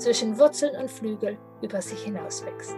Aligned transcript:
zwischen 0.00 0.38
Wurzeln 0.38 0.74
und 0.76 0.90
Flügel 0.90 1.38
über 1.62 1.82
sich 1.82 2.02
hinaus 2.02 2.44
wächst. 2.44 2.76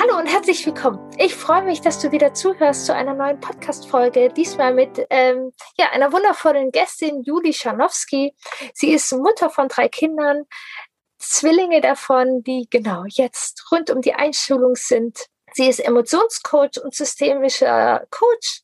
Hallo 0.00 0.18
und 0.18 0.26
herzlich 0.26 0.64
willkommen. 0.64 0.98
Ich 1.18 1.34
freue 1.34 1.62
mich, 1.62 1.82
dass 1.82 2.00
du 2.00 2.10
wieder 2.10 2.32
zuhörst 2.32 2.86
zu 2.86 2.94
einer 2.94 3.14
neuen 3.14 3.38
Podcast-Folge. 3.38 4.30
Diesmal 4.30 4.74
mit 4.74 5.06
ähm, 5.10 5.52
ja, 5.76 5.90
einer 5.92 6.12
wundervollen 6.12 6.72
Gästin, 6.72 7.22
Juli 7.22 7.52
Scharnowski. 7.52 8.34
Sie 8.72 8.92
ist 8.92 9.12
Mutter 9.12 9.50
von 9.50 9.68
drei 9.68 9.88
Kindern, 9.88 10.44
Zwillinge 11.18 11.80
davon, 11.80 12.42
die 12.42 12.66
genau 12.68 13.04
jetzt 13.06 13.70
rund 13.70 13.90
um 13.90 14.00
die 14.00 14.14
Einschulung 14.14 14.74
sind. 14.74 15.26
Sie 15.54 15.68
ist 15.68 15.80
Emotionscoach 15.80 16.82
und 16.82 16.94
systemischer 16.94 18.06
Coach. 18.10 18.62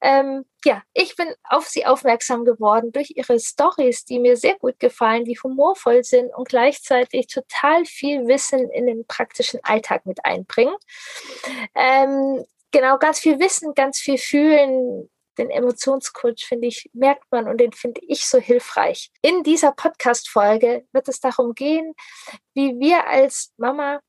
Ähm, 0.00 0.44
ja, 0.64 0.82
ich 0.92 1.16
bin 1.16 1.28
auf 1.44 1.66
sie 1.66 1.86
aufmerksam 1.86 2.44
geworden 2.44 2.92
durch 2.92 3.12
ihre 3.14 3.38
Stories, 3.38 4.04
die 4.04 4.18
mir 4.18 4.36
sehr 4.36 4.56
gut 4.58 4.78
gefallen, 4.78 5.24
die 5.24 5.38
humorvoll 5.38 6.04
sind 6.04 6.34
und 6.34 6.48
gleichzeitig 6.48 7.28
total 7.28 7.84
viel 7.84 8.26
Wissen 8.26 8.70
in 8.70 8.86
den 8.86 9.06
praktischen 9.06 9.60
Alltag 9.62 10.06
mit 10.06 10.24
einbringen. 10.24 10.74
Ähm, 11.74 12.44
genau, 12.70 12.98
ganz 12.98 13.20
viel 13.20 13.38
Wissen, 13.38 13.74
ganz 13.74 13.98
viel 13.98 14.18
Fühlen. 14.18 15.08
Den 15.38 15.50
Emotionscoach 15.50 16.46
finde 16.46 16.66
ich, 16.68 16.90
merkt 16.94 17.30
man 17.30 17.46
und 17.46 17.60
den 17.60 17.72
finde 17.72 18.00
ich 18.06 18.26
so 18.26 18.38
hilfreich. 18.38 19.10
In 19.20 19.42
dieser 19.42 19.72
Podcast-Folge 19.72 20.86
wird 20.92 21.08
es 21.08 21.20
darum 21.20 21.54
gehen, 21.54 21.94
wie 22.54 22.78
wir 22.80 23.06
als 23.06 23.52
Mama 23.58 24.00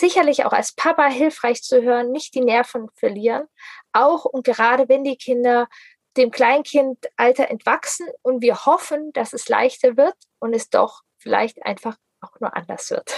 sicherlich 0.00 0.44
auch 0.44 0.52
als 0.52 0.74
Papa 0.74 1.06
hilfreich 1.06 1.62
zu 1.62 1.82
hören, 1.82 2.10
nicht 2.10 2.34
die 2.34 2.40
Nerven 2.40 2.88
verlieren, 2.96 3.46
auch 3.92 4.24
und 4.24 4.44
gerade 4.44 4.88
wenn 4.88 5.04
die 5.04 5.16
Kinder 5.16 5.68
dem 6.16 6.30
Kleinkindalter 6.30 7.48
entwachsen 7.48 8.08
und 8.22 8.42
wir 8.42 8.66
hoffen, 8.66 9.12
dass 9.12 9.32
es 9.32 9.48
leichter 9.48 9.96
wird 9.96 10.16
und 10.40 10.54
es 10.54 10.68
doch 10.70 11.02
vielleicht 11.18 11.64
einfach 11.64 11.96
auch 12.20 12.40
nur 12.40 12.56
anders 12.56 12.90
wird. 12.90 13.14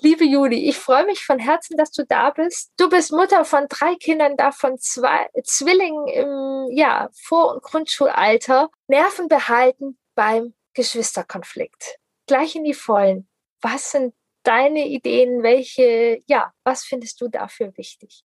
Liebe 0.00 0.24
Juli, 0.24 0.68
ich 0.68 0.76
freue 0.76 1.06
mich 1.06 1.24
von 1.24 1.38
Herzen, 1.38 1.76
dass 1.76 1.90
du 1.90 2.04
da 2.04 2.30
bist. 2.30 2.72
Du 2.76 2.88
bist 2.90 3.12
Mutter 3.12 3.44
von 3.44 3.66
drei 3.68 3.94
Kindern, 3.94 4.36
davon 4.36 4.76
zwei 4.78 5.28
Zwillingen 5.44 6.08
im 6.08 6.76
ja, 6.76 7.08
Vor- 7.14 7.54
und 7.54 7.62
Grundschulalter. 7.62 8.68
Nerven 8.88 9.28
behalten 9.28 9.98
beim 10.14 10.54
Geschwisterkonflikt. 10.74 11.96
Gleich 12.26 12.56
in 12.56 12.64
die 12.64 12.74
Vollen. 12.74 13.28
Was 13.62 13.92
sind 13.92 14.14
deine 14.44 14.86
Ideen? 14.86 15.42
Welche, 15.42 16.22
ja, 16.26 16.52
was 16.64 16.84
findest 16.84 17.20
du 17.20 17.28
dafür 17.28 17.76
wichtig? 17.76 18.24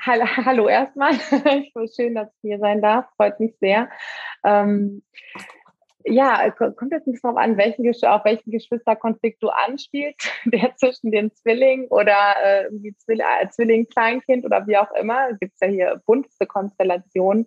Hallo, 0.00 0.24
hallo 0.24 0.68
erstmal. 0.68 1.14
Schön, 1.96 2.14
dass 2.14 2.28
ich 2.28 2.40
hier 2.42 2.58
sein 2.58 2.80
darf. 2.80 3.06
Freut 3.16 3.40
mich 3.40 3.56
sehr. 3.60 3.90
Ähm, 4.44 5.02
ja, 6.04 6.50
kommt 6.50 6.92
jetzt 6.92 7.06
nicht 7.06 7.22
darauf 7.22 7.36
an, 7.36 7.56
welchen, 7.56 7.86
auf 8.06 8.24
welchen 8.24 8.50
Geschwisterkonflikt 8.50 9.42
du 9.42 9.48
anspielst, 9.48 10.30
der 10.44 10.74
zwischen 10.76 11.10
den 11.10 11.34
Zwillingen 11.34 11.88
oder 11.88 12.36
äh, 12.42 12.70
Zwill 12.98 13.20
äh, 13.20 13.48
Zwilling, 13.50 13.88
Kleinkind 13.88 14.44
oder 14.44 14.66
wie 14.66 14.76
auch 14.76 14.92
immer. 14.92 15.30
Es 15.30 15.38
gibt 15.40 15.54
ja 15.60 15.68
hier 15.68 16.02
bunteste 16.06 16.46
Konstellationen. 16.46 17.46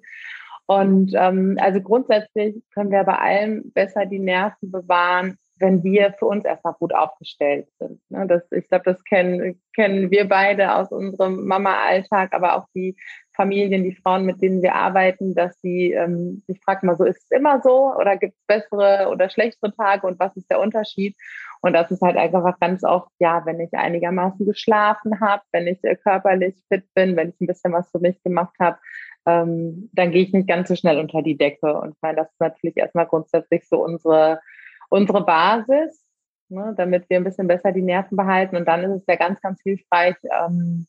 Und 0.67 1.13
ähm, 1.15 1.57
also 1.59 1.81
grundsätzlich 1.81 2.63
können 2.73 2.91
wir 2.91 3.03
bei 3.03 3.17
allem 3.17 3.71
besser 3.73 4.05
die 4.05 4.19
Nerven 4.19 4.71
bewahren, 4.71 5.37
wenn 5.61 5.83
wir 5.83 6.13
für 6.19 6.25
uns 6.25 6.43
erstmal 6.43 6.73
gut 6.73 6.93
aufgestellt 6.93 7.67
sind. 7.79 7.99
Ne? 8.09 8.27
Das, 8.27 8.43
ich 8.51 8.67
glaube, 8.67 8.85
das 8.85 9.03
kennen, 9.03 9.61
kennen 9.75 10.11
wir 10.11 10.27
beide 10.27 10.75
aus 10.75 10.91
unserem 10.91 11.45
Mama-Alltag, 11.45 12.33
aber 12.33 12.57
auch 12.57 12.65
die 12.75 12.97
Familien, 13.33 13.83
die 13.83 13.95
Frauen, 13.95 14.25
mit 14.25 14.41
denen 14.41 14.61
wir 14.61 14.75
arbeiten, 14.75 15.33
dass 15.33 15.59
sie 15.61 15.93
ähm, 15.93 16.43
sich 16.47 16.59
fragen 16.61 16.87
mal 16.87 16.97
so, 16.97 17.05
ist 17.05 17.23
es 17.23 17.31
immer 17.31 17.61
so 17.61 17.95
oder 17.95 18.17
gibt 18.17 18.33
es 18.35 18.45
bessere 18.45 19.09
oder 19.09 19.29
schlechtere 19.29 19.73
Tage 19.73 20.05
und 20.05 20.19
was 20.19 20.35
ist 20.35 20.49
der 20.49 20.59
Unterschied? 20.59 21.15
Und 21.61 21.73
das 21.73 21.91
ist 21.91 22.01
halt 22.01 22.17
einfach 22.17 22.59
ganz 22.59 22.83
oft, 22.83 23.11
ja, 23.19 23.45
wenn 23.45 23.59
ich 23.59 23.73
einigermaßen 23.73 24.45
geschlafen 24.45 25.21
habe, 25.21 25.43
wenn 25.51 25.67
ich 25.67 25.83
äh, 25.83 25.95
körperlich 25.95 26.55
fit 26.67 26.85
bin, 26.95 27.15
wenn 27.15 27.29
ich 27.29 27.39
ein 27.39 27.47
bisschen 27.47 27.71
was 27.71 27.89
für 27.91 27.99
mich 27.99 28.21
gemacht 28.23 28.55
habe, 28.59 28.77
ähm, 29.25 29.89
dann 29.93 30.11
gehe 30.11 30.23
ich 30.23 30.33
nicht 30.33 30.47
ganz 30.47 30.67
so 30.67 30.75
schnell 30.75 30.99
unter 30.99 31.21
die 31.21 31.37
Decke. 31.37 31.73
Und 31.79 31.91
ich 31.91 32.01
meine, 32.01 32.17
das 32.17 32.31
ist 32.31 32.39
natürlich 32.39 32.77
erstmal 32.77 33.05
grundsätzlich 33.05 33.67
so 33.67 33.83
unsere 33.83 34.39
unsere 34.91 35.25
Basis, 35.25 36.05
ne, 36.49 36.73
damit 36.77 37.09
wir 37.09 37.17
ein 37.17 37.23
bisschen 37.23 37.47
besser 37.47 37.71
die 37.71 37.81
Nerven 37.81 38.17
behalten. 38.17 38.57
Und 38.57 38.67
dann 38.67 38.83
ist 38.83 39.01
es 39.01 39.07
ja 39.07 39.15
ganz, 39.15 39.41
ganz 39.41 39.59
hilfreich, 39.63 40.15
ähm, 40.23 40.85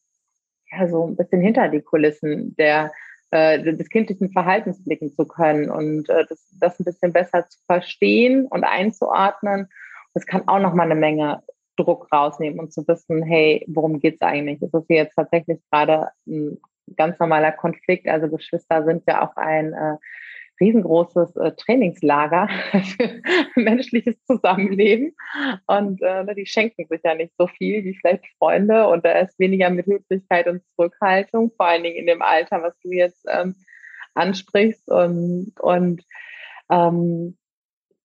ja, 0.71 0.89
so 0.89 1.07
ein 1.07 1.17
bisschen 1.17 1.41
hinter 1.41 1.69
die 1.69 1.81
Kulissen 1.81 2.55
der, 2.57 2.93
äh, 3.31 3.63
des 3.63 3.89
kindlichen 3.89 4.33
Verhaltens 4.33 4.83
blicken 4.85 5.11
zu 5.13 5.25
können 5.27 5.71
und 5.71 6.09
äh, 6.09 6.27
das, 6.29 6.49
das 6.59 6.81
ein 6.81 6.85
bisschen 6.85 7.13
besser 7.13 7.47
zu 7.47 7.59
verstehen 7.67 8.47
und 8.47 8.65
einzuordnen. 8.65 9.69
Das 10.15 10.27
kann 10.27 10.49
auch 10.49 10.59
nochmal 10.59 10.91
eine 10.91 11.01
Menge 11.01 11.43
Druck 11.77 12.09
rausnehmen 12.13 12.59
und 12.59 12.73
zu 12.73 12.87
wissen, 12.87 13.23
hey, 13.23 13.65
worum 13.69 14.01
geht's 14.01 14.21
eigentlich? 14.21 14.61
Ist 14.61 14.75
das 14.75 14.85
jetzt 14.89 15.15
tatsächlich 15.15 15.61
gerade 15.71 16.09
ein 16.27 16.59
ganz 16.97 17.19
normaler 17.19 17.53
Konflikt? 17.53 18.09
Also 18.09 18.29
Geschwister 18.29 18.85
sind 18.85 19.05
ja 19.07 19.27
auch 19.27 19.37
ein 19.37 19.73
äh, 19.73 19.97
riesengroßes 20.63 21.37
äh, 21.37 21.53
Trainingslager 21.53 22.49
für 22.73 23.21
menschliches 23.61 24.17
Zusammenleben. 24.25 25.15
Und 25.67 26.01
äh, 26.03 26.25
ne, 26.25 26.35
die 26.35 26.47
schenken 26.47 26.87
sich 26.89 27.01
ja 27.05 27.15
nicht 27.15 27.33
so 27.37 27.47
viel 27.47 27.85
wie 27.85 27.95
vielleicht 27.95 28.25
Freunde. 28.39 28.87
Und 28.89 29.05
da 29.05 29.13
ist 29.21 29.39
weniger 29.39 29.71
mit 29.71 29.87
Höflichkeit 29.87 30.47
und 30.47 30.63
Zurückhaltung, 30.75 31.53
vor 31.57 31.67
allen 31.67 31.83
Dingen 31.83 31.97
in 31.97 32.07
dem 32.07 32.23
Alter, 32.23 32.63
was 32.63 32.79
du 32.81 32.91
jetzt 32.91 33.25
ähm, 33.29 33.55
ansprichst. 34.15 34.89
Und, 34.89 35.53
und 35.61 36.03
ähm, 36.71 37.37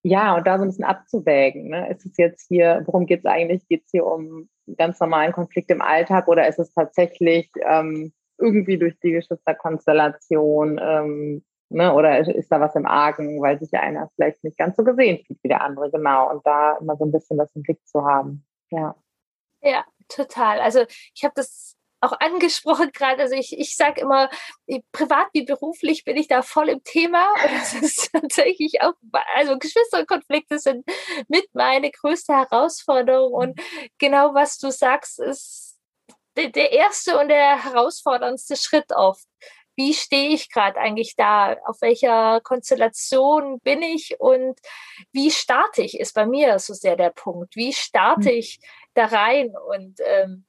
ja, 0.04 0.36
und 0.36 0.48
da 0.48 0.58
so 0.58 0.64
ein 0.64 0.70
bisschen 0.70 0.86
abzuwägen. 0.86 1.70
Ne? 1.70 1.90
Ist 1.90 2.06
es 2.06 2.18
jetzt 2.18 2.48
hier, 2.48 2.84
worum 2.86 3.06
geht 3.06 3.20
es 3.20 3.26
eigentlich? 3.26 3.68
Geht 3.68 3.84
es 3.86 3.92
hier 3.92 4.06
um 4.06 4.50
ganz 4.78 5.00
normalen 5.00 5.32
Konflikt 5.32 5.70
im 5.72 5.82
Alltag 5.82 6.28
oder 6.28 6.48
ist 6.48 6.60
es 6.60 6.74
tatsächlich 6.74 7.50
ähm, 7.68 8.14
irgendwie 8.38 8.78
durch 8.78 8.98
die 9.00 9.12
Geschwisterkonstellation 9.12 10.80
ähm, 10.82 11.44
Ne? 11.70 11.94
Oder 11.94 12.20
ist 12.20 12.52
da 12.52 12.60
was 12.62 12.76
im 12.76 12.86
Argen, 12.86 13.42
weil 13.42 13.60
sich 13.60 13.74
einer 13.74 14.10
vielleicht 14.16 14.44
nicht 14.44 14.58
ganz 14.58 14.78
so 14.78 14.84
gesehen 14.84 15.24
fühlt 15.26 15.40
wie 15.44 15.50
der 15.50 15.62
andere, 15.62 15.92
genau. 15.92 16.30
Und 16.32 16.46
da 16.46 16.78
immer 16.78 16.96
so 16.96 17.06
ein 17.06 17.12
bisschen 17.12 17.38
was 17.38 17.54
im 17.56 17.64
Blick 17.64 17.86
zu 17.88 18.06
haben. 18.06 18.46
Ja. 18.70 18.96
Ja, 19.62 19.86
total. 20.08 20.60
Also 20.60 20.86
ich 21.14 21.24
habe 21.24 21.34
das 21.36 21.78
auch 22.00 22.14
angesprochen 22.20 22.92
gerade. 22.94 23.24
Also 23.24 23.36
ich, 23.36 23.58
ich 23.58 23.76
sage 23.76 24.02
immer, 24.02 24.30
privat 24.92 25.28
wie 25.34 25.44
beruflich 25.44 26.04
bin 26.04 26.18
ich 26.18 26.28
da 26.28 26.42
voll 26.42 26.70
im 26.70 26.84
Thema. 26.84 27.32
Und 27.44 27.52
das 27.52 27.74
ist 27.74 28.12
tatsächlich 28.12 28.82
auch, 28.82 28.94
also 29.36 29.58
Geschwisterkonflikte 29.58 30.60
sind 30.60 30.86
mit 31.28 31.48
meine 31.54 31.92
größte 31.92 32.34
Herausforderung. 32.34 33.34
Und 33.34 33.62
genau 33.98 34.34
was 34.34 34.58
du 34.58 34.72
sagst, 34.72 35.20
ist 35.20 35.78
der 36.38 36.72
erste 36.72 37.18
und 37.18 37.30
der 37.30 37.64
herausforderndste 37.64 38.56
Schritt 38.58 38.92
oft 38.92 39.26
wie 39.78 39.94
stehe 39.94 40.30
ich 40.30 40.52
gerade 40.52 40.78
eigentlich 40.80 41.16
da, 41.16 41.56
auf 41.66 41.82
welcher 41.82 42.42
Konstellation 42.42 43.60
bin 43.60 43.84
ich 43.84 44.20
und 44.20 44.60
wie 45.14 45.30
starte 45.30 45.84
ich, 45.84 46.00
ist 46.00 46.16
bei 46.16 46.26
mir 46.26 46.58
so 46.58 46.74
sehr 46.74 46.96
der 46.96 47.12
Punkt. 47.12 47.56
Wie 47.56 47.72
starte 47.72 48.32
mhm. 48.32 48.38
ich 48.38 48.60
da 48.96 49.06
rein? 49.06 49.54
Und 49.56 50.00
ähm, 50.04 50.46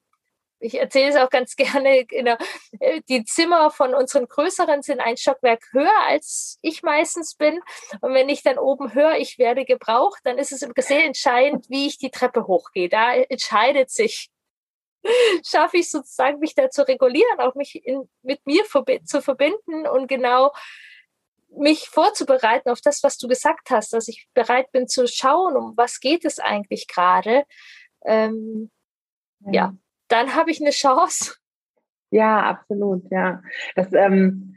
ich 0.61 0.81
erzähle 0.81 1.11
es 1.11 1.17
auch 1.17 1.29
ganz 1.29 1.57
gerne, 1.57 2.07
der, 2.07 2.39
äh, 2.81 3.03
die 3.09 3.23
Zimmer 3.25 3.71
von 3.71 3.95
unseren 3.95 4.27
größeren 4.27 4.81
sind 4.81 5.01
ein 5.01 5.19
Stockwerk 5.19 5.63
höher, 5.73 6.07
als 6.07 6.59
ich 6.63 6.83
meistens 6.83 7.35
bin. 7.35 7.61
Und 8.01 8.15
wenn 8.15 8.31
ich 8.31 8.43
dann 8.43 8.59
oben 8.59 8.95
höre, 8.95 9.19
ich 9.19 9.39
werde 9.39 9.67
gebraucht, 9.67 10.21
dann 10.25 10.39
ist 10.39 10.53
es 10.53 10.67
sehr 10.87 11.05
entscheidend, 11.05 11.67
wie 11.69 11.87
ich 11.87 11.99
die 11.99 12.11
Treppe 12.11 12.47
hochgehe. 12.47 12.89
Da 12.89 13.15
entscheidet 13.15 13.91
sich 13.91 14.31
schaffe 15.45 15.79
ich 15.79 15.91
sozusagen, 15.91 16.39
mich 16.39 16.55
da 16.55 16.71
zu 16.71 16.87
regulieren, 16.87 17.41
auch 17.41 17.55
mich 17.55 17.85
in, 17.85 18.09
mit 18.23 18.45
mir 18.47 18.65
verbi 18.65 19.03
zu 19.05 19.23
verbinden 19.23 19.87
und 19.87 20.09
genau 20.09 20.53
mich 21.57 21.89
vorzubereiten 21.89 22.71
auf 22.71 22.81
das, 22.81 23.03
was 23.03 23.19
du 23.19 23.27
gesagt 23.27 23.71
hast, 23.71 23.93
dass 23.93 24.09
ich 24.09 24.29
bereit 24.35 24.71
bin 24.73 24.87
zu 24.87 25.07
schauen, 25.07 25.57
um 25.57 25.77
was 25.77 26.01
geht 26.01 26.25
es 26.25 26.39
eigentlich 26.39 26.89
gerade. 26.89 27.45
Ähm, 28.05 28.71
ja. 29.41 29.53
ja, 29.53 29.75
dann 30.09 30.35
habe 30.35 30.51
ich 30.51 30.61
eine 30.61 30.71
Chance. 30.71 31.35
Ja, 32.11 32.45
absolut, 32.45 33.03
ja. 33.11 33.43
Das 33.77 33.93
ähm, 33.93 34.57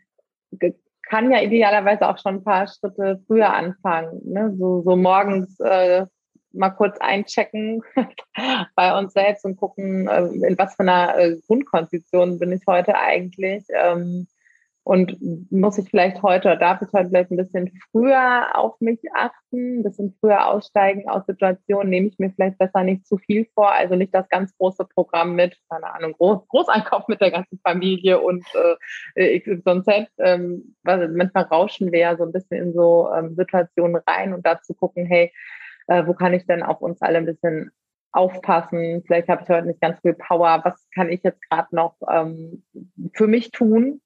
kann 1.01 1.29
ja 1.29 1.41
idealerweise 1.41 2.07
auch 2.07 2.17
schon 2.17 2.35
ein 2.35 2.43
paar 2.45 2.65
Schritte 2.65 3.21
früher 3.27 3.53
anfangen. 3.53 4.21
Ne? 4.23 4.55
So, 4.57 4.83
so 4.83 4.95
morgens 4.95 5.59
äh, 5.59 6.05
mal 6.53 6.69
kurz 6.71 6.97
einchecken 6.99 7.83
bei 8.75 8.97
uns 8.97 9.13
selbst 9.13 9.45
und 9.45 9.57
gucken, 9.57 10.07
äh, 10.07 10.25
in 10.47 10.57
was 10.57 10.75
für 10.75 10.83
einer 10.83 11.17
äh, 11.17 11.37
Grundkonstitution 11.47 12.39
bin 12.39 12.51
ich 12.51 12.61
heute 12.67 12.95
eigentlich. 12.95 13.65
Ähm, 13.69 14.27
und 14.83 15.15
muss 15.51 15.77
ich 15.77 15.87
vielleicht 15.89 16.23
heute, 16.23 16.57
darf 16.57 16.81
ich 16.81 16.91
heute 16.91 17.09
vielleicht 17.09 17.29
ein 17.29 17.37
bisschen 17.37 17.71
früher 17.91 18.57
auf 18.57 18.81
mich 18.81 18.99
achten, 19.13 19.79
ein 19.79 19.83
bisschen 19.83 20.15
früher 20.19 20.47
aussteigen 20.47 21.07
aus 21.07 21.23
Situationen, 21.27 21.89
nehme 21.89 22.07
ich 22.07 22.17
mir 22.17 22.31
vielleicht 22.31 22.57
besser 22.57 22.83
nicht 22.83 23.05
zu 23.05 23.17
viel 23.17 23.45
vor, 23.53 23.71
also 23.71 23.95
nicht 23.95 24.13
das 24.13 24.27
ganz 24.29 24.57
große 24.57 24.85
Programm 24.85 25.35
mit, 25.35 25.55
keine 25.69 25.93
Ahnung, 25.93 26.13
Groß, 26.13 26.47
Großeinkauf 26.47 27.07
mit 27.07 27.21
der 27.21 27.29
ganzen 27.29 27.59
Familie 27.59 28.19
und 28.19 28.43
äh, 29.15 29.39
XYZ. 29.39 30.09
Ähm, 30.17 30.75
manchmal 30.83 31.43
rauschen 31.43 31.91
wir 31.91 31.99
ja 31.99 32.17
so 32.17 32.23
ein 32.23 32.31
bisschen 32.31 32.57
in 32.57 32.73
so 32.73 33.07
ähm, 33.15 33.35
Situationen 33.35 34.01
rein 34.07 34.33
und 34.33 34.43
dazu 34.45 34.73
gucken, 34.73 35.05
hey, 35.05 35.31
äh, 35.91 36.07
wo 36.07 36.13
kann 36.13 36.33
ich 36.33 36.45
denn 36.45 36.63
auf 36.63 36.81
uns 36.81 37.01
alle 37.01 37.17
ein 37.17 37.25
bisschen 37.25 37.71
aufpassen? 38.13 39.03
Vielleicht 39.05 39.27
habe 39.27 39.43
ich 39.43 39.49
heute 39.49 39.67
nicht 39.67 39.81
ganz 39.81 39.99
viel 39.99 40.13
Power. 40.13 40.61
Was 40.63 40.87
kann 40.93 41.09
ich 41.09 41.21
jetzt 41.23 41.41
gerade 41.49 41.75
noch 41.75 41.95
ähm, 42.09 42.63
für 43.13 43.27
mich 43.27 43.51
tun, 43.51 44.01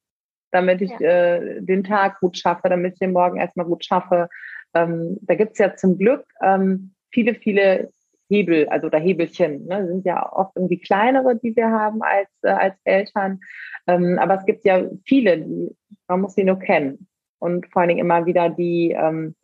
damit 0.51 0.81
ich 0.81 0.91
ja. 0.99 1.35
äh, 1.35 1.61
den 1.61 1.83
Tag 1.83 2.19
gut 2.19 2.37
schaffe, 2.37 2.69
damit 2.69 2.93
ich 2.93 2.99
den 2.99 3.13
Morgen 3.13 3.37
erstmal 3.37 3.67
gut 3.67 3.85
schaffe? 3.85 4.29
Ähm, 4.73 5.17
da 5.21 5.35
gibt 5.35 5.53
es 5.53 5.59
ja 5.59 5.75
zum 5.75 5.97
Glück 5.97 6.25
ähm, 6.41 6.95
viele, 7.11 7.35
viele 7.35 7.91
Hebel, 8.29 8.67
also 8.69 8.87
oder 8.87 8.97
Hebelchen, 8.97 9.67
ne, 9.67 9.85
sind 9.87 10.05
ja 10.05 10.33
oft 10.33 10.55
irgendwie 10.55 10.79
kleinere, 10.79 11.35
die 11.35 11.55
wir 11.55 11.69
haben 11.69 12.01
als, 12.01 12.29
äh, 12.41 12.49
als 12.49 12.75
Eltern. 12.83 13.39
Ähm, 13.85 14.17
aber 14.19 14.35
es 14.39 14.45
gibt 14.45 14.65
ja 14.65 14.83
viele, 15.05 15.37
die, 15.37 15.75
man 16.07 16.21
muss 16.21 16.33
sie 16.33 16.43
nur 16.43 16.57
kennen. 16.57 17.07
Und 17.37 17.71
vor 17.71 17.81
allen 17.81 17.89
Dingen 17.89 18.01
immer 18.01 18.25
wieder 18.25 18.49
die, 18.49 18.91
ähm, 18.97 19.35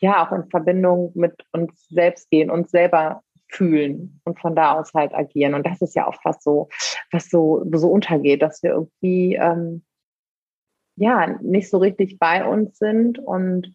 ja 0.00 0.26
auch 0.26 0.32
in 0.32 0.48
Verbindung 0.50 1.12
mit 1.14 1.34
uns 1.52 1.88
selbst 1.88 2.30
gehen, 2.30 2.50
uns 2.50 2.70
selber 2.70 3.22
fühlen 3.48 4.20
und 4.24 4.40
von 4.40 4.56
da 4.56 4.72
aus 4.78 4.92
halt 4.94 5.14
agieren. 5.14 5.54
Und 5.54 5.66
das 5.66 5.80
ist 5.80 5.94
ja 5.94 6.08
oft 6.08 6.20
was 6.24 6.42
so, 6.42 6.68
was 7.12 7.28
so, 7.30 7.64
so 7.72 7.90
untergeht, 7.90 8.42
dass 8.42 8.62
wir 8.62 8.70
irgendwie 8.70 9.36
ähm, 9.36 9.84
ja 10.96 11.38
nicht 11.40 11.70
so 11.70 11.78
richtig 11.78 12.18
bei 12.18 12.44
uns 12.44 12.78
sind. 12.78 13.18
Und 13.18 13.74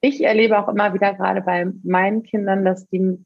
ich 0.00 0.22
erlebe 0.22 0.58
auch 0.58 0.68
immer 0.68 0.94
wieder 0.94 1.14
gerade 1.14 1.42
bei 1.42 1.66
meinen 1.82 2.22
Kindern, 2.22 2.64
dass 2.64 2.88
die 2.88 3.24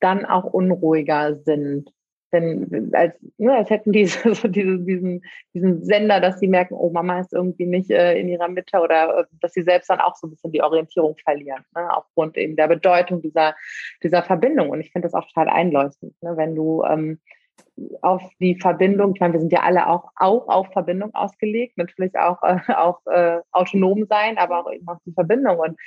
dann 0.00 0.24
auch 0.24 0.44
unruhiger 0.44 1.36
sind 1.36 1.92
wenn, 2.32 2.90
als, 2.94 3.14
ne, 3.38 3.54
als 3.54 3.70
hätten 3.70 3.92
die 3.92 4.06
so 4.06 4.48
diese, 4.48 4.78
diesen, 4.78 5.22
diesen 5.54 5.84
Sender, 5.84 6.20
dass 6.20 6.40
sie 6.40 6.48
merken, 6.48 6.74
oh, 6.74 6.90
Mama 6.90 7.20
ist 7.20 7.32
irgendwie 7.32 7.66
nicht 7.66 7.90
äh, 7.90 8.18
in 8.18 8.28
ihrer 8.28 8.48
Mitte 8.48 8.80
oder 8.80 9.18
äh, 9.18 9.24
dass 9.40 9.52
sie 9.52 9.62
selbst 9.62 9.90
dann 9.90 10.00
auch 10.00 10.16
so 10.16 10.26
ein 10.26 10.30
bisschen 10.30 10.52
die 10.52 10.62
Orientierung 10.62 11.16
verlieren, 11.22 11.64
ne, 11.74 11.94
aufgrund 11.94 12.36
eben 12.36 12.56
der 12.56 12.68
Bedeutung 12.68 13.22
dieser, 13.22 13.54
dieser 14.02 14.22
Verbindung. 14.22 14.70
Und 14.70 14.80
ich 14.80 14.90
finde 14.90 15.06
das 15.06 15.14
auch 15.14 15.26
total 15.28 15.48
einleuchtend, 15.48 16.14
ne, 16.22 16.36
wenn 16.36 16.54
du 16.54 16.82
ähm, 16.84 17.20
auf 18.00 18.22
die 18.40 18.58
Verbindung, 18.58 19.12
ich 19.14 19.20
meine, 19.20 19.34
wir 19.34 19.40
sind 19.40 19.52
ja 19.52 19.60
alle 19.60 19.88
auch, 19.88 20.10
auch 20.16 20.48
auf 20.48 20.72
Verbindung 20.72 21.14
ausgelegt, 21.14 21.78
natürlich 21.78 22.16
auch 22.16 22.42
äh, 22.42 22.58
auf 22.74 22.96
äh, 23.06 23.38
autonom 23.50 24.06
sein, 24.08 24.38
aber 24.38 24.60
auch 24.60 24.72
eben 24.72 24.86
auf 24.88 24.98
die 25.06 25.12
Verbindung. 25.12 25.58
Und 25.58 25.78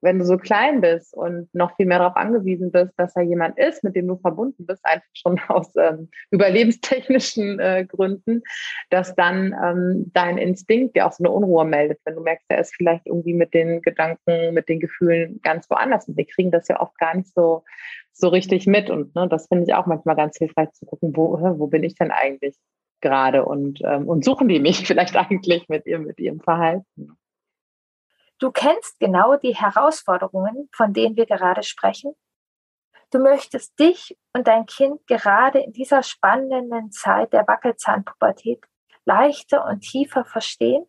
wenn 0.00 0.18
du 0.18 0.24
so 0.24 0.36
klein 0.36 0.80
bist 0.80 1.14
und 1.14 1.48
noch 1.54 1.76
viel 1.76 1.86
mehr 1.86 1.98
darauf 1.98 2.16
angewiesen 2.16 2.70
bist, 2.70 2.92
dass 2.96 3.14
da 3.14 3.20
jemand 3.20 3.58
ist, 3.58 3.84
mit 3.84 3.96
dem 3.96 4.08
du 4.08 4.16
verbunden 4.16 4.66
bist, 4.66 4.84
einfach 4.84 5.06
schon 5.12 5.38
aus 5.48 5.74
ähm, 5.76 6.08
überlebenstechnischen 6.30 7.58
äh, 7.58 7.84
Gründen, 7.86 8.42
dass 8.90 9.14
dann 9.14 9.54
ähm, 9.62 10.10
dein 10.14 10.38
Instinkt 10.38 10.96
dir 10.96 11.06
auch 11.06 11.12
so 11.12 11.24
eine 11.24 11.32
Unruhe 11.32 11.64
meldet, 11.64 11.98
wenn 12.04 12.16
du 12.16 12.22
merkst, 12.22 12.46
er 12.48 12.60
ist 12.60 12.74
vielleicht 12.74 13.06
irgendwie 13.06 13.34
mit 13.34 13.54
den 13.54 13.82
Gedanken, 13.82 14.54
mit 14.54 14.68
den 14.68 14.80
Gefühlen 14.80 15.40
ganz 15.42 15.68
woanders. 15.70 16.08
Und 16.08 16.16
wir 16.16 16.26
kriegen 16.26 16.50
das 16.50 16.68
ja 16.68 16.80
oft 16.80 16.98
gar 16.98 17.16
nicht 17.16 17.32
so, 17.34 17.64
so 18.12 18.28
richtig 18.28 18.66
mit. 18.66 18.90
Und 18.90 19.14
ne, 19.14 19.28
das 19.28 19.48
finde 19.48 19.64
ich 19.64 19.74
auch 19.74 19.86
manchmal 19.86 20.16
ganz 20.16 20.36
hilfreich 20.38 20.70
zu 20.72 20.86
gucken, 20.86 21.14
wo, 21.14 21.38
wo 21.58 21.66
bin 21.66 21.84
ich 21.84 21.94
denn 21.94 22.10
eigentlich 22.10 22.56
gerade 23.00 23.44
und, 23.44 23.80
ähm, 23.84 24.08
und 24.08 24.24
suchen 24.24 24.48
die 24.48 24.60
mich 24.60 24.78
vielleicht 24.86 25.16
eigentlich 25.16 25.68
mit 25.68 25.86
ihrem, 25.86 26.04
mit 26.04 26.18
ihrem 26.20 26.40
Verhalten. 26.40 27.16
Du 28.40 28.50
kennst 28.50 28.98
genau 28.98 29.36
die 29.36 29.54
Herausforderungen, 29.54 30.70
von 30.74 30.94
denen 30.94 31.14
wir 31.14 31.26
gerade 31.26 31.62
sprechen. 31.62 32.14
Du 33.10 33.18
möchtest 33.18 33.78
dich 33.78 34.16
und 34.32 34.46
dein 34.46 34.64
Kind 34.64 35.06
gerade 35.06 35.60
in 35.60 35.72
dieser 35.72 36.02
spannenden 36.02 36.90
Zeit 36.90 37.34
der 37.34 37.46
Wackelzahnpubertät 37.46 38.64
leichter 39.04 39.66
und 39.66 39.80
tiefer 39.80 40.24
verstehen. 40.24 40.86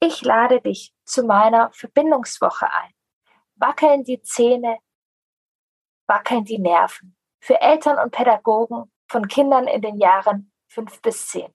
Ich 0.00 0.22
lade 0.22 0.60
dich 0.60 0.94
zu 1.04 1.24
meiner 1.24 1.72
Verbindungswoche 1.72 2.70
ein. 2.70 2.92
Wackeln 3.56 4.04
die 4.04 4.22
Zähne, 4.22 4.78
wackeln 6.06 6.44
die 6.44 6.58
Nerven. 6.58 7.16
Für 7.40 7.60
Eltern 7.60 7.98
und 7.98 8.12
Pädagogen 8.12 8.92
von 9.08 9.26
Kindern 9.26 9.66
in 9.66 9.82
den 9.82 9.98
Jahren 9.98 10.52
fünf 10.68 11.02
bis 11.02 11.26
zehn. 11.28 11.52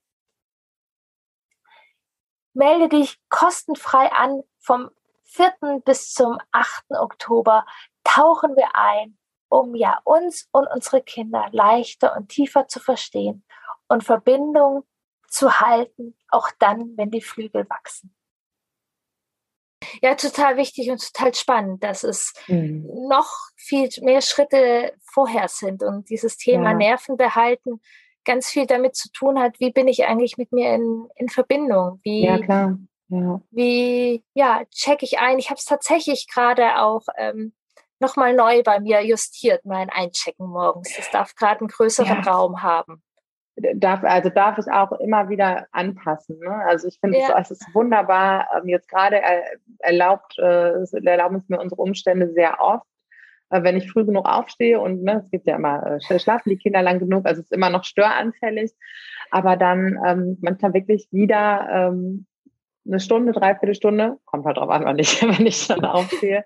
Melde 2.52 2.88
dich 2.88 3.18
kostenfrei 3.28 4.10
an 4.12 4.42
vom 4.60 4.90
4. 5.24 5.82
bis 5.84 6.12
zum 6.12 6.38
8. 6.52 6.84
Oktober 6.90 7.64
tauchen 8.04 8.56
wir 8.56 8.74
ein, 8.74 9.18
um 9.48 9.74
ja 9.74 10.00
uns 10.04 10.48
und 10.52 10.66
unsere 10.66 11.02
Kinder 11.02 11.48
leichter 11.52 12.16
und 12.16 12.28
tiefer 12.28 12.68
zu 12.68 12.80
verstehen 12.80 13.44
und 13.88 14.04
Verbindung 14.04 14.84
zu 15.28 15.60
halten, 15.60 16.16
auch 16.28 16.50
dann, 16.58 16.96
wenn 16.96 17.10
die 17.10 17.22
Flügel 17.22 17.68
wachsen. 17.68 18.14
Ja, 20.02 20.14
total 20.14 20.56
wichtig 20.56 20.90
und 20.90 21.00
total 21.12 21.34
spannend, 21.34 21.82
dass 21.82 22.04
es 22.04 22.34
mhm. 22.48 22.86
noch 23.08 23.30
viel 23.56 23.88
mehr 24.02 24.20
Schritte 24.20 24.94
vorher 25.00 25.48
sind 25.48 25.82
und 25.82 26.10
dieses 26.10 26.36
Thema 26.36 26.72
ja. 26.72 26.76
Nerven 26.76 27.16
behalten 27.16 27.80
ganz 28.24 28.48
viel 28.48 28.66
damit 28.66 28.94
zu 28.94 29.10
tun 29.10 29.38
hat, 29.38 29.58
wie 29.60 29.72
bin 29.72 29.88
ich 29.88 30.04
eigentlich 30.04 30.36
mit 30.36 30.52
mir 30.52 30.74
in, 30.74 31.08
in 31.16 31.28
Verbindung? 31.28 32.00
Wie, 32.02 32.24
ja, 32.24 32.38
klar. 32.38 32.78
Ja. 33.10 33.40
Wie, 33.50 34.22
ja, 34.34 34.62
checke 34.70 35.04
ich 35.04 35.18
ein. 35.18 35.38
Ich 35.38 35.50
habe 35.50 35.58
es 35.58 35.64
tatsächlich 35.64 36.28
gerade 36.32 36.80
auch 36.80 37.02
ähm, 37.16 37.52
nochmal 37.98 38.34
neu 38.34 38.62
bei 38.62 38.78
mir 38.78 39.04
justiert, 39.04 39.64
mein 39.64 39.90
Einchecken 39.90 40.46
morgens. 40.46 40.94
Das 40.96 41.10
darf 41.10 41.34
gerade 41.34 41.60
einen 41.60 41.68
größeren 41.68 42.22
ja. 42.24 42.30
Raum 42.30 42.62
haben. 42.62 43.02
Darf, 43.56 44.04
also 44.04 44.30
darf 44.30 44.58
ich 44.58 44.70
auch 44.72 44.92
immer 44.92 45.28
wieder 45.28 45.66
anpassen. 45.72 46.38
Ne? 46.38 46.54
Also 46.66 46.86
ich 46.86 46.98
finde 47.00 47.18
ja. 47.18 47.38
es, 47.40 47.50
es 47.50 47.60
ist 47.60 47.74
wunderbar. 47.74 48.48
Ähm, 48.56 48.68
jetzt 48.68 48.88
gerade 48.88 49.20
erlaubt, 49.80 50.38
äh, 50.38 50.84
erlauben 51.04 51.36
es 51.36 51.48
mir 51.48 51.60
unsere 51.60 51.82
Umstände 51.82 52.32
sehr 52.32 52.60
oft 52.60 52.86
äh, 53.50 53.64
wenn 53.64 53.76
ich 53.76 53.90
früh 53.90 54.04
genug 54.04 54.26
aufstehe 54.26 54.80
und 54.80 55.02
ne, 55.02 55.22
es 55.24 55.30
gibt 55.30 55.46
ja 55.46 55.56
immer, 55.56 55.98
äh, 56.08 56.18
schlafen 56.20 56.50
die 56.50 56.56
Kinder 56.56 56.82
lang 56.82 57.00
genug, 57.00 57.26
also 57.26 57.40
es 57.40 57.46
ist 57.46 57.52
immer 57.52 57.68
noch 57.68 57.84
störanfällig, 57.84 58.72
aber 59.30 59.56
dann 59.56 59.98
ähm, 60.06 60.38
manchmal 60.40 60.72
wirklich 60.72 61.08
wieder 61.10 61.68
ähm, 61.70 62.26
eine 62.86 63.00
Stunde, 63.00 63.32
dreiviertel 63.32 63.74
Stunde, 63.74 64.18
kommt 64.24 64.46
halt 64.46 64.56
drauf 64.56 64.70
an, 64.70 64.84
wann 64.84 64.98
ich, 64.98 65.22
wenn 65.22 65.46
ich 65.46 65.66
dann 65.66 65.84
aufstehe, 65.84 66.44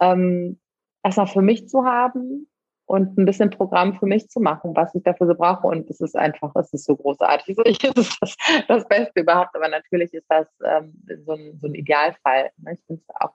ähm, 0.00 0.58
erstmal 1.02 1.26
für 1.26 1.42
mich 1.42 1.68
zu 1.68 1.84
haben 1.84 2.48
und 2.86 3.16
ein 3.16 3.24
bisschen 3.24 3.50
Programm 3.50 3.98
für 3.98 4.06
mich 4.06 4.28
zu 4.28 4.40
machen, 4.40 4.74
was 4.74 4.94
ich 4.94 5.02
dafür 5.02 5.26
so 5.26 5.34
brauche. 5.34 5.66
Und 5.66 5.88
es 5.88 6.00
ist 6.00 6.16
einfach, 6.16 6.54
es 6.56 6.72
ist 6.72 6.84
so 6.84 6.96
großartig. 6.96 7.56
Es 7.64 7.96
ist 7.96 8.18
das, 8.20 8.36
das 8.68 8.88
Beste 8.88 9.20
überhaupt, 9.20 9.54
aber 9.54 9.68
natürlich 9.68 10.12
ist 10.12 10.26
das 10.28 10.48
ähm, 10.64 10.94
so, 11.24 11.32
ein, 11.32 11.58
so 11.60 11.68
ein 11.68 11.74
Idealfall. 11.74 12.50
Ne? 12.58 12.74
Ich 12.74 12.84
finde 12.86 13.02
es 13.06 13.16
auch 13.20 13.34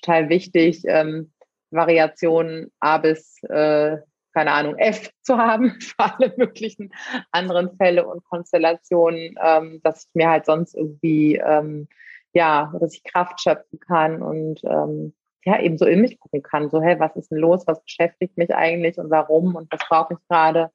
total 0.00 0.28
wichtig, 0.28 0.82
ähm, 0.86 1.32
Variationen 1.70 2.70
A 2.80 2.98
bis 2.98 3.42
äh, 3.44 3.98
keine 4.32 4.52
Ahnung, 4.52 4.76
F 4.78 5.10
zu 5.22 5.38
haben 5.38 5.70
für 5.80 5.98
alle 5.98 6.34
möglichen 6.36 6.92
anderen 7.30 7.76
Fälle 7.76 8.06
und 8.06 8.24
Konstellationen, 8.24 9.34
ähm, 9.42 9.80
dass 9.82 10.04
ich 10.04 10.14
mir 10.14 10.30
halt 10.30 10.46
sonst 10.46 10.74
irgendwie, 10.74 11.36
ähm, 11.36 11.88
ja, 12.32 12.72
dass 12.80 12.94
ich 12.94 13.04
Kraft 13.04 13.40
schöpfen 13.40 13.78
kann 13.80 14.22
und 14.22 14.60
ähm, 14.64 15.14
ja, 15.44 15.60
eben 15.60 15.76
so 15.76 15.86
in 15.86 16.00
mich 16.00 16.20
gucken 16.20 16.42
kann. 16.42 16.70
So, 16.70 16.80
hey, 16.80 16.98
was 17.00 17.16
ist 17.16 17.30
denn 17.30 17.38
los? 17.38 17.66
Was 17.66 17.82
beschäftigt 17.82 18.38
mich 18.38 18.54
eigentlich 18.54 18.98
und 18.98 19.10
warum 19.10 19.56
und 19.56 19.70
was 19.72 19.80
brauche 19.88 20.14
ich 20.14 20.28
gerade? 20.28 20.70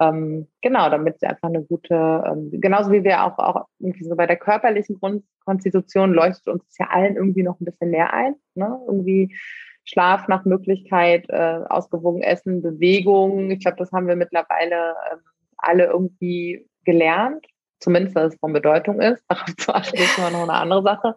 Ähm, 0.00 0.48
genau, 0.60 0.90
damit 0.90 1.20
sie 1.20 1.26
einfach 1.26 1.48
eine 1.48 1.62
gute, 1.62 1.94
ähm, 1.94 2.50
genauso 2.52 2.90
wie 2.90 3.04
wir 3.04 3.24
auch, 3.24 3.38
auch 3.38 3.66
irgendwie 3.78 4.04
so 4.04 4.16
bei 4.16 4.26
der 4.26 4.36
körperlichen 4.36 4.98
Grundkonstitution 4.98 6.12
leuchtet 6.12 6.48
uns 6.48 6.64
ja 6.78 6.88
allen 6.90 7.16
irgendwie 7.16 7.42
noch 7.42 7.60
ein 7.60 7.64
bisschen 7.64 7.90
näher 7.90 8.12
ein. 8.12 8.34
Ne? 8.54 8.80
Irgendwie 8.86 9.36
Schlaf 9.84 10.28
nach 10.28 10.44
Möglichkeit, 10.44 11.26
äh, 11.28 11.60
ausgewogen 11.68 12.22
Essen, 12.22 12.62
Bewegung. 12.62 13.50
Ich 13.50 13.60
glaube, 13.60 13.76
das 13.76 13.92
haben 13.92 14.08
wir 14.08 14.16
mittlerweile 14.16 14.94
äh, 15.10 15.16
alle 15.58 15.86
irgendwie 15.86 16.68
gelernt. 16.84 17.46
Zumindest, 17.80 18.16
dass 18.16 18.32
es 18.32 18.40
von 18.40 18.54
Bedeutung 18.54 19.00
ist. 19.00 19.22
Darauf 19.28 19.56
zu 19.56 19.74
achten 19.74 19.96
ist 19.96 20.16
immer 20.16 20.30
noch 20.30 20.44
eine 20.44 20.54
andere 20.54 20.82
Sache. 20.82 21.16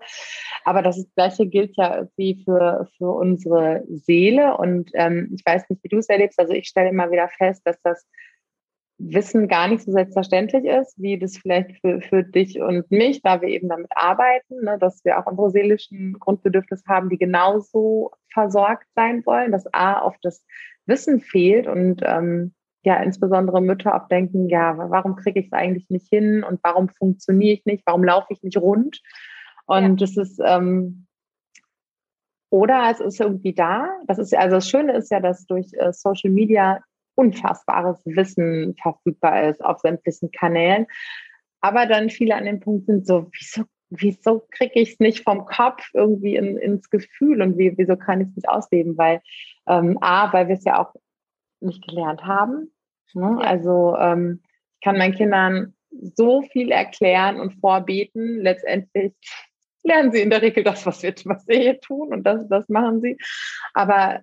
Aber 0.65 0.81
das 0.81 1.07
Gleiche 1.15 1.47
gilt 1.47 1.77
ja 1.77 1.95
irgendwie 1.95 2.43
für, 2.43 2.89
für 2.97 3.11
unsere 3.11 3.83
Seele. 3.87 4.57
Und 4.57 4.89
ähm, 4.93 5.31
ich 5.33 5.45
weiß 5.45 5.69
nicht, 5.69 5.81
wie 5.83 5.89
du 5.89 5.97
es 5.97 6.09
erlebst. 6.09 6.39
Also 6.39 6.51
ich 6.51 6.67
stelle 6.67 6.89
immer 6.89 7.09
wieder 7.09 7.29
fest, 7.29 7.61
dass 7.65 7.79
das 7.83 8.05
Wissen 8.99 9.47
gar 9.47 9.67
nicht 9.67 9.83
so 9.83 9.91
selbstverständlich 9.91 10.65
ist, 10.65 10.95
wie 10.97 11.19
das 11.19 11.37
vielleicht 11.37 11.79
für, 11.81 12.01
für 12.01 12.23
dich 12.23 12.59
und 12.59 12.89
mich, 12.89 13.21
da 13.21 13.41
wir 13.41 13.49
eben 13.49 13.69
damit 13.69 13.91
arbeiten, 13.95 14.63
ne, 14.63 14.77
dass 14.79 15.05
wir 15.05 15.19
auch 15.19 15.27
unsere 15.27 15.51
seelischen 15.51 16.13
Grundbedürfnisse 16.19 16.83
haben, 16.87 17.09
die 17.09 17.17
genauso 17.17 18.11
versorgt 18.33 18.87
sein 18.95 19.23
wollen, 19.25 19.51
dass 19.51 19.71
A 19.71 20.01
oft 20.03 20.19
das 20.23 20.43
Wissen 20.87 21.19
fehlt 21.19 21.67
und 21.67 22.01
ähm, 22.03 22.53
ja 22.83 22.95
insbesondere 23.03 23.61
Mütter 23.61 23.95
auch 23.95 24.07
denken, 24.07 24.49
ja, 24.49 24.75
warum 24.77 25.15
kriege 25.15 25.41
ich 25.41 25.47
es 25.47 25.53
eigentlich 25.53 25.89
nicht 25.89 26.07
hin 26.09 26.43
und 26.43 26.59
warum 26.63 26.89
funktioniere 26.89 27.53
ich 27.53 27.65
nicht, 27.65 27.83
warum 27.85 28.03
laufe 28.03 28.27
ich 28.33 28.41
nicht 28.41 28.57
rund? 28.57 29.01
Und 29.65 30.01
es 30.01 30.15
ja. 30.15 30.23
ist 30.23 30.39
ähm, 30.43 31.05
oder 32.49 32.89
es 32.89 32.99
ist 32.99 33.19
irgendwie 33.19 33.53
da. 33.53 33.89
Das 34.07 34.17
ist 34.17 34.35
also 34.35 34.55
das 34.55 34.69
Schöne 34.69 34.93
ist 34.93 35.11
ja, 35.11 35.19
dass 35.19 35.45
durch 35.45 35.67
äh, 35.73 35.91
Social 35.91 36.31
Media 36.31 36.79
unfassbares 37.17 37.99
Wissen 38.05 38.75
verfügbar 38.81 39.49
ist 39.49 39.63
auf 39.63 39.79
sämtlichen 39.79 40.31
Kanälen. 40.31 40.85
Aber 41.61 41.85
dann 41.87 42.09
viele 42.09 42.35
an 42.35 42.45
dem 42.45 42.59
Punkt 42.59 42.85
sind 42.85 43.07
so, 43.07 43.29
wieso, 43.33 43.63
wieso 43.89 44.47
kriege 44.51 44.79
ich 44.79 44.93
es 44.93 44.99
nicht 44.99 45.23
vom 45.23 45.45
Kopf 45.45 45.89
irgendwie 45.93 46.35
in, 46.35 46.57
ins 46.57 46.89
Gefühl 46.89 47.41
und 47.41 47.57
wie, 47.57 47.77
wieso 47.77 47.97
kann 47.97 48.21
ich 48.21 48.27
es 48.29 48.35
nicht 48.35 48.49
ausleben? 48.49 48.97
Weil 48.97 49.21
ähm, 49.67 49.97
A, 50.01 50.31
weil 50.31 50.47
wir 50.47 50.55
es 50.55 50.63
ja 50.63 50.79
auch 50.79 50.93
nicht 51.59 51.85
gelernt 51.87 52.23
haben. 52.23 52.71
Ne? 53.13 53.39
Also 53.41 53.95
ähm, 53.97 54.41
ich 54.75 54.85
kann 54.85 54.97
meinen 54.97 55.15
Kindern 55.15 55.73
so 55.89 56.43
viel 56.43 56.71
erklären 56.71 57.39
und 57.39 57.59
vorbeten. 57.59 58.41
Letztendlich 58.41 59.13
lernen 59.83 60.11
sie 60.11 60.21
in 60.21 60.29
der 60.29 60.43
Regel 60.43 60.63
das, 60.63 60.85
was 60.85 61.01
wir, 61.01 61.15
was 61.25 61.47
wir 61.47 61.57
hier 61.57 61.79
tun 61.79 62.13
und 62.13 62.23
das, 62.23 62.47
das 62.47 62.69
machen 62.69 63.01
sie. 63.01 63.17
Aber 63.73 64.21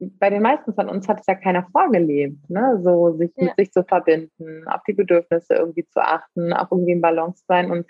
bei 0.00 0.30
den 0.30 0.42
meisten 0.42 0.74
von 0.74 0.88
uns 0.88 1.08
hat 1.08 1.20
es 1.20 1.26
ja 1.26 1.34
keiner 1.34 1.66
vorgelebt, 1.72 2.48
ne? 2.48 2.80
so 2.82 3.12
sich 3.16 3.30
ja. 3.36 3.44
mit 3.44 3.56
sich 3.56 3.70
zu 3.70 3.84
verbinden, 3.84 4.66
auf 4.66 4.82
die 4.86 4.94
Bedürfnisse 4.94 5.54
irgendwie 5.54 5.86
zu 5.88 6.02
achten, 6.02 6.52
auch 6.52 6.70
irgendwie 6.70 6.92
in 6.92 7.02
Balance 7.02 7.44
sein. 7.46 7.70
Und, 7.70 7.86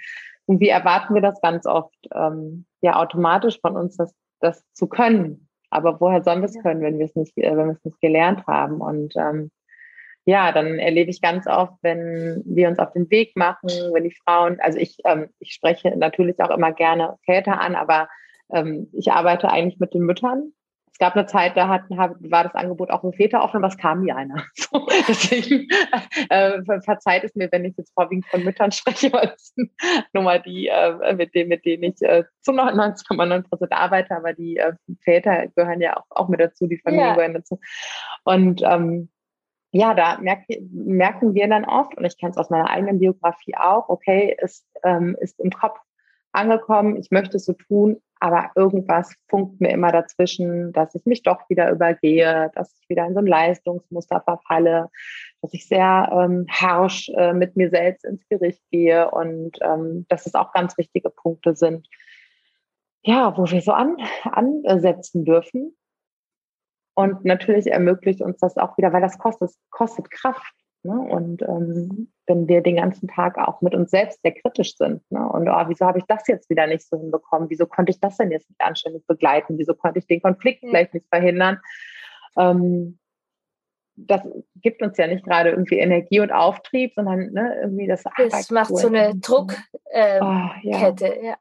und 0.47 0.61
wie 0.61 0.69
erwarten 0.69 1.14
wir 1.14 1.23
das 1.23 1.40
ganz 1.40 1.67
oft 1.67 1.95
ähm, 2.12 2.67
ja 2.81 2.97
automatisch 2.97 3.61
von 3.61 3.76
uns, 3.76 3.97
das, 3.97 4.12
das 4.40 4.64
zu 4.73 4.88
können. 4.88 5.49
Aber 5.71 6.00
woher 6.00 6.23
sollen 6.25 6.40
wir 6.40 6.47
es 6.47 6.57
ja. 6.57 6.62
können, 6.62 6.83
wenn 6.83 6.99
wir 6.99 7.07
es 7.07 7.14
nicht, 7.14 7.38
äh, 7.38 7.57
wenn 7.57 7.67
wir 7.67 7.75
es 7.75 7.85
nicht 7.85 8.00
gelernt 8.00 8.45
haben? 8.49 8.81
Und 8.81 9.14
ähm, 9.17 9.52
ja, 10.25 10.50
dann 10.50 10.79
erlebe 10.79 11.11
ich 11.11 11.23
ganz 11.23 11.47
oft, 11.47 11.75
wenn 11.83 12.43
wir 12.45 12.69
uns 12.69 12.81
auf 12.81 12.93
den 12.93 13.09
Weg 13.11 13.37
machen, 13.37 13.71
wenn 13.93 14.05
die 14.05 14.17
Frauen, 14.25 14.59
also 14.61 14.79
ich, 14.79 14.99
ähm, 15.05 15.29
ich 15.38 15.52
spreche 15.52 15.97
natürlich 15.97 16.40
auch 16.40 16.50
immer 16.50 16.73
gerne 16.73 17.17
Väter 17.25 17.61
an, 17.61 17.76
aber 17.76 18.09
ähm, 18.52 18.88
ich 18.93 19.12
arbeite 19.12 19.49
eigentlich 19.49 19.79
mit 19.79 19.95
den 19.95 20.02
Müttern 20.02 20.52
gab 21.00 21.16
eine 21.16 21.26
Zeit, 21.26 21.57
da 21.57 21.66
hat, 21.66 21.83
war 21.88 22.45
das 22.45 22.54
Angebot 22.54 22.90
auch 22.90 23.00
für 23.00 23.12
Väter 23.12 23.42
offen, 23.42 23.57
aber 23.57 23.69
es 23.69 23.78
kam 23.78 24.02
nie 24.02 24.12
einer. 24.12 24.45
So, 24.54 24.87
deswegen 25.09 25.66
äh, 26.28 26.62
verzeiht 26.83 27.25
es 27.25 27.35
mir, 27.35 27.50
wenn 27.50 27.64
ich 27.64 27.76
jetzt 27.76 27.92
vorwiegend 27.95 28.26
von 28.26 28.45
Müttern 28.45 28.71
spreche, 28.73 29.12
weil 29.12 29.33
es 29.35 29.52
sind 29.54 29.73
nur 30.12 30.23
mal 30.23 30.40
die, 30.40 30.69
äh, 30.69 31.14
mit, 31.14 31.35
denen, 31.35 31.49
mit 31.49 31.64
denen 31.64 31.83
ich 31.83 32.00
äh, 32.02 32.25
zu 32.42 32.52
99,9 32.52 33.49
Prozent 33.49 33.73
arbeite, 33.73 34.14
aber 34.14 34.35
die 34.35 34.59
äh, 34.59 34.75
Väter 35.00 35.49
gehören 35.49 35.80
ja 35.80 35.97
auch, 35.97 36.04
auch 36.11 36.28
mit 36.28 36.40
dazu, 36.40 36.69
die 36.69 36.78
Familie 36.78 37.07
ja. 37.07 37.14
gehören 37.14 37.35
dazu. 37.35 37.59
Und 38.25 38.62
ähm, 38.62 39.09
ja, 39.73 39.95
da 39.95 40.19
merk, 40.19 40.42
merken 40.71 41.35
wir 41.35 41.49
dann 41.49 41.64
oft, 41.64 41.97
und 41.97 42.04
ich 42.04 42.19
kenne 42.19 42.33
es 42.33 42.37
aus 42.37 42.50
meiner 42.50 42.69
eigenen 42.69 42.99
Biografie 42.99 43.57
auch, 43.57 43.88
okay, 43.88 44.37
es 44.38 44.66
ähm, 44.85 45.16
ist 45.21 45.40
im 45.40 45.50
Kopf 45.50 45.78
angekommen, 46.33 46.97
ich 46.97 47.11
möchte 47.11 47.38
es 47.38 47.45
so 47.45 47.54
tun, 47.54 48.00
aber 48.21 48.50
irgendwas 48.55 49.15
funkt 49.29 49.61
mir 49.61 49.71
immer 49.71 49.91
dazwischen, 49.93 50.73
dass 50.73 50.95
ich 50.95 51.07
mich 51.07 51.23
doch 51.23 51.49
wieder 51.49 51.71
übergehe, 51.71 52.50
dass 52.55 52.73
ich 52.79 52.89
wieder 52.89 53.07
in 53.07 53.15
so 53.15 53.21
ein 53.21 53.27
Leistungsmuster 53.27 54.21
verfalle, 54.21 54.91
dass 55.41 55.55
ich 55.55 55.67
sehr 55.67 56.11
ähm, 56.12 56.47
harsch 56.50 57.09
äh, 57.17 57.33
mit 57.33 57.57
mir 57.57 57.71
selbst 57.71 58.05
ins 58.05 58.27
Gericht 58.29 58.62
gehe 58.71 59.11
und 59.11 59.59
ähm, 59.62 60.05
dass 60.09 60.27
es 60.27 60.35
auch 60.35 60.53
ganz 60.53 60.77
wichtige 60.77 61.09
Punkte 61.09 61.57
sind, 61.57 61.89
ja, 63.03 63.37
wo 63.39 63.50
wir 63.50 63.62
so 63.62 63.73
an, 63.73 63.97
ansetzen 64.25 65.25
dürfen. 65.25 65.75
Und 66.95 67.25
natürlich 67.25 67.69
ermöglicht 67.69 68.21
uns 68.21 68.39
das 68.39 68.59
auch 68.59 68.77
wieder, 68.77 68.93
weil 68.93 69.00
das 69.00 69.17
kostet, 69.17 69.53
kostet 69.71 70.11
Kraft. 70.11 70.53
Ne? 70.83 70.93
Und 70.93 71.41
ähm, 71.41 72.12
wenn 72.31 72.49
wir 72.49 72.63
den 72.63 72.77
ganzen 72.77 73.09
Tag 73.09 73.37
auch 73.39 73.61
mit 73.61 73.75
uns 73.75 73.91
selbst 73.91 74.23
sehr 74.23 74.33
kritisch 74.33 74.77
sind 74.77 75.03
ne? 75.11 75.29
und 75.29 75.49
oh, 75.49 75.65
wieso 75.67 75.85
habe 75.85 75.99
ich 75.99 76.05
das 76.05 76.27
jetzt 76.29 76.49
wieder 76.49 76.67
nicht 76.67 76.89
so 76.89 76.97
hinbekommen? 76.97 77.51
Wieso 77.51 77.67
konnte 77.67 77.91
ich 77.91 78.01
das 78.01 78.17
denn 78.17 78.31
jetzt 78.31 78.49
nicht 78.49 78.61
anständig 78.61 79.05
begleiten? 79.07 79.59
Wieso 79.59 79.75
konnte 79.75 79.99
ich 79.99 80.07
den 80.07 80.23
Konflikt 80.23 80.63
mhm. 80.63 80.69
vielleicht 80.69 80.95
nicht 80.95 81.07
verhindern? 81.09 81.59
Ähm, 82.39 82.99
das 83.97 84.23
gibt 84.63 84.81
uns 84.81 84.97
ja 84.97 85.09
nicht 85.09 85.25
gerade 85.25 85.51
irgendwie 85.51 85.79
Energie 85.79 86.21
und 86.21 86.33
Auftrieb, 86.33 86.95
sondern 86.95 87.33
ne, 87.33 87.59
irgendwie 87.63 87.87
das. 87.87 88.05
Das 88.17 88.51
macht 88.51 88.75
so 88.75 88.87
eine 88.87 89.15
Druckkette. 89.17 89.63
Ähm, 89.93 90.23
oh, 90.23 90.51
ja. 90.63 90.95
ja. 90.97 91.37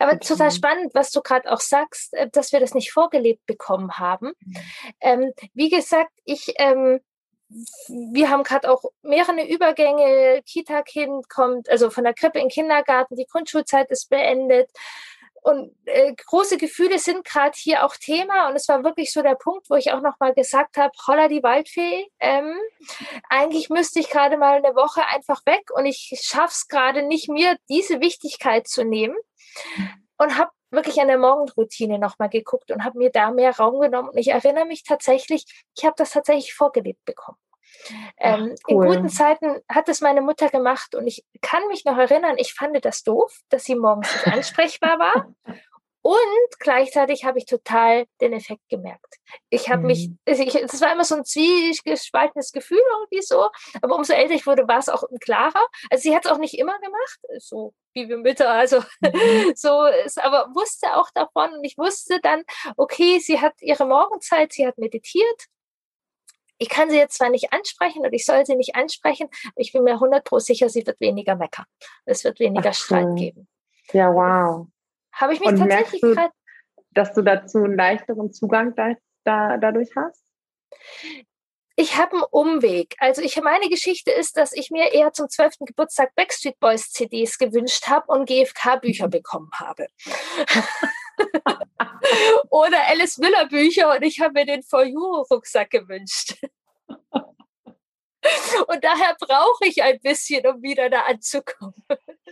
Aber 0.00 0.14
okay. 0.14 0.26
total 0.26 0.50
spannend, 0.50 0.94
was 0.94 1.12
du 1.12 1.20
gerade 1.20 1.52
auch 1.52 1.60
sagst, 1.60 2.14
äh, 2.14 2.28
dass 2.32 2.52
wir 2.52 2.58
das 2.58 2.74
nicht 2.74 2.90
vorgelebt 2.90 3.44
bekommen 3.46 3.92
haben. 3.98 4.32
Mhm. 4.40 4.56
Ähm, 5.00 5.32
wie 5.54 5.68
gesagt, 5.68 6.10
ich 6.24 6.54
ähm, 6.58 7.00
wir 7.88 8.30
haben 8.30 8.44
gerade 8.44 8.70
auch 8.70 8.84
mehrere 9.02 9.46
Übergänge. 9.46 10.42
Kita-Kind 10.46 11.28
kommt, 11.28 11.68
also 11.68 11.90
von 11.90 12.04
der 12.04 12.14
Krippe 12.14 12.38
in 12.38 12.44
den 12.44 12.50
Kindergarten, 12.50 13.16
die 13.16 13.26
Grundschulzeit 13.26 13.90
ist 13.90 14.08
beendet. 14.08 14.70
Und 15.42 15.74
äh, 15.86 16.12
große 16.14 16.58
Gefühle 16.58 16.98
sind 16.98 17.24
gerade 17.24 17.56
hier 17.56 17.84
auch 17.84 17.96
Thema. 17.96 18.48
Und 18.48 18.56
es 18.56 18.68
war 18.68 18.84
wirklich 18.84 19.12
so 19.12 19.22
der 19.22 19.34
Punkt, 19.34 19.70
wo 19.70 19.74
ich 19.74 19.90
auch 19.90 20.02
nochmal 20.02 20.34
gesagt 20.34 20.76
habe, 20.76 20.92
holla 21.06 21.28
die 21.28 21.42
Waldfee, 21.42 22.06
ähm, 22.20 22.54
eigentlich 23.28 23.70
müsste 23.70 24.00
ich 24.00 24.10
gerade 24.10 24.36
mal 24.36 24.58
eine 24.58 24.76
Woche 24.76 25.06
einfach 25.06 25.44
weg 25.46 25.70
und 25.74 25.86
ich 25.86 26.20
schaff's 26.22 26.68
gerade 26.68 27.02
nicht, 27.02 27.28
mir 27.30 27.56
diese 27.68 28.00
Wichtigkeit 28.00 28.68
zu 28.68 28.84
nehmen. 28.84 29.16
Und 30.18 30.36
habe 30.36 30.50
wirklich 30.70 31.00
an 31.00 31.08
der 31.08 31.18
Morgenroutine 31.18 31.98
nochmal 31.98 32.28
geguckt 32.28 32.70
und 32.70 32.84
habe 32.84 32.98
mir 32.98 33.10
da 33.10 33.30
mehr 33.30 33.56
Raum 33.56 33.80
genommen. 33.80 34.10
Und 34.10 34.18
ich 34.18 34.28
erinnere 34.28 34.66
mich 34.66 34.84
tatsächlich, 34.84 35.44
ich 35.76 35.84
habe 35.84 35.94
das 35.96 36.10
tatsächlich 36.10 36.54
vorgelebt 36.54 37.04
bekommen. 37.04 37.38
Ähm, 38.18 38.54
Ach, 38.54 38.68
cool. 38.68 38.84
In 38.86 38.92
guten 38.92 39.08
Zeiten 39.08 39.60
hat 39.68 39.88
es 39.88 40.00
meine 40.00 40.20
Mutter 40.20 40.48
gemacht 40.48 40.94
und 40.94 41.06
ich 41.06 41.24
kann 41.40 41.66
mich 41.68 41.84
noch 41.84 41.96
erinnern, 41.96 42.36
ich 42.36 42.52
fand 42.54 42.84
das 42.84 43.02
doof, 43.02 43.40
dass 43.48 43.64
sie 43.64 43.76
morgens 43.76 44.12
nicht 44.12 44.26
ansprechbar 44.36 44.98
war. 44.98 45.34
Und 46.02 46.58
gleichzeitig 46.58 47.24
habe 47.24 47.38
ich 47.38 47.44
total 47.44 48.06
den 48.20 48.32
Effekt 48.32 48.66
gemerkt. 48.70 49.16
Ich 49.50 49.68
habe 49.68 49.80
mhm. 49.80 49.86
mich, 49.86 50.10
also 50.26 50.44
das 50.62 50.80
war 50.80 50.92
immer 50.92 51.04
so 51.04 51.16
ein 51.16 51.24
zwiegespaltenes 51.24 52.52
Gefühl 52.52 52.80
irgendwie 52.92 53.22
so, 53.22 53.50
aber 53.82 53.96
umso 53.96 54.14
älter 54.14 54.34
ich 54.34 54.46
wurde, 54.46 54.66
war 54.66 54.78
es 54.78 54.88
auch 54.88 55.04
klarer. 55.20 55.66
Also 55.90 56.02
sie 56.02 56.16
hat 56.16 56.24
es 56.24 56.30
auch 56.30 56.38
nicht 56.38 56.58
immer 56.58 56.78
gemacht, 56.80 57.18
so 57.38 57.74
wie 57.92 58.08
wir 58.08 58.16
Mütter, 58.16 58.50
also 58.50 58.80
mhm. 59.00 59.52
so 59.54 59.84
ist, 60.04 60.18
aber 60.18 60.48
wusste 60.54 60.96
auch 60.96 61.10
davon 61.14 61.52
und 61.52 61.64
ich 61.64 61.76
wusste 61.76 62.18
dann, 62.22 62.44
okay, 62.76 63.18
sie 63.18 63.40
hat 63.40 63.54
ihre 63.60 63.86
Morgenzeit, 63.86 64.52
sie 64.52 64.66
hat 64.66 64.78
meditiert, 64.78 65.46
ich 66.56 66.68
kann 66.68 66.90
sie 66.90 66.96
jetzt 66.96 67.16
zwar 67.16 67.30
nicht 67.30 67.52
ansprechen 67.52 68.04
und 68.04 68.12
ich 68.12 68.26
soll 68.26 68.44
sie 68.44 68.54
nicht 68.54 68.74
ansprechen, 68.74 69.28
aber 69.46 69.60
ich 69.60 69.72
bin 69.72 69.82
mir 69.82 69.96
100% 69.96 70.40
sicher, 70.40 70.68
sie 70.68 70.86
wird 70.86 71.00
weniger 71.00 71.34
meckern. 71.34 71.64
Es 72.04 72.22
wird 72.22 72.38
weniger 72.38 72.70
Ach, 72.70 72.74
Streit 72.74 73.16
geben. 73.16 73.48
Ja, 73.92 74.12
wow. 74.12 74.66
Habe 75.20 75.34
ich 75.34 75.40
mich 75.40 75.50
und 75.50 75.58
tatsächlich 75.58 76.00
gerade. 76.00 76.32
Dass 76.92 77.12
du 77.12 77.22
dazu 77.22 77.58
einen 77.58 77.76
leichteren 77.76 78.32
Zugang 78.32 78.74
da, 78.74 78.94
da, 79.24 79.58
dadurch 79.58 79.90
hast? 79.94 80.24
Ich 81.76 81.96
habe 81.96 82.14
einen 82.14 82.24
Umweg. 82.30 82.96
Also 82.98 83.22
ich 83.22 83.40
meine 83.40 83.68
Geschichte 83.68 84.10
ist, 84.10 84.36
dass 84.36 84.52
ich 84.52 84.70
mir 84.70 84.92
eher 84.92 85.12
zum 85.12 85.28
12. 85.28 85.58
Geburtstag 85.60 86.14
Backstreet 86.14 86.58
Boys 86.58 86.90
CDs 86.90 87.38
gewünscht 87.38 87.86
habe 87.88 88.12
und 88.12 88.26
GFK 88.26 88.80
Bücher 88.80 89.08
bekommen 89.08 89.50
habe. 89.54 89.86
Oder 92.50 92.86
Alice 92.88 93.18
Miller 93.18 93.46
Bücher 93.46 93.94
und 93.94 94.02
ich 94.02 94.20
habe 94.20 94.32
mir 94.32 94.46
den 94.46 94.62
For 94.62 94.84
You 94.84 95.22
Rucksack 95.30 95.70
gewünscht. 95.70 96.34
Und 98.66 98.84
daher 98.84 99.16
brauche 99.18 99.66
ich 99.66 99.82
ein 99.82 99.98
bisschen, 100.00 100.46
um 100.46 100.62
wieder 100.62 100.90
da 100.90 101.00
anzukommen. 101.02 101.74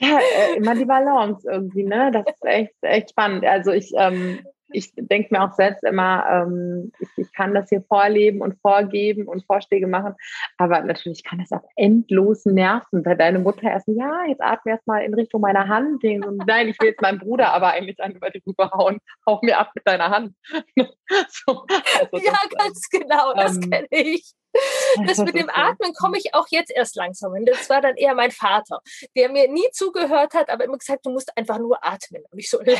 Ja, 0.00 0.18
äh, 0.18 0.56
immer 0.56 0.74
die 0.74 0.84
Balance 0.84 1.48
irgendwie, 1.50 1.84
ne? 1.84 2.10
Das 2.12 2.26
ist 2.26 2.44
echt, 2.44 2.74
echt 2.82 3.10
spannend. 3.10 3.44
Also 3.44 3.72
ich 3.72 3.92
ähm, 3.96 4.40
ich 4.70 4.92
denke 4.96 5.28
mir 5.30 5.42
auch 5.42 5.52
selbst 5.52 5.82
immer, 5.84 6.26
ähm, 6.30 6.92
ich, 6.98 7.08
ich, 7.16 7.32
kann 7.32 7.54
das 7.54 7.68
hier 7.68 7.82
vorleben 7.82 8.40
und 8.40 8.60
vorgeben 8.60 9.26
und 9.26 9.44
Vorschläge 9.46 9.86
machen, 9.86 10.14
aber 10.56 10.80
natürlich 10.82 11.24
kann 11.24 11.38
das 11.38 11.52
auch 11.52 11.66
endlos 11.76 12.44
nerven, 12.44 13.04
weil 13.04 13.16
deine 13.16 13.38
Mutter 13.38 13.70
erst, 13.70 13.88
ja, 13.88 14.24
jetzt 14.26 14.42
atme 14.42 14.72
erst 14.72 14.86
mal 14.86 15.00
in 15.00 15.14
Richtung 15.14 15.40
meiner 15.40 15.68
Hand 15.68 16.04
und 16.04 16.46
nein, 16.46 16.68
ich 16.68 16.80
will 16.80 16.88
jetzt 16.88 17.00
meinen 17.00 17.18
Bruder 17.18 17.52
aber 17.52 17.68
eigentlich 17.68 18.00
an 18.02 18.12
über 18.12 18.30
die 18.30 18.42
Rübe 18.46 18.70
hauen, 18.70 18.98
hau 19.26 19.40
mir 19.42 19.58
ab 19.58 19.70
mit 19.74 19.86
deiner 19.86 20.10
Hand. 20.10 20.34
so, 20.76 21.64
also 22.00 22.26
ja, 22.26 22.32
das, 22.32 22.64
ganz 22.64 22.88
genau, 22.90 23.34
das 23.34 23.56
ähm, 23.56 23.70
kenne 23.70 23.88
ich. 23.90 24.32
Das 25.06 25.18
mit 25.18 25.34
dem 25.34 25.50
Atmen 25.50 25.92
komme 25.94 26.18
ich 26.18 26.34
auch 26.34 26.46
jetzt 26.50 26.70
erst 26.70 26.96
langsam 26.96 27.34
hin. 27.34 27.44
Das 27.44 27.68
war 27.68 27.80
dann 27.80 27.96
eher 27.96 28.14
mein 28.14 28.30
Vater, 28.30 28.80
der 29.16 29.28
mir 29.28 29.48
nie 29.48 29.68
zugehört 29.72 30.34
hat, 30.34 30.48
aber 30.50 30.64
immer 30.64 30.78
gesagt, 30.78 31.06
du 31.06 31.10
musst 31.10 31.36
einfach 31.36 31.58
nur 31.58 31.84
atmen. 31.84 32.24
Und 32.30 32.38
ich 32.38 32.50
so, 32.50 32.60
ja, 32.62 32.78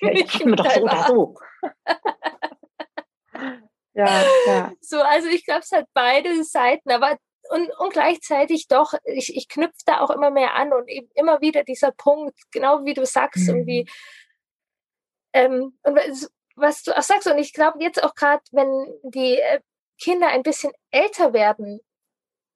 ich 0.00 0.34
atme 0.34 0.56
doch 0.56 0.70
so 0.70 0.82
oder 0.82 1.04
so. 1.06 1.34
ja, 3.94 4.24
ja. 4.46 4.72
So, 4.80 5.00
also 5.00 5.28
ich 5.28 5.44
glaube, 5.44 5.60
es 5.60 5.72
hat 5.72 5.86
beide 5.94 6.42
Seiten, 6.44 6.90
aber 6.90 7.16
und, 7.50 7.70
und 7.78 7.92
gleichzeitig 7.92 8.68
doch, 8.68 8.94
ich, 9.04 9.36
ich 9.36 9.48
knüpfe 9.48 9.82
da 9.86 10.00
auch 10.00 10.10
immer 10.10 10.30
mehr 10.30 10.54
an 10.54 10.72
und 10.72 10.88
eben 10.88 11.08
immer 11.14 11.40
wieder 11.40 11.64
dieser 11.64 11.90
Punkt, 11.90 12.38
genau 12.52 12.84
wie 12.84 12.94
du 12.94 13.04
sagst, 13.04 13.48
mhm. 13.48 13.56
irgendwie, 13.56 13.88
ähm, 15.32 15.78
und 15.82 15.98
was 16.56 16.82
du 16.82 16.96
auch 16.96 17.02
sagst, 17.02 17.26
und 17.26 17.38
ich 17.38 17.52
glaube 17.52 17.82
jetzt 17.82 18.02
auch 18.02 18.14
gerade, 18.14 18.42
wenn 18.52 18.68
die 19.02 19.36
äh, 19.36 19.60
Kinder 20.00 20.28
ein 20.28 20.42
bisschen 20.42 20.72
älter 20.90 21.32
werden, 21.32 21.80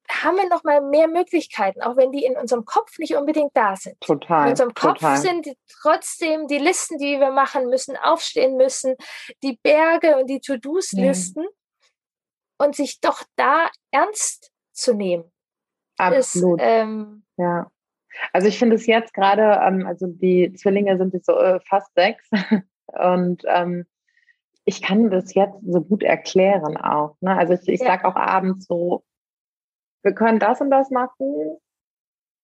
haben 0.09 0.37
wir 0.37 0.47
noch 0.49 0.63
mal 0.63 0.81
mehr 0.81 1.07
Möglichkeiten, 1.07 1.81
auch 1.81 1.97
wenn 1.97 2.11
die 2.11 2.25
in 2.25 2.37
unserem 2.37 2.65
Kopf 2.65 2.97
nicht 2.99 3.15
unbedingt 3.15 3.51
da 3.55 3.75
sind. 3.75 3.99
Total. 4.01 4.45
In 4.45 4.49
unserem 4.51 4.73
Kopf 4.73 4.99
total. 4.99 5.17
sind 5.17 5.47
trotzdem 5.81 6.47
die 6.47 6.57
Listen, 6.57 6.97
die 6.97 7.19
wir 7.19 7.31
machen 7.31 7.69
müssen, 7.69 7.97
aufstehen 7.97 8.55
müssen, 8.57 8.95
die 9.43 9.59
Berge 9.63 10.17
und 10.17 10.29
die 10.29 10.41
To-Dos-Listen 10.41 11.43
ja. 11.43 12.65
und 12.65 12.75
sich 12.75 12.99
doch 12.99 13.23
da 13.35 13.69
ernst 13.91 14.51
zu 14.73 14.93
nehmen. 14.93 15.31
Absolut. 15.97 16.59
Ist, 16.59 16.67
ähm, 16.67 17.23
ja. 17.37 17.71
Also 18.31 18.47
ich 18.47 18.59
finde 18.59 18.75
es 18.75 18.85
jetzt 18.85 19.13
gerade, 19.13 19.59
ähm, 19.65 19.85
also 19.87 20.07
die 20.07 20.53
Zwillinge 20.53 20.97
sind 20.97 21.13
jetzt 21.13 21.25
so 21.25 21.37
äh, 21.37 21.59
fast 21.61 21.93
sechs 21.95 22.29
und 22.87 23.43
ähm, 23.47 23.85
ich 24.65 24.81
kann 24.81 25.09
das 25.09 25.33
jetzt 25.33 25.57
so 25.65 25.81
gut 25.81 26.03
erklären 26.03 26.77
auch. 26.77 27.15
Ne? 27.21 27.37
Also 27.37 27.53
ich, 27.53 27.67
ich 27.67 27.79
ja. 27.81 27.87
sage 27.87 28.05
auch 28.05 28.15
abends 28.15 28.65
so, 28.65 29.03
wir 30.03 30.13
können 30.13 30.39
das 30.39 30.61
und 30.61 30.71
das 30.71 30.89
machen, 30.89 31.57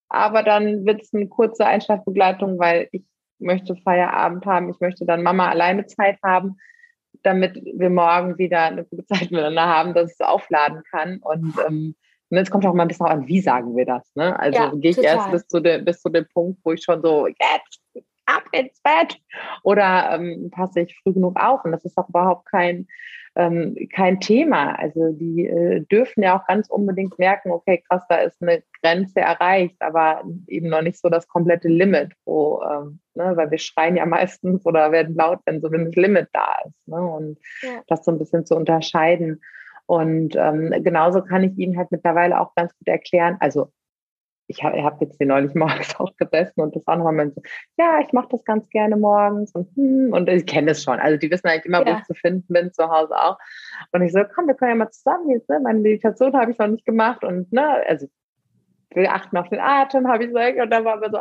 aber 0.09 0.43
dann 0.43 0.85
wird 0.85 1.01
es 1.01 1.13
eine 1.13 1.27
kurze 1.27 1.65
Einschlafbegleitung, 1.65 2.59
weil 2.59 2.89
ich 2.91 3.03
möchte 3.39 3.75
Feierabend 3.75 4.45
haben, 4.45 4.69
ich 4.69 4.79
möchte 4.79 5.05
dann 5.05 5.23
Mama 5.23 5.49
alleine 5.49 5.85
Zeit 5.87 6.19
haben, 6.23 6.57
damit 7.23 7.55
wir 7.55 7.89
morgen 7.89 8.37
wieder 8.37 8.63
eine 8.63 8.83
gute 8.85 9.05
Zeit 9.05 9.31
miteinander 9.31 9.67
haben, 9.67 9.93
dass 9.93 10.11
es 10.11 10.21
aufladen 10.21 10.83
kann. 10.91 11.19
Und 11.19 11.55
ähm, 11.67 11.95
und 12.31 12.37
jetzt 12.37 12.49
kommt 12.49 12.65
auch 12.65 12.73
mal 12.73 12.83
ein 12.83 12.87
bisschen 12.87 13.07
an, 13.07 13.27
wie 13.27 13.41
sagen 13.41 13.75
wir 13.75 13.85
das. 13.85 14.09
Ne? 14.15 14.39
Also 14.39 14.57
ja, 14.57 14.71
gehe 14.73 14.91
ich 14.91 14.95
total. 14.95 15.17
erst 15.17 15.31
bis 15.31 15.47
zu, 15.47 15.59
de, 15.59 15.81
bis 15.81 16.01
zu 16.01 16.09
dem 16.09 16.25
Punkt, 16.33 16.61
wo 16.63 16.71
ich 16.71 16.81
schon 16.81 17.01
so, 17.01 17.27
jetzt 17.27 17.80
ab 18.25 18.43
ins 18.51 18.79
Bett 18.81 19.19
oder 19.63 20.11
ähm, 20.13 20.49
passe 20.51 20.81
ich 20.81 20.99
früh 21.01 21.13
genug 21.13 21.39
auf. 21.39 21.63
Und 21.65 21.71
das 21.71 21.85
ist 21.85 21.97
auch 21.97 22.09
überhaupt 22.09 22.45
kein, 22.49 22.87
ähm, 23.35 23.75
kein 23.93 24.19
Thema. 24.19 24.77
Also 24.77 25.11
die 25.13 25.47
äh, 25.47 25.81
dürfen 25.85 26.23
ja 26.23 26.37
auch 26.37 26.47
ganz 26.47 26.69
unbedingt 26.69 27.17
merken, 27.19 27.51
okay, 27.51 27.83
krass, 27.87 28.03
da 28.09 28.17
ist 28.17 28.41
eine 28.41 28.63
Grenze 28.81 29.21
erreicht, 29.21 29.81
aber 29.81 30.23
eben 30.47 30.69
noch 30.69 30.81
nicht 30.81 30.99
so 30.99 31.09
das 31.09 31.27
komplette 31.27 31.67
Limit, 31.67 32.13
wo, 32.25 32.61
ähm, 32.63 32.99
ne, 33.15 33.35
weil 33.35 33.51
wir 33.51 33.57
schreien 33.57 33.97
ja 33.97 34.05
meistens 34.07 34.65
oder 34.65 34.91
werden 34.91 35.15
laut, 35.15 35.39
wenn 35.45 35.61
so 35.61 35.69
ein 35.69 35.91
Limit 35.91 36.29
da 36.33 36.55
ist. 36.65 36.87
Ne? 36.87 37.01
Und 37.01 37.39
ja. 37.61 37.81
das 37.87 38.05
so 38.05 38.11
ein 38.11 38.19
bisschen 38.19 38.45
zu 38.45 38.55
unterscheiden. 38.55 39.41
Und 39.85 40.35
ähm, 40.37 40.73
genauso 40.83 41.21
kann 41.21 41.43
ich 41.43 41.57
Ihnen 41.57 41.77
halt 41.77 41.91
mittlerweile 41.91 42.39
auch 42.39 42.55
ganz 42.55 42.73
gut 42.77 42.87
erklären, 42.87 43.35
also 43.41 43.71
ich 44.51 44.63
habe 44.63 44.83
hab 44.83 45.01
jetzt 45.01 45.17
hier 45.17 45.27
neulich 45.27 45.53
morgens 45.55 45.99
auch 45.99 46.15
gesessen 46.17 46.61
und 46.61 46.75
das 46.75 46.87
auch 46.87 46.97
nochmal 46.97 47.31
so, 47.31 47.41
ja, 47.77 47.99
ich 48.05 48.13
mache 48.13 48.27
das 48.31 48.43
ganz 48.43 48.69
gerne 48.69 48.97
morgens 48.97 49.53
und 49.53 49.67
hm, 49.75 50.13
und 50.13 50.29
ich 50.29 50.45
kenne 50.45 50.71
es 50.71 50.83
schon. 50.83 50.99
Also 50.99 51.17
die 51.17 51.31
wissen 51.31 51.47
eigentlich 51.47 51.65
immer, 51.65 51.85
ja. 51.85 51.93
wo 51.93 51.99
ich 51.99 52.03
zu 52.05 52.13
finden 52.13 52.53
bin, 52.53 52.71
zu 52.73 52.89
Hause 52.89 53.15
auch. 53.15 53.37
Und 53.91 54.01
ich 54.03 54.11
so, 54.11 54.19
komm, 54.35 54.47
wir 54.47 54.55
können 54.55 54.71
ja 54.71 54.75
mal 54.75 54.91
zusammen 54.91 55.29
jetzt, 55.29 55.49
ne? 55.49 55.59
Meine 55.61 55.79
Meditation 55.79 56.33
habe 56.33 56.51
ich 56.51 56.57
noch 56.57 56.67
nicht 56.67 56.85
gemacht 56.85 57.23
und 57.23 57.51
ne, 57.51 57.83
also 57.87 58.07
wir 58.93 59.11
achten 59.11 59.37
auf 59.37 59.47
den 59.47 59.59
Atem, 59.59 60.07
habe 60.07 60.23
ich 60.23 60.29
gesagt. 60.29 60.59
Und 60.59 60.69
dann 60.69 60.83
waren 60.83 61.01
wir 61.01 61.09
so 61.09 61.19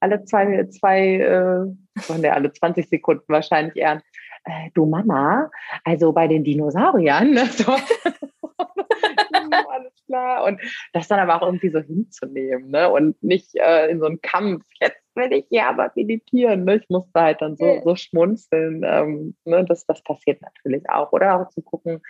alle 0.00 0.24
zwei, 0.24 0.64
zwei 0.68 1.16
äh, 1.18 2.28
alle 2.28 2.52
20 2.52 2.88
Sekunden 2.88 3.24
wahrscheinlich 3.28 3.76
eher 3.76 4.00
äh, 4.44 4.70
du 4.74 4.86
Mama, 4.86 5.50
also 5.84 6.12
bei 6.12 6.26
den 6.26 6.42
Dinosauriern, 6.42 7.32
ne, 7.32 7.44
so. 7.46 7.76
alles 9.70 9.92
klar. 10.06 10.44
Und 10.44 10.60
das 10.92 11.08
dann 11.08 11.20
aber 11.20 11.36
auch 11.36 11.46
irgendwie 11.46 11.70
so 11.70 11.80
hinzunehmen, 11.80 12.70
ne? 12.70 12.90
Und 12.90 13.22
nicht 13.22 13.54
äh, 13.54 13.88
in 13.88 14.00
so 14.00 14.06
einen 14.06 14.20
Kampf, 14.20 14.64
jetzt 14.80 15.02
will 15.14 15.32
ich 15.32 15.46
ja 15.50 15.68
aber 15.68 15.90
meditieren. 15.94 16.64
Ne? 16.64 16.76
Ich 16.76 16.88
musste 16.88 17.20
halt 17.20 17.40
dann 17.40 17.56
so, 17.56 17.80
so 17.84 17.96
schmunzeln. 17.96 18.82
Ähm, 18.84 19.36
ne? 19.44 19.64
das, 19.64 19.84
das 19.86 20.02
passiert 20.02 20.40
natürlich 20.42 20.88
auch. 20.88 21.12
Oder 21.12 21.40
auch 21.40 21.48
zu 21.50 21.62
gucken, 21.62 22.00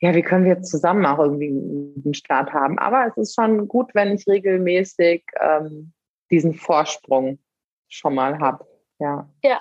ja, 0.00 0.14
wie 0.14 0.22
können 0.22 0.44
wir 0.44 0.62
zusammen 0.62 1.06
auch 1.06 1.20
irgendwie 1.20 1.48
einen 1.48 2.14
Start 2.14 2.52
haben. 2.52 2.78
Aber 2.78 3.06
es 3.06 3.16
ist 3.16 3.34
schon 3.34 3.68
gut, 3.68 3.94
wenn 3.94 4.12
ich 4.12 4.26
regelmäßig 4.26 5.24
ähm, 5.40 5.92
diesen 6.30 6.54
Vorsprung 6.54 7.38
schon 7.88 8.14
mal 8.14 8.38
habe. 8.40 8.66
Ja. 8.98 9.28
ja, 9.42 9.60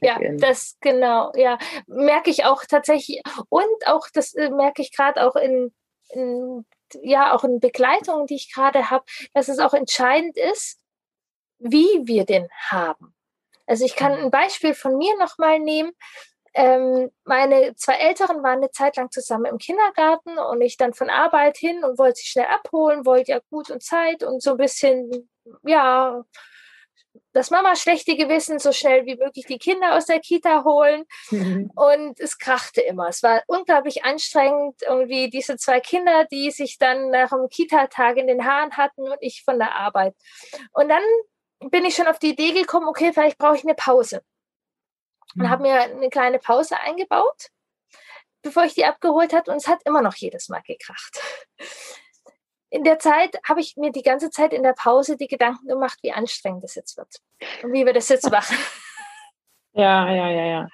ja, 0.00 0.18
das 0.38 0.78
genau, 0.80 1.30
ja, 1.34 1.58
merke 1.86 2.30
ich 2.30 2.46
auch 2.46 2.62
tatsächlich 2.66 3.20
und 3.50 3.86
auch 3.86 4.06
das 4.14 4.32
äh, 4.34 4.48
merke 4.48 4.80
ich 4.80 4.96
gerade 4.96 5.26
auch 5.26 5.36
in, 5.36 5.74
in, 6.10 6.64
ja 7.02 7.34
auch 7.34 7.44
in 7.44 7.60
Begleitungen, 7.60 8.26
die 8.26 8.36
ich 8.36 8.52
gerade 8.52 8.90
habe, 8.90 9.04
dass 9.34 9.48
es 9.48 9.58
auch 9.58 9.74
entscheidend 9.74 10.36
ist, 10.36 10.80
wie 11.58 12.06
wir 12.06 12.24
den 12.24 12.48
haben. 12.70 13.14
Also 13.66 13.84
ich 13.84 13.96
kann 13.96 14.16
mhm. 14.16 14.24
ein 14.24 14.30
Beispiel 14.30 14.74
von 14.74 14.96
mir 14.96 15.16
nochmal 15.18 15.58
nehmen. 15.58 15.92
Ähm, 16.54 17.10
meine 17.24 17.74
zwei 17.76 17.94
Älteren 17.94 18.42
waren 18.42 18.58
eine 18.58 18.70
Zeit 18.70 18.96
lang 18.96 19.10
zusammen 19.10 19.44
im 19.44 19.58
Kindergarten 19.58 20.38
und 20.38 20.60
ich 20.62 20.76
dann 20.76 20.94
von 20.94 21.10
Arbeit 21.10 21.58
hin 21.58 21.84
und 21.84 21.98
wollte 21.98 22.16
sie 22.16 22.26
schnell 22.26 22.46
abholen, 22.46 23.04
wollte 23.04 23.32
ja 23.32 23.40
gut 23.50 23.70
und 23.70 23.82
Zeit 23.82 24.22
und 24.22 24.42
so 24.42 24.52
ein 24.52 24.56
bisschen, 24.56 25.28
ja, 25.64 26.24
das 27.38 27.50
Mama 27.50 27.76
schlechte 27.76 28.16
Gewissen, 28.16 28.58
so 28.58 28.72
schnell 28.72 29.06
wie 29.06 29.16
möglich 29.16 29.46
die 29.46 29.58
Kinder 29.58 29.94
aus 29.96 30.06
der 30.06 30.18
Kita 30.18 30.64
holen. 30.64 31.04
Mhm. 31.30 31.70
Und 31.76 32.18
es 32.18 32.38
krachte 32.38 32.80
immer. 32.80 33.08
Es 33.08 33.22
war 33.22 33.42
unglaublich 33.46 34.04
anstrengend, 34.04 34.82
irgendwie 34.82 35.30
diese 35.30 35.56
zwei 35.56 35.78
Kinder, 35.78 36.24
die 36.24 36.50
sich 36.50 36.78
dann 36.78 37.10
nach 37.10 37.30
dem 37.30 37.48
Kita-Tag 37.48 38.16
in 38.16 38.26
den 38.26 38.44
Haaren 38.44 38.76
hatten 38.76 39.02
und 39.02 39.18
ich 39.20 39.44
von 39.44 39.58
der 39.58 39.76
Arbeit. 39.76 40.16
Und 40.72 40.88
dann 40.88 41.02
bin 41.70 41.84
ich 41.84 41.94
schon 41.94 42.08
auf 42.08 42.18
die 42.18 42.30
Idee 42.30 42.52
gekommen, 42.52 42.88
okay, 42.88 43.12
vielleicht 43.12 43.38
brauche 43.38 43.56
ich 43.56 43.64
eine 43.64 43.74
Pause. 43.74 44.22
Und 45.36 45.44
mhm. 45.44 45.50
habe 45.50 45.62
mir 45.62 45.80
eine 45.80 46.10
kleine 46.10 46.40
Pause 46.40 46.78
eingebaut, 46.80 47.50
bevor 48.42 48.64
ich 48.64 48.74
die 48.74 48.84
abgeholt 48.84 49.32
habe. 49.32 49.50
Und 49.52 49.58
es 49.58 49.68
hat 49.68 49.78
immer 49.84 50.02
noch 50.02 50.16
jedes 50.16 50.48
Mal 50.48 50.62
gekracht 50.62 51.20
in 52.70 52.84
der 52.84 52.98
Zeit 52.98 53.38
habe 53.48 53.60
ich 53.60 53.76
mir 53.76 53.92
die 53.92 54.02
ganze 54.02 54.30
Zeit 54.30 54.52
in 54.52 54.62
der 54.62 54.74
Pause 54.74 55.16
die 55.16 55.28
Gedanken 55.28 55.66
gemacht, 55.68 55.98
wie 56.02 56.12
anstrengend 56.12 56.64
das 56.64 56.74
jetzt 56.74 56.96
wird 56.96 57.20
und 57.62 57.72
wie 57.72 57.86
wir 57.86 57.92
das 57.92 58.08
jetzt 58.08 58.30
machen. 58.30 58.56
Ja, 59.74 60.10
ja, 60.10 60.28
ja, 60.28 60.44
ja. 60.44 60.68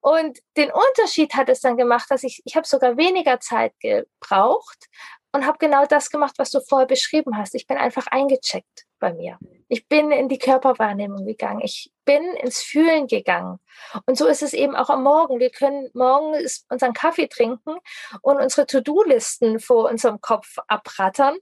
Und 0.00 0.38
den 0.56 0.70
Unterschied 0.70 1.34
hat 1.34 1.48
es 1.48 1.60
dann 1.60 1.76
gemacht, 1.76 2.08
dass 2.08 2.22
ich, 2.22 2.40
ich 2.44 2.54
habe 2.54 2.66
sogar 2.66 2.96
weniger 2.96 3.40
Zeit 3.40 3.72
gebraucht 3.80 4.86
und 5.32 5.44
habe 5.44 5.58
genau 5.58 5.86
das 5.86 6.08
gemacht, 6.08 6.34
was 6.36 6.50
du 6.50 6.60
vorher 6.60 6.86
beschrieben 6.86 7.36
hast. 7.36 7.54
Ich 7.56 7.66
bin 7.66 7.78
einfach 7.78 8.06
eingecheckt 8.08 8.86
bei 9.02 9.12
mir. 9.12 9.36
Ich 9.68 9.88
bin 9.88 10.12
in 10.12 10.28
die 10.28 10.38
Körperwahrnehmung 10.38 11.26
gegangen. 11.26 11.60
Ich 11.62 11.92
bin 12.04 12.22
ins 12.36 12.62
Fühlen 12.62 13.08
gegangen. 13.08 13.58
Und 14.06 14.16
so 14.16 14.26
ist 14.26 14.42
es 14.42 14.52
eben 14.52 14.76
auch 14.76 14.90
am 14.90 15.02
Morgen. 15.02 15.40
Wir 15.40 15.50
können 15.50 15.90
morgen 15.92 16.34
unseren 16.70 16.92
Kaffee 16.92 17.26
trinken 17.26 17.76
und 18.22 18.36
unsere 18.38 18.66
To-Do-Listen 18.66 19.58
vor 19.58 19.90
unserem 19.90 20.20
Kopf 20.20 20.56
abrattern. 20.68 21.36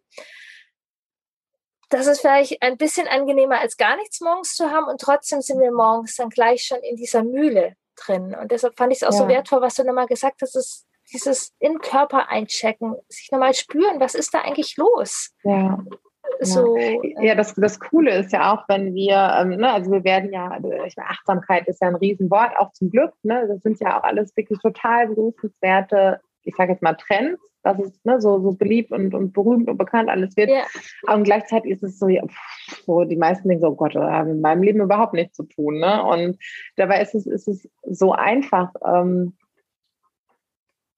Das 1.91 2.07
ist 2.07 2.21
vielleicht 2.21 2.63
ein 2.63 2.79
bisschen 2.79 3.07
angenehmer, 3.07 3.61
als 3.61 3.77
gar 3.77 3.97
nichts 3.97 4.21
morgens 4.21 4.55
zu 4.55 4.71
haben. 4.71 4.87
Und 4.87 5.01
trotzdem 5.01 5.43
sind 5.43 5.61
wir 5.61 5.73
morgens 5.73 6.17
dann 6.17 6.31
gleich 6.31 6.65
schon 6.65 6.79
in 6.83 6.97
dieser 6.97 7.23
Mühle 7.23 7.75
drin. 7.95 8.35
Und 8.35 8.51
deshalb 8.53 8.77
fand 8.77 8.93
ich 8.93 9.03
es 9.03 9.05
auch 9.05 9.13
ja. 9.13 9.19
so 9.19 9.29
wertvoll, 9.29 9.61
was 9.61 9.75
du 9.75 9.85
nochmal 9.85 10.07
gesagt 10.07 10.41
hast, 10.41 10.57
ist 10.57 10.87
dieses 11.13 11.53
in 11.59 11.79
Körper 11.81 12.29
einchecken, 12.29 12.95
sich 13.09 13.31
nochmal 13.33 13.55
spüren, 13.55 14.01
was 14.01 14.15
ist 14.15 14.33
da 14.33 14.43
eigentlich 14.43 14.77
los? 14.77 15.31
Ja. 15.43 15.79
So, 16.43 16.77
ja, 16.77 17.35
das, 17.35 17.55
das 17.55 17.79
Coole 17.79 18.19
ist 18.19 18.33
ja 18.33 18.55
auch, 18.55 18.65
wenn 18.69 18.95
wir, 18.95 19.37
ähm, 19.39 19.51
ne, 19.51 19.73
also 19.73 19.91
wir 19.91 20.05
werden 20.05 20.33
ja, 20.33 20.57
ich 20.87 20.97
meine, 20.97 21.11
Achtsamkeit 21.11 21.69
ist 21.69 21.83
ja 21.83 21.89
ein 21.89 21.97
Riesenwort, 21.97 22.57
auch 22.59 22.73
zum 22.73 22.91
Glück, 22.91 23.13
ne, 23.23 23.47
das 23.47 23.63
sind 23.63 23.79
ja 23.81 23.99
auch 23.99 24.05
alles 24.05 24.35
wirklich 24.37 24.59
total 24.61 25.09
berufenswerte, 25.09 26.21
ich 26.43 26.55
sage 26.57 26.73
jetzt 26.73 26.83
mal 26.83 26.95
Trends, 26.95 27.41
dass 27.63 27.79
es 27.79 28.05
ne, 28.05 28.21
so, 28.21 28.41
so 28.41 28.53
beliebt 28.53 28.91
und, 28.91 29.15
und 29.15 29.33
berühmt 29.33 29.69
und 29.69 29.77
bekannt 29.77 30.09
alles 30.09 30.37
wird. 30.37 30.51
Ja. 30.51 30.65
Und 31.13 31.25
gleichzeitig 31.25 31.73
ist 31.73 31.83
es 31.83 31.99
so, 31.99 32.09
ja, 32.09 32.27
pff, 32.27 32.85
so, 32.87 33.05
die 33.05 33.17
meisten 33.17 33.49
denken 33.49 33.63
so, 33.63 33.73
oh 33.73 33.77
Gott, 33.77 33.95
das 33.95 34.11
hat 34.11 34.27
mit 34.27 34.41
meinem 34.41 34.63
Leben 34.63 34.81
überhaupt 34.81 35.13
nichts 35.13 35.37
zu 35.37 35.45
tun. 35.45 35.79
Ne? 35.79 36.03
Und 36.03 36.39
dabei 36.77 37.03
ist 37.03 37.15
es, 37.15 37.27
ist 37.27 37.49
es 37.49 37.69
so 37.85 38.13
einfach, 38.13 38.73
ähm, 38.85 39.37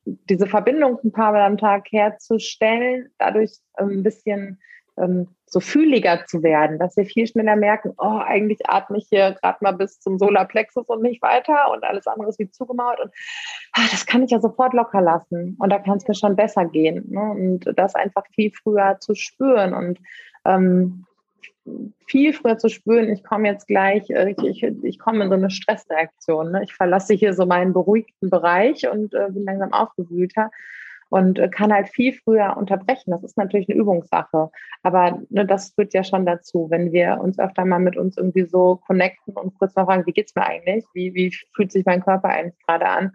diese 0.04 0.46
Verbindung 0.46 0.98
ein 1.04 1.12
paar 1.12 1.32
Mal 1.32 1.42
am 1.42 1.58
Tag 1.58 1.86
herzustellen, 1.90 3.10
dadurch 3.18 3.52
ähm, 3.78 3.90
ein 3.90 4.02
bisschen 4.02 4.40
ähm, 4.48 4.58
so 5.46 5.60
fühliger 5.60 6.24
zu 6.26 6.42
werden, 6.42 6.78
dass 6.78 6.96
wir 6.96 7.04
viel 7.04 7.26
schneller 7.26 7.56
merken, 7.56 7.92
oh, 7.98 8.20
eigentlich 8.24 8.60
atme 8.68 8.98
ich 8.98 9.06
hier 9.08 9.32
gerade 9.40 9.58
mal 9.60 9.72
bis 9.72 10.00
zum 10.00 10.18
Solarplexus 10.18 10.86
und 10.86 11.02
nicht 11.02 11.22
weiter 11.22 11.70
und 11.72 11.84
alles 11.84 12.06
andere 12.06 12.28
ist 12.28 12.38
wie 12.38 12.50
zugemauert 12.50 13.00
und 13.00 13.10
ach, 13.72 13.90
das 13.90 14.06
kann 14.06 14.22
ich 14.22 14.30
ja 14.30 14.40
sofort 14.40 14.74
locker 14.74 15.00
lassen 15.00 15.56
und 15.58 15.70
da 15.70 15.78
kann 15.78 15.96
es 15.96 16.06
mir 16.06 16.14
schon 16.14 16.36
besser 16.36 16.64
gehen. 16.66 17.04
Ne? 17.10 17.20
Und 17.20 17.78
das 17.78 17.94
einfach 17.94 18.24
viel 18.34 18.52
früher 18.52 18.98
zu 19.00 19.14
spüren 19.14 19.74
und 19.74 19.98
ähm, 20.44 21.06
viel 22.06 22.32
früher 22.32 22.58
zu 22.58 22.68
spüren, 22.68 23.08
ich 23.10 23.22
komme 23.22 23.48
jetzt 23.48 23.66
gleich, 23.66 24.10
äh, 24.10 24.30
ich, 24.30 24.62
ich, 24.62 24.62
ich 24.82 24.98
komme 24.98 25.24
in 25.24 25.30
so 25.30 25.36
eine 25.36 25.50
Stressreaktion. 25.50 26.52
Ne? 26.52 26.64
Ich 26.64 26.74
verlasse 26.74 27.14
hier 27.14 27.34
so 27.34 27.46
meinen 27.46 27.72
beruhigten 27.72 28.30
Bereich 28.30 28.88
und 28.88 29.14
äh, 29.14 29.28
bin 29.30 29.44
langsam 29.44 29.72
aufgewühlter. 29.72 30.50
Und 31.12 31.38
äh, 31.38 31.50
kann 31.50 31.74
halt 31.74 31.90
viel 31.90 32.14
früher 32.14 32.56
unterbrechen. 32.56 33.10
Das 33.10 33.22
ist 33.22 33.36
natürlich 33.36 33.68
eine 33.68 33.78
Übungssache. 33.78 34.50
Aber 34.82 35.20
ne, 35.28 35.44
das 35.44 35.74
führt 35.74 35.92
ja 35.92 36.04
schon 36.04 36.24
dazu, 36.24 36.68
wenn 36.70 36.90
wir 36.90 37.20
uns 37.20 37.38
öfter 37.38 37.66
mal 37.66 37.80
mit 37.80 37.98
uns 37.98 38.16
irgendwie 38.16 38.46
so 38.46 38.80
connecten 38.86 39.34
und 39.34 39.58
kurz 39.58 39.74
mal 39.76 39.84
fragen, 39.84 40.06
wie 40.06 40.12
geht's 40.12 40.34
mir 40.34 40.46
eigentlich? 40.46 40.86
Wie, 40.94 41.12
wie 41.12 41.30
fühlt 41.54 41.70
sich 41.70 41.84
mein 41.84 42.02
Körper 42.02 42.30
eigentlich 42.30 42.58
gerade 42.66 42.88
an? 42.88 43.12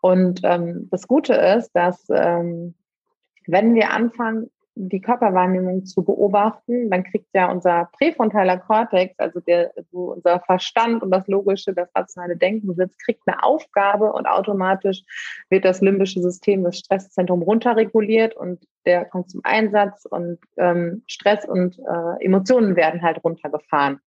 Und 0.00 0.40
ähm, 0.44 0.88
das 0.90 1.06
Gute 1.06 1.34
ist, 1.34 1.72
dass 1.72 2.06
ähm, 2.08 2.74
wenn 3.46 3.74
wir 3.74 3.90
anfangen, 3.90 4.50
die 4.78 5.00
Körperwahrnehmung 5.00 5.86
zu 5.86 6.04
beobachten, 6.04 6.90
dann 6.90 7.02
kriegt 7.02 7.28
ja 7.32 7.50
unser 7.50 7.88
präfrontaler 7.96 8.58
Kortex, 8.58 9.18
also 9.18 9.40
der, 9.40 9.72
wo 9.90 10.12
unser 10.12 10.40
Verstand 10.40 11.02
und 11.02 11.10
das 11.10 11.26
logische, 11.28 11.72
das 11.72 11.88
rationale 11.94 12.36
Denken 12.36 12.74
sitzt, 12.74 13.02
kriegt 13.02 13.22
eine 13.26 13.42
Aufgabe 13.42 14.12
und 14.12 14.26
automatisch 14.26 15.02
wird 15.48 15.64
das 15.64 15.80
limbische 15.80 16.20
System, 16.20 16.62
das 16.62 16.78
Stresszentrum 16.78 17.40
runterreguliert 17.42 18.36
und 18.36 18.64
der 18.84 19.06
kommt 19.06 19.30
zum 19.30 19.40
Einsatz 19.44 20.04
und 20.04 20.38
ähm, 20.58 21.02
Stress 21.06 21.46
und 21.46 21.78
äh, 21.78 22.24
Emotionen 22.24 22.76
werden 22.76 23.00
halt 23.00 23.24
runtergefahren. 23.24 24.00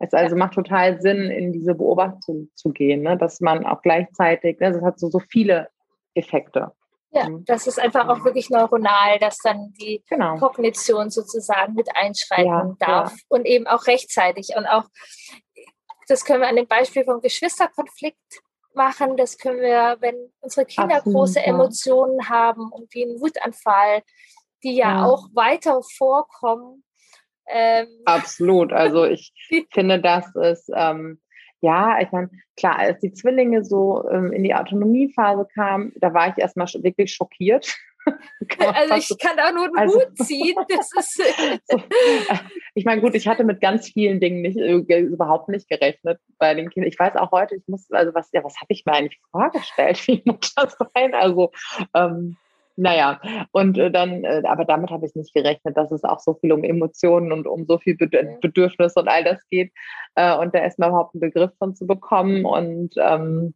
Es 0.00 0.12
also 0.12 0.36
macht 0.36 0.54
total 0.54 1.00
Sinn, 1.00 1.30
in 1.30 1.52
diese 1.52 1.74
Beobachtung 1.74 2.50
zu 2.54 2.72
gehen, 2.72 3.02
ne? 3.02 3.16
dass 3.16 3.40
man 3.40 3.64
auch 3.64 3.80
gleichzeitig, 3.80 4.60
ne, 4.60 4.72
das 4.72 4.82
hat 4.82 4.98
so, 4.98 5.08
so 5.08 5.18
viele 5.18 5.68
Effekte. 6.14 6.72
Ja, 7.12 7.28
mhm. 7.28 7.44
das 7.44 7.66
ist 7.66 7.80
einfach 7.80 8.08
auch 8.08 8.24
wirklich 8.24 8.50
neuronal, 8.50 9.18
dass 9.18 9.38
dann 9.38 9.72
die 9.80 10.02
genau. 10.08 10.38
Kognition 10.38 11.10
sozusagen 11.10 11.74
mit 11.74 11.88
einschreiten 11.96 12.46
ja, 12.46 12.76
darf 12.78 13.12
ja. 13.12 13.18
und 13.28 13.46
eben 13.46 13.66
auch 13.66 13.86
rechtzeitig. 13.86 14.50
Und 14.56 14.66
auch, 14.66 14.84
das 16.06 16.24
können 16.24 16.40
wir 16.40 16.48
an 16.48 16.56
dem 16.56 16.68
Beispiel 16.68 17.04
vom 17.04 17.20
Geschwisterkonflikt 17.20 18.16
machen, 18.74 19.16
das 19.16 19.38
können 19.38 19.60
wir, 19.60 19.96
wenn 20.00 20.14
unsere 20.40 20.64
Kinder 20.66 20.96
Absolut, 20.96 21.16
große 21.16 21.40
Emotionen 21.40 22.28
haben 22.28 22.70
und 22.70 22.94
wie 22.94 23.04
einen 23.04 23.20
Wutanfall, 23.20 24.02
die 24.62 24.76
ja, 24.76 25.04
auch 25.04 25.28
weiter 25.34 25.80
vorkommen. 25.82 26.84
Ähm, 27.48 27.88
Absolut, 28.04 28.72
also 28.72 29.04
ich 29.04 29.32
finde, 29.72 30.00
das 30.00 30.26
ist 30.36 30.70
ähm, 30.74 31.20
ja, 31.60 32.00
ich 32.00 32.10
meine, 32.10 32.30
klar, 32.56 32.78
als 32.78 33.00
die 33.00 33.12
Zwillinge 33.12 33.64
so 33.64 34.08
ähm, 34.10 34.32
in 34.32 34.42
die 34.42 34.54
Autonomiephase 34.54 35.46
kamen, 35.54 35.92
da 35.96 36.14
war 36.14 36.28
ich 36.28 36.38
erstmal 36.38 36.66
wirklich 36.66 37.12
schockiert. 37.12 37.74
also 38.58 38.94
ich 38.94 39.18
kann 39.18 39.36
da 39.36 39.52
nur 39.52 39.64
einen 39.64 39.78
also, 39.78 40.00
Hut 40.00 40.16
ziehen. 40.18 40.56
Das 40.68 40.90
ist 40.98 41.14
so, 41.66 41.82
ich 42.74 42.84
meine, 42.84 43.00
gut, 43.00 43.14
ich 43.14 43.28
hatte 43.28 43.44
mit 43.44 43.60
ganz 43.60 43.88
vielen 43.88 44.20
Dingen 44.20 44.40
nicht, 44.40 44.56
äh, 44.56 45.00
überhaupt 45.00 45.48
nicht 45.48 45.68
gerechnet 45.68 46.18
bei 46.38 46.54
den 46.54 46.70
Kindern. 46.70 46.88
Ich 46.88 46.98
weiß 46.98 47.16
auch 47.16 47.30
heute, 47.30 47.56
ich 47.56 47.68
muss, 47.68 47.90
also 47.90 48.14
was, 48.14 48.30
ja, 48.32 48.42
was 48.42 48.56
habe 48.56 48.72
ich 48.72 48.84
mir 48.86 48.92
eigentlich 48.92 49.20
vorgestellt, 49.30 49.98
wie 50.06 50.22
das 50.56 50.76
sein? 50.94 51.14
Also 51.14 51.52
ähm, 51.94 52.36
naja, 52.80 53.20
und 53.52 53.76
äh, 53.76 53.90
dann, 53.90 54.24
äh, 54.24 54.42
aber 54.46 54.64
damit 54.64 54.90
habe 54.90 55.04
ich 55.04 55.14
nicht 55.14 55.34
gerechnet, 55.34 55.76
dass 55.76 55.92
es 55.92 56.02
auch 56.02 56.18
so 56.18 56.34
viel 56.34 56.50
um 56.52 56.64
Emotionen 56.64 57.30
und 57.30 57.46
um 57.46 57.66
so 57.66 57.78
viel 57.78 57.94
Bedürfnis 57.96 58.94
und 58.96 59.06
all 59.06 59.22
das 59.22 59.46
geht. 59.48 59.72
Äh, 60.14 60.34
und 60.38 60.54
da 60.54 60.60
erstmal 60.60 60.88
überhaupt 60.88 61.14
einen 61.14 61.20
Begriff 61.20 61.50
von 61.58 61.74
zu 61.74 61.86
bekommen. 61.86 62.46
Und 62.46 62.94
ähm, 62.96 63.54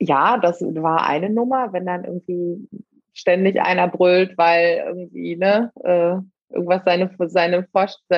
ja, 0.00 0.38
das 0.38 0.60
war 0.60 1.06
eine 1.06 1.30
Nummer, 1.30 1.72
wenn 1.72 1.86
dann 1.86 2.04
irgendwie 2.04 2.68
ständig 3.12 3.60
einer 3.60 3.86
brüllt, 3.86 4.36
weil 4.36 4.82
irgendwie, 4.86 5.36
ne, 5.36 5.70
äh, 5.84 6.16
irgendwas 6.52 6.82
seine, 6.84 7.10
seine, 7.28 7.68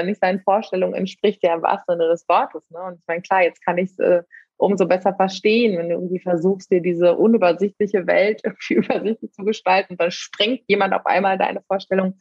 nicht 0.04 0.20
seinen 0.20 0.40
Vorstellungen 0.40 0.94
entspricht, 0.94 1.42
ja 1.42 1.54
im 1.54 1.62
wahrsten 1.62 1.98
Sinne 1.98 2.08
des 2.08 2.26
Wortes. 2.28 2.62
Ne? 2.70 2.82
Und 2.82 2.94
ich 2.94 3.06
meine, 3.06 3.20
klar, 3.20 3.42
jetzt 3.42 3.62
kann 3.62 3.76
ich 3.76 3.90
es 3.90 3.98
äh, 3.98 4.22
umso 4.56 4.86
besser 4.86 5.14
verstehen, 5.14 5.78
wenn 5.78 5.88
du 5.88 5.94
irgendwie 5.94 6.18
versuchst, 6.18 6.70
dir 6.70 6.80
diese 6.80 7.16
unübersichtliche 7.16 8.06
Welt 8.06 8.40
irgendwie 8.44 8.74
übersichtlich 8.74 9.32
zu 9.32 9.44
gestalten, 9.44 9.96
dann 9.96 10.10
sprengt 10.10 10.62
jemand 10.68 10.94
auf 10.94 11.06
einmal 11.06 11.38
deine 11.38 11.62
Vorstellung, 11.62 12.18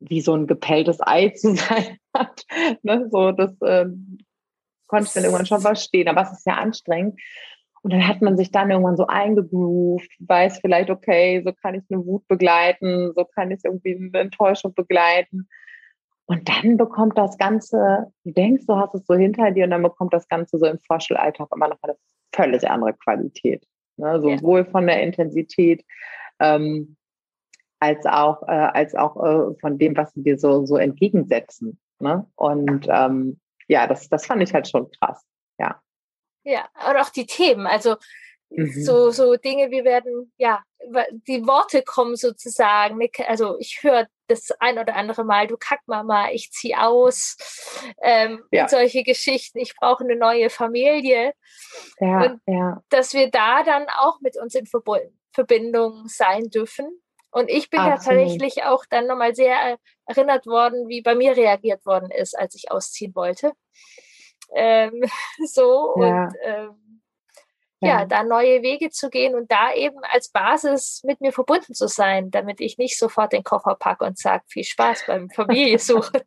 wie 0.00 0.20
so 0.20 0.34
ein 0.34 0.46
gepelltes 0.46 0.98
Ei 1.00 1.30
zu 1.30 1.54
sein 1.56 1.98
hat. 2.14 2.44
ne? 2.82 3.08
So, 3.10 3.32
das 3.32 3.52
äh, 3.62 3.86
konnte 4.86 5.06
ich 5.06 5.12
dann 5.12 5.24
irgendwann 5.24 5.46
schon 5.46 5.60
verstehen, 5.60 6.08
aber 6.08 6.22
es 6.22 6.32
ist 6.32 6.46
ja 6.46 6.54
anstrengend. 6.54 7.20
Und 7.82 7.92
dann 7.92 8.06
hat 8.06 8.22
man 8.22 8.36
sich 8.36 8.52
dann 8.52 8.70
irgendwann 8.70 8.96
so 8.96 9.08
eingegroovt, 9.08 10.08
weiß 10.20 10.60
vielleicht, 10.60 10.88
okay, 10.88 11.42
so 11.44 11.52
kann 11.52 11.74
ich 11.74 11.82
eine 11.90 12.04
Wut 12.04 12.26
begleiten, 12.28 13.12
so 13.16 13.24
kann 13.24 13.50
ich 13.50 13.60
irgendwie 13.64 13.96
eine 13.96 14.20
Enttäuschung 14.20 14.72
begleiten. 14.74 15.48
Und 16.32 16.48
dann 16.48 16.78
bekommt 16.78 17.18
das 17.18 17.36
Ganze, 17.36 18.10
du 18.24 18.32
denkst, 18.32 18.64
du 18.66 18.76
hast 18.76 18.94
es 18.94 19.04
so 19.06 19.14
hinter 19.14 19.50
dir 19.50 19.64
und 19.64 19.70
dann 19.70 19.82
bekommt 19.82 20.14
das 20.14 20.26
Ganze 20.28 20.58
so 20.58 20.64
im 20.64 20.78
Vorschulalltag 20.78 21.46
immer 21.54 21.68
noch 21.68 21.76
eine 21.82 21.94
völlig 22.34 22.66
andere 22.70 22.94
Qualität. 22.94 23.66
Ne? 23.98 24.18
Sowohl 24.18 24.60
ja. 24.60 24.64
von 24.64 24.86
der 24.86 25.02
Intensität 25.02 25.84
ähm, 26.40 26.96
als 27.80 28.06
auch, 28.06 28.48
äh, 28.48 28.52
als 28.52 28.94
auch 28.94 29.16
äh, 29.16 29.54
von 29.60 29.76
dem, 29.76 29.94
was 29.94 30.14
sie 30.14 30.22
dir 30.22 30.38
so, 30.38 30.64
so 30.64 30.78
entgegensetzen. 30.78 31.78
Ne? 31.98 32.26
Und 32.36 32.86
ähm, 32.88 33.38
ja, 33.68 33.86
das, 33.86 34.08
das 34.08 34.24
fand 34.24 34.42
ich 34.42 34.54
halt 34.54 34.66
schon 34.68 34.90
krass. 34.90 35.22
Ja. 35.58 35.82
Ja, 36.44 36.66
und 36.88 36.96
auch 36.96 37.10
die 37.10 37.26
Themen. 37.26 37.66
Also 37.66 37.96
Mhm. 38.56 38.84
So, 38.84 39.10
so 39.10 39.36
Dinge, 39.36 39.70
wir 39.70 39.84
werden, 39.84 40.32
ja, 40.36 40.62
die 41.26 41.46
Worte 41.46 41.82
kommen 41.82 42.16
sozusagen. 42.16 42.98
Also 43.26 43.58
ich 43.58 43.82
höre 43.82 44.06
das 44.32 44.50
ein 44.60 44.78
oder 44.78 44.96
andere 44.96 45.24
Mal, 45.24 45.46
du 45.46 45.56
Kackmama, 45.56 46.30
ich 46.30 46.50
zieh 46.50 46.74
aus. 46.74 47.36
Ähm, 48.02 48.42
ja. 48.50 48.68
solche 48.68 49.02
Geschichten, 49.02 49.58
ich 49.58 49.74
brauche 49.76 50.04
eine 50.04 50.16
neue 50.16 50.50
Familie. 50.50 51.34
Ja, 52.00 52.22
und 52.22 52.40
ja. 52.46 52.82
dass 52.88 53.14
wir 53.14 53.30
da 53.30 53.62
dann 53.62 53.86
auch 53.88 54.20
mit 54.20 54.36
uns 54.40 54.54
in 54.54 54.66
Verbindung 55.32 56.08
sein 56.08 56.50
dürfen. 56.50 57.02
Und 57.30 57.48
ich 57.48 57.70
bin 57.70 57.80
Absolut. 57.80 58.20
tatsächlich 58.20 58.64
auch 58.64 58.84
dann 58.88 59.06
nochmal 59.06 59.34
sehr 59.34 59.78
erinnert 60.06 60.46
worden, 60.46 60.88
wie 60.88 61.00
bei 61.00 61.14
mir 61.14 61.34
reagiert 61.34 61.84
worden 61.86 62.10
ist, 62.10 62.38
als 62.38 62.54
ich 62.54 62.70
ausziehen 62.70 63.14
wollte. 63.14 63.52
Ähm, 64.54 65.02
so 65.46 65.94
ja. 65.98 66.24
und 66.24 66.34
ähm, 66.42 66.91
ja, 67.86 68.04
da 68.06 68.22
neue 68.22 68.62
Wege 68.62 68.90
zu 68.90 69.10
gehen 69.10 69.34
und 69.34 69.50
da 69.50 69.72
eben 69.74 69.98
als 70.04 70.30
Basis 70.30 71.02
mit 71.04 71.20
mir 71.20 71.32
verbunden 71.32 71.74
zu 71.74 71.88
sein, 71.88 72.30
damit 72.30 72.60
ich 72.60 72.78
nicht 72.78 72.98
sofort 72.98 73.32
den 73.32 73.42
Koffer 73.42 73.74
packe 73.74 74.04
und 74.04 74.18
sage, 74.18 74.44
viel 74.46 74.64
Spaß 74.64 75.04
beim 75.06 75.28
Familiensuchen. 75.34 76.20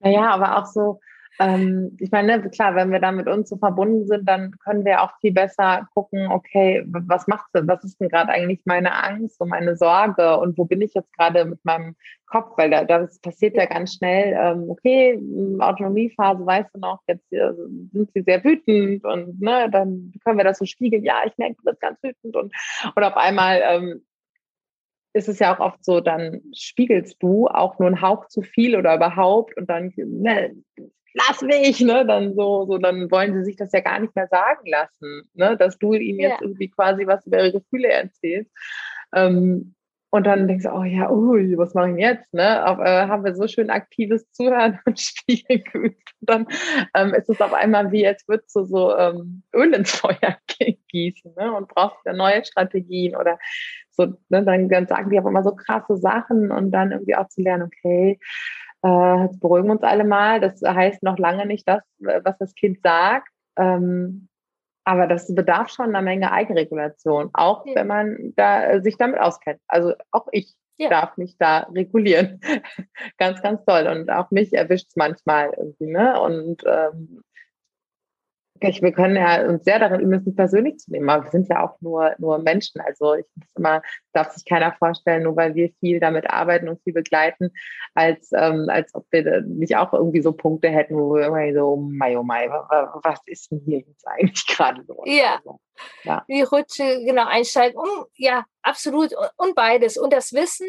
naja, 0.00 0.30
aber 0.30 0.58
auch 0.58 0.66
so, 0.66 1.00
ähm, 1.40 1.96
ich 1.98 2.10
meine, 2.12 2.38
ne, 2.38 2.50
klar, 2.50 2.76
wenn 2.76 2.92
wir 2.92 3.00
da 3.00 3.10
mit 3.10 3.26
uns 3.26 3.48
so 3.48 3.56
verbunden 3.56 4.06
sind, 4.06 4.28
dann 4.28 4.52
können 4.58 4.84
wir 4.84 5.02
auch 5.02 5.10
viel 5.20 5.32
besser 5.32 5.88
gucken, 5.92 6.28
okay, 6.30 6.84
was 6.86 7.26
macht 7.26 7.46
was 7.52 7.82
ist 7.82 8.00
denn 8.00 8.08
gerade 8.08 8.30
eigentlich 8.30 8.60
meine 8.64 8.94
Angst 9.02 9.40
und 9.40 9.48
meine 9.48 9.76
Sorge 9.76 10.38
und 10.38 10.56
wo 10.56 10.64
bin 10.64 10.80
ich 10.80 10.94
jetzt 10.94 11.12
gerade 11.12 11.44
mit 11.44 11.64
meinem 11.64 11.96
Kopf, 12.26 12.56
weil 12.56 12.70
da, 12.70 12.84
das 12.84 13.18
passiert 13.20 13.56
ja 13.56 13.66
ganz 13.66 13.94
schnell, 13.94 14.36
ähm, 14.38 14.70
okay, 14.70 15.20
Autonomiephase, 15.58 16.46
weißt 16.46 16.70
du 16.74 16.78
noch, 16.78 17.02
jetzt 17.08 17.32
äh, 17.32 17.52
sind 17.92 18.10
sie 18.14 18.22
sehr 18.22 18.42
wütend 18.44 19.04
und 19.04 19.40
ne, 19.40 19.68
dann 19.70 20.12
können 20.22 20.38
wir 20.38 20.44
das 20.44 20.58
so 20.58 20.64
spiegeln, 20.64 21.04
ja, 21.04 21.22
ich 21.26 21.36
merke, 21.36 21.56
du 21.56 21.64
bist 21.64 21.80
ganz 21.80 22.00
wütend 22.02 22.36
und, 22.36 22.52
und 22.94 23.02
auf 23.02 23.16
einmal 23.16 23.60
ähm, 23.64 24.04
ist 25.14 25.28
es 25.28 25.38
ja 25.38 25.54
auch 25.54 25.60
oft 25.60 25.84
so, 25.84 26.00
dann 26.00 26.42
spiegelst 26.54 27.22
du 27.22 27.46
auch 27.46 27.78
nur 27.78 27.88
einen 27.88 28.02
Hauch 28.02 28.26
zu 28.26 28.42
viel 28.42 28.76
oder 28.76 28.96
überhaupt 28.96 29.56
und 29.56 29.70
dann 29.70 29.92
ne, 29.96 30.54
lass 31.14 31.42
mich, 31.42 31.80
ne? 31.80 32.04
Dann 32.06 32.34
so, 32.34 32.66
so, 32.66 32.78
dann 32.78 33.10
wollen 33.10 33.34
sie 33.34 33.44
sich 33.44 33.56
das 33.56 33.72
ja 33.72 33.80
gar 33.80 33.98
nicht 34.00 34.14
mehr 34.14 34.28
sagen 34.28 34.66
lassen, 34.66 35.22
ne? 35.34 35.56
Dass 35.56 35.78
du 35.78 35.94
ihnen 35.94 36.20
jetzt 36.20 36.40
ja. 36.40 36.46
irgendwie 36.46 36.68
quasi 36.68 37.06
was 37.06 37.26
über 37.26 37.38
ihre 37.38 37.52
Gefühle 37.52 37.88
erzählst. 37.88 38.50
Ähm, 39.14 39.74
und 40.14 40.28
dann 40.28 40.46
denkst 40.46 40.62
du, 40.62 40.72
oh 40.72 40.84
ja, 40.84 41.10
ui, 41.10 41.58
was 41.58 41.74
mache 41.74 41.90
ich 41.90 41.98
jetzt? 41.98 42.32
Ne? 42.32 42.64
Auf, 42.64 42.78
äh, 42.78 43.08
haben 43.08 43.24
wir 43.24 43.34
so 43.34 43.48
schön 43.48 43.68
aktives 43.68 44.30
Zuhören 44.30 44.78
und 44.86 45.00
Spielen 45.00 45.64
geübt. 45.64 46.12
Und 46.20 46.30
dann 46.30 46.46
ähm, 46.94 47.12
ist 47.14 47.28
es 47.28 47.40
auf 47.40 47.52
einmal 47.52 47.90
wie, 47.90 48.06
als 48.06 48.22
würdest 48.28 48.54
du 48.54 48.62
so 48.62 48.96
ähm, 48.96 49.42
Öl 49.52 49.74
ins 49.74 49.90
Feuer 49.90 50.38
gießen 50.88 51.34
ne? 51.36 51.52
und 51.52 51.66
brauchst 51.66 52.04
wieder 52.04 52.14
neue 52.14 52.44
Strategien 52.44 53.16
oder 53.16 53.40
so. 53.90 54.06
Ne? 54.28 54.44
Dann, 54.44 54.68
dann 54.68 54.86
sagen 54.86 55.10
die 55.10 55.18
auch 55.18 55.26
immer 55.26 55.42
so 55.42 55.52
krasse 55.56 55.96
Sachen 55.96 56.52
und 56.52 56.70
dann 56.70 56.92
irgendwie 56.92 57.16
auch 57.16 57.26
zu 57.26 57.42
lernen, 57.42 57.64
okay, 57.64 58.20
äh, 58.84 59.22
jetzt 59.22 59.40
beruhigen 59.40 59.66
wir 59.68 59.72
uns 59.72 59.82
alle 59.82 60.04
mal. 60.04 60.40
Das 60.40 60.60
heißt 60.62 61.02
noch 61.02 61.18
lange 61.18 61.46
nicht 61.46 61.66
das, 61.66 61.82
was 61.98 62.36
das 62.38 62.54
Kind 62.54 62.80
sagt. 62.82 63.28
Ähm, 63.56 64.28
aber 64.84 65.06
das 65.06 65.34
bedarf 65.34 65.70
schon 65.70 65.88
einer 65.88 66.02
Menge 66.02 66.30
Eigenregulation, 66.30 67.30
auch 67.32 67.64
ja. 67.66 67.74
wenn 67.76 67.86
man 67.86 68.32
da, 68.36 68.64
äh, 68.64 68.82
sich 68.82 68.98
damit 68.98 69.18
auskennt. 69.18 69.60
Also 69.66 69.94
auch 70.10 70.28
ich 70.30 70.54
ja. 70.76 70.90
darf 70.90 71.16
mich 71.16 71.38
da 71.38 71.60
regulieren. 71.74 72.40
ganz, 73.18 73.40
ganz 73.42 73.64
toll. 73.64 73.86
Und 73.86 74.10
auch 74.10 74.30
mich 74.30 74.52
erwischt 74.52 74.88
es 74.88 74.96
manchmal 74.96 75.54
irgendwie. 75.56 75.86
Ne? 75.86 76.20
Und 76.20 76.62
ähm, 76.66 77.22
Ich, 78.60 78.80
wir 78.82 78.92
können 78.92 79.16
ja 79.16 79.46
uns 79.46 79.64
sehr 79.64 79.78
darin 79.78 80.00
üben, 80.00 80.14
es 80.14 80.24
nicht 80.24 80.36
persönlich 80.36 80.78
zu 80.78 80.92
nehmen, 80.92 81.10
aber 81.10 81.24
wir 81.24 81.30
sind 81.30 81.48
ja 81.48 81.64
auch 81.64 81.80
nur, 81.80 82.14
nur 82.18 82.38
Menschen. 82.38 82.80
Also 82.80 83.14
ich 83.14 83.26
muss 83.34 83.48
immer, 83.56 83.82
darf 84.12 84.30
sich 84.30 84.44
keiner 84.44 84.72
vorstellen, 84.72 85.24
nur 85.24 85.36
weil 85.36 85.54
wir 85.54 85.70
viel 85.80 85.98
damit 85.98 86.30
arbeiten 86.30 86.68
und 86.68 86.80
viel 86.82 86.92
begleiten, 86.92 87.50
als, 87.94 88.30
ähm, 88.32 88.66
als 88.68 88.94
ob 88.94 89.06
wir 89.10 89.42
nicht 89.42 89.76
auch 89.76 89.92
irgendwie 89.92 90.22
so 90.22 90.32
Punkte 90.32 90.68
hätten, 90.68 90.94
wo 90.94 91.14
wir 91.14 91.26
immer 91.26 91.52
so, 91.52 91.72
oh 91.72 91.76
mai, 91.76 92.16
oh 92.16 92.22
mai, 92.22 92.48
was 92.48 93.20
ist 93.26 93.50
denn 93.50 93.60
hier 93.64 93.78
jetzt 93.80 94.06
eigentlich 94.06 94.46
gerade 94.48 94.82
los? 94.86 95.04
Ja. 95.04 95.36
Also, 95.36 95.60
ja. 96.04 96.24
Die 96.28 96.42
Rutsche, 96.42 97.04
genau, 97.04 97.26
einsteigen. 97.26 97.76
Um, 97.76 98.06
ja, 98.14 98.44
absolut. 98.62 99.12
Und 99.36 99.54
beides. 99.56 99.98
Und 99.98 100.12
das 100.12 100.32
Wissen 100.32 100.68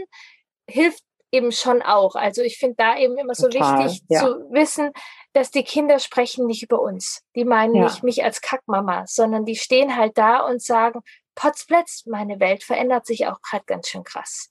hilft 0.67 1.03
eben 1.31 1.51
schon 1.51 1.81
auch. 1.81 2.15
Also 2.15 2.41
ich 2.41 2.57
finde 2.57 2.75
da 2.77 2.97
eben 2.97 3.17
immer 3.17 3.35
so 3.35 3.47
Total, 3.47 3.85
wichtig 3.85 4.03
ja. 4.09 4.21
zu 4.21 4.51
wissen, 4.51 4.91
dass 5.35 5.51
die 5.51 5.63
Kinder 5.63 5.99
sprechen 5.99 6.45
nicht 6.45 6.63
über 6.63 6.81
uns. 6.81 7.21
Die 7.35 7.43
meinen 7.43 7.75
ja. 7.75 7.83
nicht 7.83 8.03
mich 8.03 8.23
als 8.23 8.39
Kackmama, 8.39 9.05
sondern 9.05 9.43
die 9.43 9.57
stehen 9.57 9.97
halt 9.97 10.17
da 10.17 10.39
und 10.39 10.61
sagen, 10.61 11.01
Potzblitz, 11.35 12.05
meine 12.05 12.39
Welt 12.39 12.63
verändert 12.63 13.05
sich 13.05 13.27
auch 13.27 13.41
gerade 13.41 13.65
ganz 13.65 13.89
schön 13.89 14.05
krass. 14.05 14.49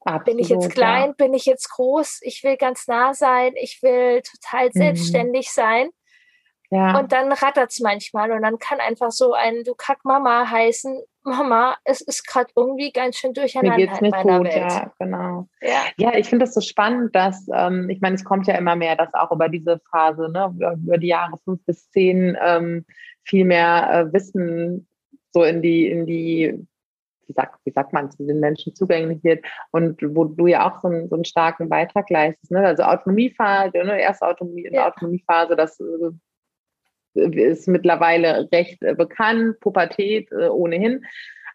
Absolut, 0.00 0.24
bin 0.26 0.38
ich 0.38 0.50
jetzt 0.50 0.70
klein, 0.70 1.08
ja. 1.08 1.12
bin 1.12 1.32
ich 1.32 1.46
jetzt 1.46 1.70
groß, 1.70 2.20
ich 2.22 2.44
will 2.44 2.58
ganz 2.58 2.86
nah 2.86 3.14
sein, 3.14 3.54
ich 3.56 3.82
will 3.82 4.20
total 4.20 4.66
mhm. 4.66 4.72
selbstständig 4.72 5.46
mhm. 5.48 5.52
sein. 5.52 5.90
Ja. 6.70 6.98
Und 6.98 7.12
dann 7.12 7.32
rattert 7.32 7.70
es 7.70 7.80
manchmal 7.80 8.30
und 8.30 8.42
dann 8.42 8.58
kann 8.58 8.78
einfach 8.78 9.10
so 9.10 9.32
ein 9.32 9.64
Du 9.64 9.74
Kack 9.74 10.04
Mama 10.04 10.50
heißen, 10.50 11.02
Mama, 11.30 11.76
es 11.84 12.00
ist 12.00 12.26
gerade 12.26 12.50
irgendwie 12.54 12.92
ganz 12.92 13.16
schön 13.16 13.32
durcheinander 13.32 13.76
Mir 13.76 13.86
geht's 13.86 14.00
nicht 14.00 14.16
gut, 14.16 14.44
Welt. 14.44 14.54
ja, 14.54 14.92
genau. 14.98 15.48
Ja, 15.62 15.82
ja 15.96 16.16
ich 16.16 16.28
finde 16.28 16.44
das 16.44 16.54
so 16.54 16.60
spannend, 16.60 17.14
dass, 17.14 17.46
ähm, 17.54 17.88
ich 17.88 18.00
meine, 18.00 18.16
es 18.16 18.24
kommt 18.24 18.46
ja 18.46 18.54
immer 18.54 18.76
mehr, 18.76 18.96
dass 18.96 19.12
auch 19.14 19.32
über 19.32 19.48
diese 19.48 19.80
Phase, 19.90 20.30
ne, 20.30 20.52
über 20.84 20.98
die 20.98 21.08
Jahre 21.08 21.38
fünf 21.44 21.64
bis 21.64 21.90
zehn 21.90 22.36
ähm, 22.40 22.84
viel 23.24 23.44
mehr 23.44 23.90
äh, 23.90 24.12
Wissen 24.12 24.86
so 25.32 25.44
in 25.44 25.62
die, 25.62 25.88
in 25.88 26.06
die 26.06 26.66
wie 27.30 27.34
sagt, 27.34 27.60
wie 27.64 27.70
sagt 27.70 27.92
man, 27.92 28.10
zu 28.10 28.26
den 28.26 28.40
Menschen 28.40 28.74
zugänglich 28.74 29.22
wird 29.22 29.44
und 29.70 30.02
wo 30.02 30.24
du 30.24 30.48
ja 30.48 30.68
auch 30.68 30.80
so 30.80 30.88
einen, 30.88 31.08
so 31.08 31.14
einen 31.14 31.24
starken 31.24 31.68
Beitrag 31.68 32.10
leistest. 32.10 32.50
Ne? 32.50 32.58
Also 32.60 32.82
Autonomiephase, 32.82 33.78
ne? 33.84 34.00
erste 34.00 34.26
Autonomie, 34.26 34.68
ja. 34.70 34.88
Autonomiephase, 34.88 35.54
das 35.54 35.78
äh, 35.78 36.10
ist 37.14 37.68
mittlerweile 37.68 38.48
recht 38.52 38.82
äh, 38.82 38.94
bekannt, 38.94 39.60
Pubertät 39.60 40.30
äh, 40.32 40.48
ohnehin. 40.48 41.04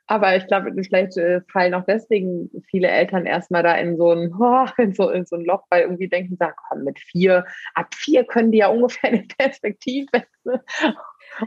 Aber 0.07 0.35
ich 0.35 0.45
glaube, 0.45 0.71
vielleicht 0.83 1.17
äh, 1.17 1.41
fallen 1.51 1.73
auch 1.73 1.85
deswegen 1.85 2.49
viele 2.69 2.89
Eltern 2.89 3.25
erstmal 3.25 3.63
da 3.63 3.73
in 3.73 3.97
so 3.97 4.11
ein, 4.11 4.33
oh, 4.39 4.67
in 4.77 4.93
so, 4.93 5.09
in 5.09 5.25
so 5.25 5.35
ein 5.35 5.45
Loch, 5.45 5.63
weil 5.69 5.83
irgendwie 5.83 6.07
denken, 6.07 6.37
sag, 6.37 6.55
komm, 6.69 6.83
mit 6.83 6.99
vier, 6.99 7.45
ab 7.73 7.93
vier 7.95 8.23
können 8.23 8.51
die 8.51 8.59
ja 8.59 8.67
ungefähr 8.69 9.11
eine 9.11 9.25
Perspektive. 9.37 10.23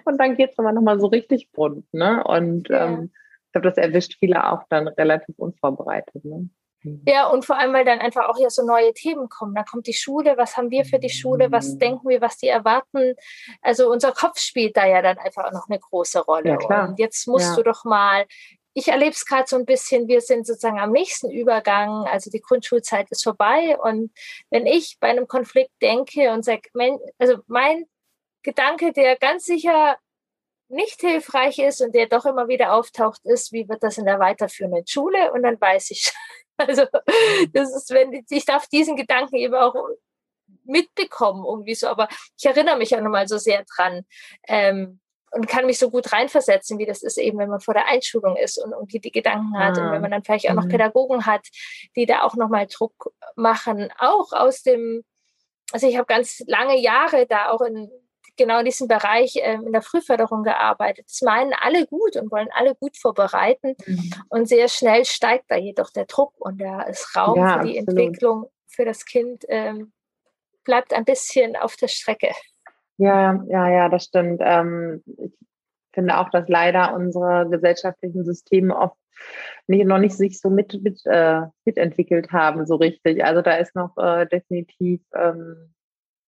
Und 0.04 0.20
dann 0.20 0.36
geht 0.36 0.50
es 0.50 0.58
aber 0.58 0.72
nochmal 0.72 0.98
so 1.00 1.06
richtig 1.06 1.52
bunt. 1.52 1.92
Ne? 1.92 2.22
Und 2.24 2.68
ja. 2.68 2.86
ähm, 2.86 3.12
ich 3.46 3.52
glaube, 3.52 3.68
das 3.68 3.78
erwischt 3.78 4.16
viele 4.18 4.50
auch 4.52 4.64
dann 4.68 4.88
relativ 4.88 5.38
unvorbereitet. 5.38 6.24
Ne? 6.24 6.50
Mhm. 6.88 7.02
Ja, 7.06 7.28
und 7.28 7.44
vor 7.44 7.56
allem, 7.58 7.72
weil 7.72 7.84
dann 7.84 8.00
einfach 8.00 8.28
auch 8.28 8.38
ja 8.38 8.50
so 8.50 8.64
neue 8.64 8.92
Themen 8.92 9.28
kommen. 9.28 9.54
Da 9.54 9.64
kommt 9.64 9.86
die 9.86 9.94
Schule, 9.94 10.36
was 10.36 10.56
haben 10.56 10.70
wir 10.70 10.84
für 10.84 10.98
die 10.98 11.10
Schule, 11.10 11.50
was 11.50 11.74
mhm. 11.74 11.78
denken 11.78 12.08
wir, 12.08 12.20
was 12.20 12.36
die 12.38 12.48
erwarten. 12.48 13.14
Also 13.62 13.90
unser 13.90 14.12
Kopf 14.12 14.38
spielt 14.38 14.76
da 14.76 14.86
ja 14.86 15.02
dann 15.02 15.18
einfach 15.18 15.44
auch 15.44 15.52
noch 15.52 15.68
eine 15.68 15.78
große 15.78 16.20
Rolle. 16.20 16.58
Ja, 16.68 16.84
und 16.86 16.98
jetzt 16.98 17.26
musst 17.26 17.50
ja. 17.50 17.56
du 17.56 17.62
doch 17.62 17.84
mal, 17.84 18.26
ich 18.74 18.88
erlebe 18.88 19.10
es 19.10 19.26
gerade 19.26 19.48
so 19.48 19.56
ein 19.56 19.66
bisschen, 19.66 20.08
wir 20.08 20.20
sind 20.20 20.46
sozusagen 20.46 20.78
am 20.78 20.92
nächsten 20.92 21.30
Übergang, 21.30 22.06
also 22.06 22.30
die 22.30 22.40
Grundschulzeit 22.40 23.10
ist 23.10 23.24
vorbei. 23.24 23.76
Und 23.78 24.12
wenn 24.50 24.66
ich 24.66 24.98
bei 25.00 25.08
einem 25.08 25.26
Konflikt 25.26 25.72
denke 25.82 26.30
und 26.30 26.44
sage, 26.44 26.62
also 27.18 27.38
mein 27.46 27.86
Gedanke, 28.42 28.92
der 28.92 29.16
ganz 29.16 29.44
sicher 29.44 29.96
nicht 30.68 31.00
hilfreich 31.00 31.58
ist 31.58 31.80
und 31.80 31.94
der 31.94 32.06
doch 32.06 32.26
immer 32.26 32.48
wieder 32.48 32.74
auftaucht, 32.74 33.20
ist, 33.24 33.52
wie 33.52 33.68
wird 33.68 33.82
das 33.82 33.98
in 33.98 34.04
der 34.04 34.18
weiterführenden 34.18 34.86
Schule? 34.86 35.32
Und 35.32 35.42
dann 35.42 35.60
weiß 35.60 35.90
ich 35.90 36.12
Also 36.58 36.84
das 37.52 37.74
ist, 37.74 37.90
wenn 37.90 38.24
ich 38.28 38.44
darf 38.44 38.66
diesen 38.68 38.96
Gedanken 38.96 39.36
eben 39.36 39.54
auch 39.54 39.74
mitbekommen 40.64 41.44
irgendwie 41.44 41.74
so, 41.74 41.88
aber 41.88 42.08
ich 42.36 42.46
erinnere 42.46 42.76
mich 42.76 42.90
ja 42.90 43.00
nochmal 43.00 43.28
so 43.28 43.38
sehr 43.38 43.64
dran 43.64 44.04
ähm, 44.46 45.00
und 45.30 45.46
kann 45.46 45.66
mich 45.66 45.78
so 45.78 45.90
gut 45.90 46.12
reinversetzen, 46.12 46.78
wie 46.78 46.86
das 46.86 47.02
ist 47.02 47.18
eben, 47.18 47.38
wenn 47.38 47.50
man 47.50 47.60
vor 47.60 47.74
der 47.74 47.86
Einschulung 47.86 48.36
ist 48.36 48.58
und 48.58 48.72
irgendwie 48.72 48.98
die 48.98 49.12
Gedanken 49.12 49.58
hat 49.58 49.78
ah. 49.78 49.86
und 49.86 49.92
wenn 49.92 50.02
man 50.02 50.10
dann 50.10 50.24
vielleicht 50.24 50.48
auch 50.50 50.54
noch 50.54 50.64
mhm. 50.64 50.70
Pädagogen 50.70 51.26
hat, 51.26 51.46
die 51.96 52.06
da 52.06 52.22
auch 52.22 52.34
nochmal 52.34 52.66
Druck 52.66 53.12
machen, 53.36 53.90
auch 53.98 54.32
aus 54.32 54.62
dem, 54.62 55.04
also 55.72 55.86
ich 55.86 55.96
habe 55.96 56.06
ganz 56.06 56.42
lange 56.46 56.78
Jahre 56.78 57.26
da 57.26 57.50
auch 57.50 57.60
in 57.60 57.90
genau 58.38 58.60
in 58.60 58.64
diesem 58.64 58.88
Bereich 58.88 59.34
ähm, 59.42 59.66
in 59.66 59.72
der 59.72 59.82
Frühförderung 59.82 60.42
gearbeitet. 60.42 61.06
Das 61.08 61.20
meinen 61.22 61.52
alle 61.60 61.86
gut 61.86 62.16
und 62.16 62.30
wollen 62.30 62.48
alle 62.52 62.74
gut 62.74 62.96
vorbereiten. 62.96 63.74
Mhm. 63.86 64.10
Und 64.28 64.48
sehr 64.48 64.68
schnell 64.68 65.04
steigt 65.04 65.44
da 65.48 65.56
jedoch 65.56 65.90
der 65.90 66.06
Druck 66.06 66.32
und 66.38 66.60
der 66.60 66.86
ist 66.88 67.14
Raum 67.16 67.38
ja, 67.38 67.58
für 67.58 67.66
die 67.66 67.78
absolut. 67.78 68.00
Entwicklung 68.00 68.46
für 68.66 68.84
das 68.84 69.04
Kind 69.04 69.44
ähm, 69.48 69.92
bleibt 70.64 70.94
ein 70.94 71.04
bisschen 71.04 71.56
auf 71.56 71.76
der 71.76 71.88
Strecke. 71.88 72.30
Ja, 72.96 73.42
ja, 73.48 73.68
ja, 73.68 73.88
das 73.88 74.04
stimmt. 74.04 74.40
Ähm, 74.44 75.02
ich 75.18 75.32
finde 75.92 76.18
auch, 76.18 76.30
dass 76.30 76.48
leider 76.48 76.94
unsere 76.94 77.48
gesellschaftlichen 77.50 78.24
Systeme 78.24 78.76
oft 78.76 78.96
nicht, 79.66 79.86
noch 79.86 79.98
nicht 79.98 80.16
sich 80.16 80.40
so 80.40 80.50
mit, 80.50 80.80
mit 80.82 81.00
äh, 81.06 81.42
mitentwickelt 81.64 82.32
haben, 82.32 82.66
so 82.66 82.76
richtig. 82.76 83.24
Also 83.24 83.42
da 83.42 83.56
ist 83.56 83.74
noch 83.74 83.96
äh, 83.96 84.26
definitiv 84.26 85.00
ähm, 85.14 85.74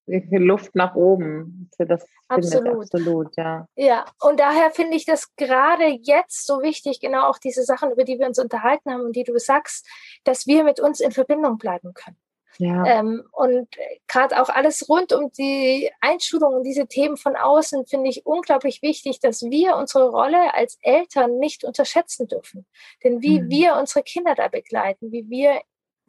Luft 0.06 0.74
nach 0.74 0.94
oben 0.94 1.70
für 1.76 1.86
das 1.86 2.06
absolut. 2.28 2.82
absolut, 2.82 3.36
ja. 3.36 3.66
Ja, 3.76 4.04
und 4.20 4.40
daher 4.40 4.70
finde 4.70 4.96
ich 4.96 5.04
das 5.04 5.34
gerade 5.36 5.86
jetzt 5.86 6.46
so 6.46 6.62
wichtig, 6.62 7.00
genau 7.00 7.28
auch 7.28 7.38
diese 7.38 7.62
Sachen, 7.64 7.90
über 7.90 8.04
die 8.04 8.18
wir 8.18 8.26
uns 8.26 8.38
unterhalten 8.38 8.92
haben 8.92 9.02
und 9.02 9.16
die 9.16 9.24
du 9.24 9.38
sagst, 9.38 9.86
dass 10.24 10.46
wir 10.46 10.64
mit 10.64 10.80
uns 10.80 11.00
in 11.00 11.12
Verbindung 11.12 11.58
bleiben 11.58 11.94
können. 11.94 12.16
Ja. 12.58 12.84
Ähm, 12.84 13.22
und 13.32 13.68
gerade 14.06 14.40
auch 14.40 14.48
alles 14.48 14.88
rund 14.88 15.12
um 15.12 15.32
die 15.32 15.90
Einschulung 16.00 16.54
und 16.54 16.64
diese 16.64 16.86
Themen 16.86 17.16
von 17.16 17.36
außen 17.36 17.86
finde 17.86 18.10
ich 18.10 18.26
unglaublich 18.26 18.82
wichtig, 18.82 19.20
dass 19.20 19.42
wir 19.42 19.76
unsere 19.76 20.10
Rolle 20.10 20.52
als 20.54 20.78
Eltern 20.82 21.38
nicht 21.38 21.64
unterschätzen 21.64 22.28
dürfen. 22.28 22.66
Denn 23.02 23.22
wie 23.22 23.40
mhm. 23.40 23.50
wir 23.50 23.76
unsere 23.76 24.02
Kinder 24.02 24.34
da 24.34 24.48
begleiten, 24.48 25.12
wie 25.12 25.30
wir 25.30 25.60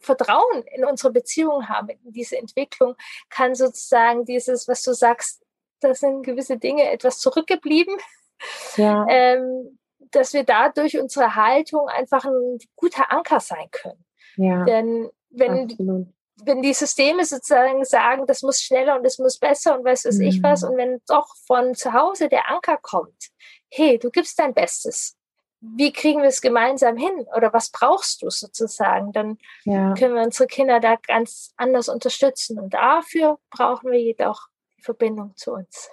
Vertrauen 0.02 0.64
in 0.76 0.86
unsere 0.86 1.12
Beziehung 1.12 1.70
haben, 1.70 1.90
in 1.90 2.12
diese 2.12 2.38
Entwicklung, 2.38 2.96
kann 3.30 3.56
sozusagen 3.56 4.26
dieses, 4.26 4.68
was 4.68 4.82
du 4.84 4.94
sagst, 4.94 5.44
da 5.80 5.94
sind 5.94 6.24
gewisse 6.24 6.58
Dinge 6.58 6.90
etwas 6.92 7.20
zurückgeblieben, 7.20 7.96
ja. 8.78 9.06
ähm, 9.10 9.80
dass 10.12 10.34
wir 10.34 10.44
dadurch 10.44 11.00
unsere 11.00 11.36
Haltung 11.36 11.88
einfach 11.88 12.26
ein 12.26 12.58
guter 12.76 13.12
Anker 13.12 13.40
sein 13.40 13.70
können. 13.72 14.04
Ja. 14.36 14.64
Denn 14.66 15.10
wenn, 15.30 16.14
wenn 16.44 16.62
die 16.62 16.74
Systeme 16.74 17.24
sozusagen 17.24 17.86
sagen, 17.86 18.26
das 18.26 18.42
muss 18.42 18.62
schneller 18.62 18.98
und 18.98 19.04
das 19.04 19.20
muss 19.20 19.38
besser 19.38 19.78
und 19.78 19.86
weiß 19.86 20.06
was 20.06 20.18
mhm. 20.18 20.24
ich 20.24 20.44
was, 20.44 20.64
und 20.64 20.76
wenn 20.78 21.02
doch 21.08 21.28
von 21.46 21.76
zu 21.76 21.94
Hause 21.94 22.30
der 22.30 22.50
Anker 22.50 22.78
kommt, 22.82 23.30
hey, 23.70 24.00
du 24.00 24.10
gibst 24.10 24.38
dein 24.40 24.54
Bestes 24.54 25.16
wie 25.62 25.94
kriegen 25.94 26.22
wir 26.22 26.30
es 26.30 26.42
gemeinsam 26.42 26.98
hin 26.98 27.26
oder 27.36 27.54
was 27.54 27.72
brauchst 27.72 28.24
du 28.24 28.30
sozusagen, 28.30 29.12
dann 29.12 29.38
ja. 29.64 29.94
können 29.94 30.16
wir 30.16 30.24
unsere 30.24 30.48
Kinder 30.48 30.80
da 30.80 30.96
ganz 31.08 31.54
anders 31.56 31.88
unterstützen. 31.88 32.60
Und 32.60 32.74
dafür 32.74 33.38
brauchen 33.52 33.92
wir 33.92 34.00
jedoch 34.00 34.48
die 34.78 34.82
Verbindung 34.82 35.34
zu 35.36 35.54
uns. 35.54 35.90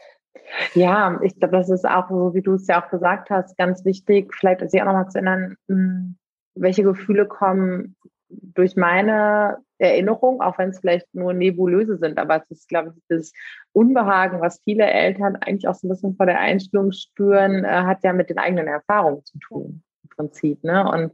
Ja, 0.73 1.21
ich 1.23 1.39
glaube, 1.39 1.57
das 1.57 1.69
ist 1.69 1.87
auch 1.87 2.09
so, 2.09 2.33
wie 2.33 2.41
du 2.41 2.55
es 2.55 2.67
ja 2.67 2.83
auch 2.83 2.89
gesagt 2.89 3.29
hast, 3.29 3.59
ganz 3.59 3.85
wichtig, 3.85 4.35
vielleicht 4.35 4.69
sich 4.71 4.81
auch 4.81 4.87
nochmal 4.87 5.11
zu 5.11 5.19
erinnern, 5.19 5.57
hm, 5.69 6.17
welche 6.55 6.83
Gefühle 6.83 7.27
kommen 7.27 7.97
durch 8.29 8.77
meine 8.77 9.59
Erinnerung, 9.79 10.41
auch 10.41 10.59
wenn 10.59 10.71
es 10.71 10.81
vielleicht 10.81 11.13
nur 11.15 11.33
nebulöse 11.33 11.99
sind, 11.99 12.19
aber 12.19 12.43
es 12.43 12.51
ist, 12.51 12.69
glaube 12.69 12.93
ich, 12.97 13.03
das 13.09 13.33
Unbehagen, 13.73 14.41
was 14.41 14.61
viele 14.65 14.87
Eltern 14.87 15.37
eigentlich 15.37 15.69
auch 15.69 15.75
so 15.75 15.87
ein 15.87 15.91
bisschen 15.91 16.17
vor 16.17 16.27
der 16.27 16.41
Einstellung 16.41 16.93
spüren, 16.93 17.65
äh, 17.65 17.69
hat 17.69 18.03
ja 18.03 18.13
mit 18.13 18.31
den 18.31 18.39
eigenen 18.39 18.67
Erfahrungen 18.67 19.25
zu 19.25 19.39
tun, 19.39 19.83
im 20.03 20.09
Prinzip. 20.11 20.65
Ne? 20.65 20.89
Und 20.91 21.13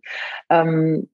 ähm, 0.49 1.09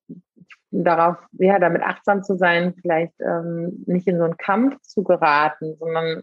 darauf, 0.71 1.17
ja, 1.33 1.59
damit 1.59 1.83
achtsam 1.83 2.23
zu 2.23 2.37
sein, 2.37 2.75
vielleicht 2.81 3.15
ähm, 3.21 3.83
nicht 3.87 4.07
in 4.07 4.19
so 4.19 4.25
einen 4.25 4.37
Kampf 4.37 4.81
zu 4.83 5.03
geraten, 5.03 5.77
sondern 5.79 6.23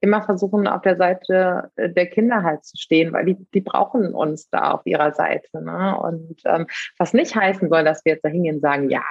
immer 0.00 0.22
versuchen, 0.22 0.66
auf 0.66 0.82
der 0.82 0.96
Seite 0.96 1.70
äh, 1.76 1.90
der 1.90 2.06
Kinder 2.06 2.42
halt 2.42 2.64
zu 2.64 2.76
stehen, 2.76 3.12
weil 3.12 3.24
die, 3.24 3.36
die 3.54 3.60
brauchen 3.60 4.14
uns 4.14 4.48
da 4.50 4.72
auf 4.72 4.86
ihrer 4.86 5.12
Seite. 5.12 5.62
Ne? 5.62 5.98
Und 5.98 6.40
ähm, 6.44 6.66
was 6.98 7.12
nicht 7.12 7.34
heißen 7.34 7.68
soll, 7.68 7.84
dass 7.84 8.04
wir 8.04 8.12
jetzt 8.12 8.24
da 8.24 8.28
hingehen 8.28 8.56
und 8.56 8.60
sagen, 8.60 8.90
ja, 8.90 9.02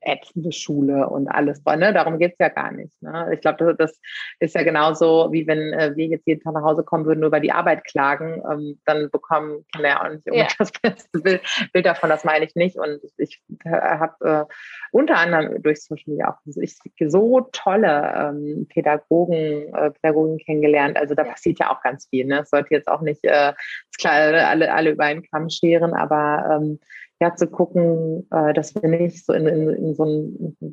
ätzende 0.00 0.52
Schule 0.52 1.08
und 1.08 1.28
alles. 1.28 1.62
Ne? 1.64 1.92
Darum 1.92 2.18
geht's 2.18 2.38
ja 2.38 2.48
gar 2.48 2.72
nicht. 2.72 3.00
Ne? 3.02 3.30
Ich 3.32 3.40
glaube, 3.40 3.74
das, 3.74 3.76
das, 3.76 4.00
ist 4.40 4.54
ja 4.54 4.62
genauso, 4.62 5.28
wie 5.32 5.46
wenn 5.46 5.72
äh, 5.72 5.94
wir 5.96 6.06
jetzt 6.06 6.26
jeden 6.26 6.42
Tag 6.42 6.54
nach 6.54 6.62
Hause 6.62 6.82
kommen 6.82 7.04
würden, 7.04 7.20
nur 7.20 7.28
über 7.28 7.40
die 7.40 7.52
Arbeit 7.52 7.84
klagen, 7.84 8.42
ähm, 8.50 8.80
dann 8.84 9.10
bekommen 9.10 9.64
Kinder 9.72 9.88
ja 9.88 10.04
auch 10.04 10.10
nicht 10.10 10.26
ja. 10.26 10.46
das 10.58 10.72
beste 10.72 11.18
Bild, 11.20 11.42
Bild, 11.72 11.86
davon, 11.86 12.08
das 12.08 12.24
meine 12.24 12.44
ich 12.44 12.54
nicht. 12.54 12.76
Und 12.76 13.00
ich 13.16 13.40
habe 13.66 14.46
äh, 14.48 14.54
unter 14.92 15.16
anderem 15.16 15.62
durch 15.62 15.82
Social 15.82 16.04
Media 16.06 16.30
auch 16.30 16.38
so 16.44 17.40
tolle 17.52 18.14
ähm, 18.16 18.66
Pädagogen, 18.68 19.74
äh, 19.74 19.90
Pädagogen 19.90 20.38
kennengelernt. 20.38 20.96
Also 20.96 21.14
da 21.14 21.24
ja. 21.24 21.30
passiert 21.30 21.58
ja 21.58 21.70
auch 21.70 21.82
ganz 21.82 22.06
viel. 22.08 22.26
Ne? 22.26 22.40
Es 22.40 22.50
sollte 22.50 22.74
jetzt 22.74 22.88
auch 22.88 23.00
nicht, 23.00 23.24
äh, 23.24 23.52
klar, 23.98 24.14
alle, 24.14 24.72
alle 24.72 24.90
über 24.90 25.04
einen 25.04 25.22
Kamm 25.22 25.50
scheren, 25.50 25.94
aber 25.94 26.58
ähm, 26.60 26.78
ja, 27.20 27.34
zu 27.34 27.48
gucken, 27.48 28.26
äh, 28.30 28.52
dass 28.52 28.74
wir 28.74 28.88
nicht 28.88 29.24
so 29.24 29.32
in, 29.32 29.46
in, 29.46 29.68
in 29.70 29.94
so 29.94 30.04
ein 30.04 30.66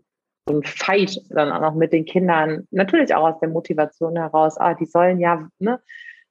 so 0.48 0.58
ein 0.58 0.64
Fight 0.64 1.20
dann 1.30 1.52
auch 1.52 1.62
noch 1.62 1.74
mit 1.74 1.92
den 1.92 2.06
Kindern, 2.06 2.68
natürlich 2.72 3.14
auch 3.16 3.34
aus 3.34 3.40
der 3.40 3.50
Motivation 3.50 4.16
heraus, 4.16 4.58
ah, 4.58 4.76
die 4.76 4.86
sollen 4.86 5.20
ja, 5.20 5.48
ne, 5.60 5.82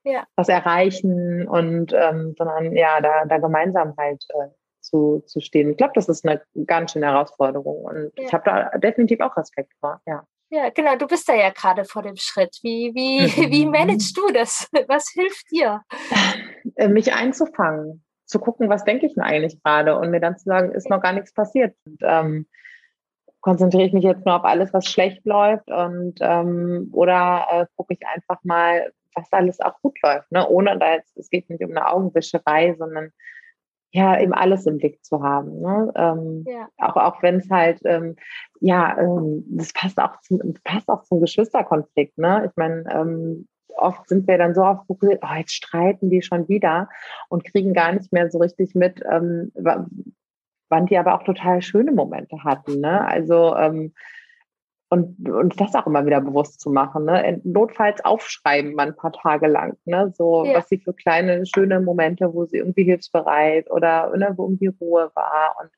ja. 0.05 0.25
was 0.37 0.49
erreichen 0.49 1.49
und 1.49 1.93
ähm, 1.93 2.35
sondern 2.39 2.77
ja, 2.77 3.01
da, 3.01 3.25
da 3.25 3.39
gemeinsam 3.39 3.95
halt 3.99 4.25
äh, 4.29 4.49
zu, 4.81 5.25
zu 5.27 5.41
stehen. 5.41 5.71
Ich 5.71 5.77
glaube, 5.77 5.95
das 5.95 6.09
ist 6.09 6.25
eine 6.25 6.41
ganz 6.67 6.93
schöne 6.93 7.07
Herausforderung 7.07 7.85
und 7.85 8.13
ja. 8.17 8.25
ich 8.25 8.33
habe 8.33 8.45
da 8.45 8.79
definitiv 8.79 9.21
auch 9.21 9.37
Respekt 9.37 9.73
vor, 9.81 10.01
ja. 10.07 10.23
Ja, 10.51 10.69
genau, 10.71 10.95
du 10.95 11.09
bist 11.09 11.29
da 11.29 11.35
ja 11.35 11.51
gerade 11.51 11.85
vor 11.85 12.03
dem 12.03 12.17
Schritt. 12.17 12.59
Wie, 12.63 12.93
wie, 12.95 13.27
wie 13.51 13.67
managst 13.67 14.17
du 14.17 14.29
das? 14.33 14.69
Was 14.87 15.09
hilft 15.13 15.51
dir? 15.51 15.83
Äh, 16.77 16.89
mich 16.89 17.13
einzufangen 17.13 18.04
zu 18.35 18.41
gucken, 18.41 18.69
was 18.69 18.83
denke 18.83 19.07
ich 19.07 19.15
denn 19.15 19.23
eigentlich 19.23 19.63
gerade 19.63 19.97
und 19.97 20.11
mir 20.11 20.19
dann 20.19 20.37
zu 20.37 20.45
sagen, 20.45 20.73
ist 20.73 20.91
noch 20.91 21.01
gar 21.01 21.13
nichts 21.13 21.33
passiert. 21.33 21.77
Und, 21.87 21.99
ähm, 22.03 22.47
konzentriere 23.41 23.85
ich 23.85 23.93
mich 23.93 24.03
jetzt 24.03 24.27
nur 24.27 24.35
auf 24.35 24.45
alles, 24.45 24.73
was 24.73 24.87
schlecht 24.87 25.25
läuft 25.25 25.71
und 25.71 26.15
ähm, 26.21 26.89
oder 26.93 27.47
äh, 27.53 27.67
gucke 27.77 27.95
ich 27.95 28.01
einfach 28.07 28.43
mal, 28.43 28.91
was 29.15 29.33
alles 29.33 29.61
auch 29.61 29.81
gut 29.83 29.97
läuft, 30.03 30.33
ne? 30.33 30.49
ohne 30.49 30.77
da 30.79 30.95
jetzt, 30.95 31.17
es 31.17 31.31
geht 31.31 31.49
nicht 31.49 31.63
um 31.63 31.71
eine 31.71 31.87
Augenwischerei, 31.87 32.75
sondern 32.77 33.13
ja, 33.93 34.19
eben 34.19 34.35
alles 34.35 34.67
im 34.67 34.79
Blick 34.79 35.05
zu 35.05 35.23
haben. 35.23 35.61
Ne? 35.61 35.93
Ähm, 35.95 36.45
ja. 36.49 36.69
Auch, 36.79 36.97
auch 36.97 37.23
wenn 37.23 37.37
es 37.37 37.49
halt, 37.49 37.81
ähm, 37.85 38.17
ja, 38.61 38.99
ähm, 38.99 39.45
das 39.51 39.73
passt 39.73 40.01
auch 40.01 40.21
zum, 40.23 40.41
passt 40.65 40.89
auch 40.89 41.05
zum 41.05 41.21
Geschwisterkonflikt. 41.21 42.19
Ne? 42.19 42.47
Ich 42.47 42.57
meine, 42.57 42.85
ähm, 42.91 43.47
oft 43.77 44.09
sind 44.09 44.27
wir 44.27 44.39
dann 44.39 44.55
so 44.55 44.63
auf 44.63 44.87
fokussiert, 44.87 45.23
oh, 45.23 45.35
jetzt 45.37 45.55
streiten 45.55 46.11
die 46.11 46.23
schon 46.23 46.49
wieder 46.49 46.89
und 47.29 47.45
kriegen 47.45 47.75
gar 47.75 47.93
nicht 47.93 48.13
mehr 48.13 48.31
so 48.31 48.39
richtig 48.39 48.75
mit, 48.75 49.03
ähm, 49.11 49.53
wann 49.55 50.87
die 50.87 50.99
aber 50.99 51.15
auch 51.15 51.23
total 51.23 51.63
schöne 51.63 51.93
Momente 51.93 52.43
hatten. 52.45 52.81
Ne? 52.81 53.07
Also 53.07 53.57
ähm, 53.57 53.93
und 54.91 55.29
uns 55.29 55.57
das 55.57 55.75
auch 55.75 55.87
immer 55.87 56.07
wieder 56.07 56.21
bewusst 56.21 56.61
zu 56.61 56.71
machen. 56.71 57.05
Ne? 57.05 57.41
Notfalls 57.43 58.05
aufschreiben 58.05 58.75
mal 58.75 58.89
ein 58.89 58.97
paar 58.97 59.13
Tage 59.13 59.49
lang, 59.49 59.77
ne? 59.85 60.13
so 60.17 60.45
ja. 60.45 60.55
was 60.55 60.69
sie 60.69 60.79
für 60.79 60.93
kleine 60.93 61.45
schöne 61.47 61.81
Momente, 61.81 62.33
wo 62.33 62.45
sie 62.45 62.59
irgendwie 62.59 62.85
hilfsbereit 62.85 63.71
oder 63.71 64.17
ne, 64.17 64.35
wo 64.37 64.45
irgendwie 64.45 64.69
Ruhe 64.69 65.11
war 65.15 65.57
und 65.61 65.71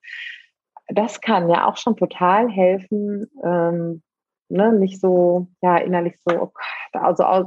das 0.88 1.20
kann 1.20 1.48
ja 1.48 1.66
auch 1.66 1.76
schon 1.76 1.96
total 1.96 2.48
helfen, 2.48 3.28
ähm, 3.42 4.02
ne, 4.48 4.72
nicht 4.72 5.00
so, 5.00 5.48
ja, 5.62 5.78
innerlich 5.78 6.14
so, 6.24 6.40
oh 6.40 6.52
also 6.96 7.24
aus, 7.24 7.46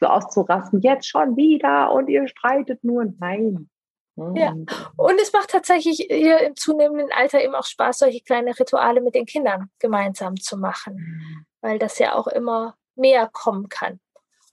so 0.00 0.06
auszurasten, 0.06 0.80
jetzt 0.80 1.06
schon 1.06 1.36
wieder 1.36 1.92
und 1.92 2.08
ihr 2.08 2.26
streitet 2.28 2.82
nur. 2.84 3.04
Nein. 3.18 3.68
Ne, 4.16 4.40
ja, 4.40 4.50
und 4.96 5.20
es 5.20 5.32
macht 5.32 5.50
tatsächlich 5.50 6.06
hier 6.08 6.38
im 6.40 6.54
zunehmenden 6.54 7.10
Alter 7.10 7.42
eben 7.42 7.54
auch 7.56 7.64
Spaß, 7.64 7.98
solche 7.98 8.20
kleine 8.20 8.56
Rituale 8.58 9.00
mit 9.00 9.16
den 9.16 9.26
Kindern 9.26 9.70
gemeinsam 9.80 10.36
zu 10.36 10.56
machen, 10.56 10.94
mhm. 10.94 11.46
weil 11.60 11.78
das 11.80 11.98
ja 11.98 12.14
auch 12.14 12.28
immer 12.28 12.76
mehr 12.94 13.28
kommen 13.32 13.68
kann. 13.68 13.98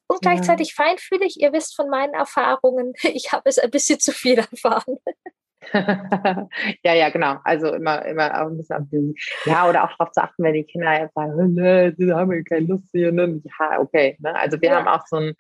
Und 0.08 0.22
gleichzeitig 0.22 0.76
ja. 0.76 0.84
feinfühlig, 0.84 1.40
ihr 1.40 1.54
wisst 1.54 1.76
von 1.76 1.90
meinen 1.90 2.14
Erfahrungen, 2.14 2.94
ich 3.04 3.32
habe 3.32 3.48
es 3.48 3.60
ein 3.60 3.72
bisschen 3.72 4.00
zu 4.00 4.12
viel 4.12 4.40
erfahren. 4.40 4.98
ja, 6.84 6.94
ja, 6.94 7.10
genau. 7.10 7.38
Also 7.44 7.74
immer, 7.74 8.04
immer 8.06 8.34
ein 8.34 8.58
bisschen 8.58 8.78
auf 8.78 8.90
den, 8.90 9.14
ja, 9.46 9.70
oder 9.70 9.84
auch 9.84 9.98
darauf 9.98 10.12
zu 10.12 10.24
achten, 10.24 10.44
wenn 10.44 10.54
die 10.54 10.64
Kinder 10.64 11.00
jetzt 11.00 11.14
sagen, 11.14 11.54
ne, 11.54 11.94
sie 11.98 12.12
haben 12.12 12.32
ja 12.32 12.42
keine 12.42 12.66
Lust 12.66 12.90
hier, 12.92 13.12
ne? 13.12 13.42
Ja, 13.60 13.80
okay. 13.80 14.18
Ne? 14.20 14.36
Also 14.36 14.60
wir 14.60 14.70
ja. 14.70 14.76
haben 14.78 14.88
auch 14.88 15.06
so 15.08 15.18
ein, 15.18 15.34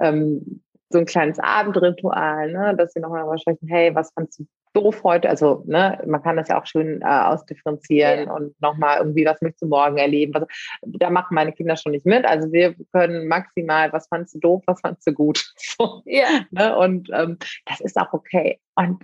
ähm, 0.00 0.62
so 0.90 0.98
ein 0.98 1.06
kleines 1.06 1.38
Abendritual, 1.38 2.50
ne? 2.50 2.74
dass 2.76 2.92
sie 2.92 3.00
nochmal 3.00 3.38
sprechen, 3.38 3.68
hey, 3.68 3.94
was 3.94 4.12
fandst 4.12 4.40
du 4.40 4.46
doof 4.72 5.02
heute? 5.04 5.28
Also, 5.28 5.64
ne, 5.66 6.00
man 6.06 6.22
kann 6.22 6.36
das 6.36 6.48
ja 6.48 6.60
auch 6.60 6.66
schön 6.66 7.00
äh, 7.02 7.04
ausdifferenzieren 7.04 8.26
ja. 8.26 8.32
und 8.32 8.60
nochmal 8.60 8.98
irgendwie, 8.98 9.24
was 9.24 9.40
möchtest 9.40 9.62
du 9.62 9.66
morgen 9.66 9.96
erleben? 9.96 10.34
Was, 10.34 10.44
da 10.82 11.10
machen 11.10 11.34
meine 11.34 11.52
Kinder 11.52 11.76
schon 11.76 11.92
nicht 11.92 12.06
mit. 12.06 12.24
Also 12.24 12.52
wir 12.52 12.74
können 12.92 13.26
maximal, 13.26 13.92
was 13.92 14.06
fandst 14.08 14.34
du 14.34 14.38
doof, 14.38 14.62
was 14.66 14.80
fandst 14.80 15.06
du 15.06 15.12
gut? 15.12 15.44
So, 15.80 16.02
ja. 16.04 16.26
Ne? 16.50 16.76
Und 16.76 17.08
ähm, 17.12 17.38
das 17.64 17.80
ist 17.80 17.96
auch 17.96 18.12
okay. 18.12 18.58
Und 18.74 19.02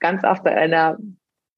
ganz 0.00 0.24
oft 0.24 0.44
bei 0.44 0.54
einer 0.54 0.98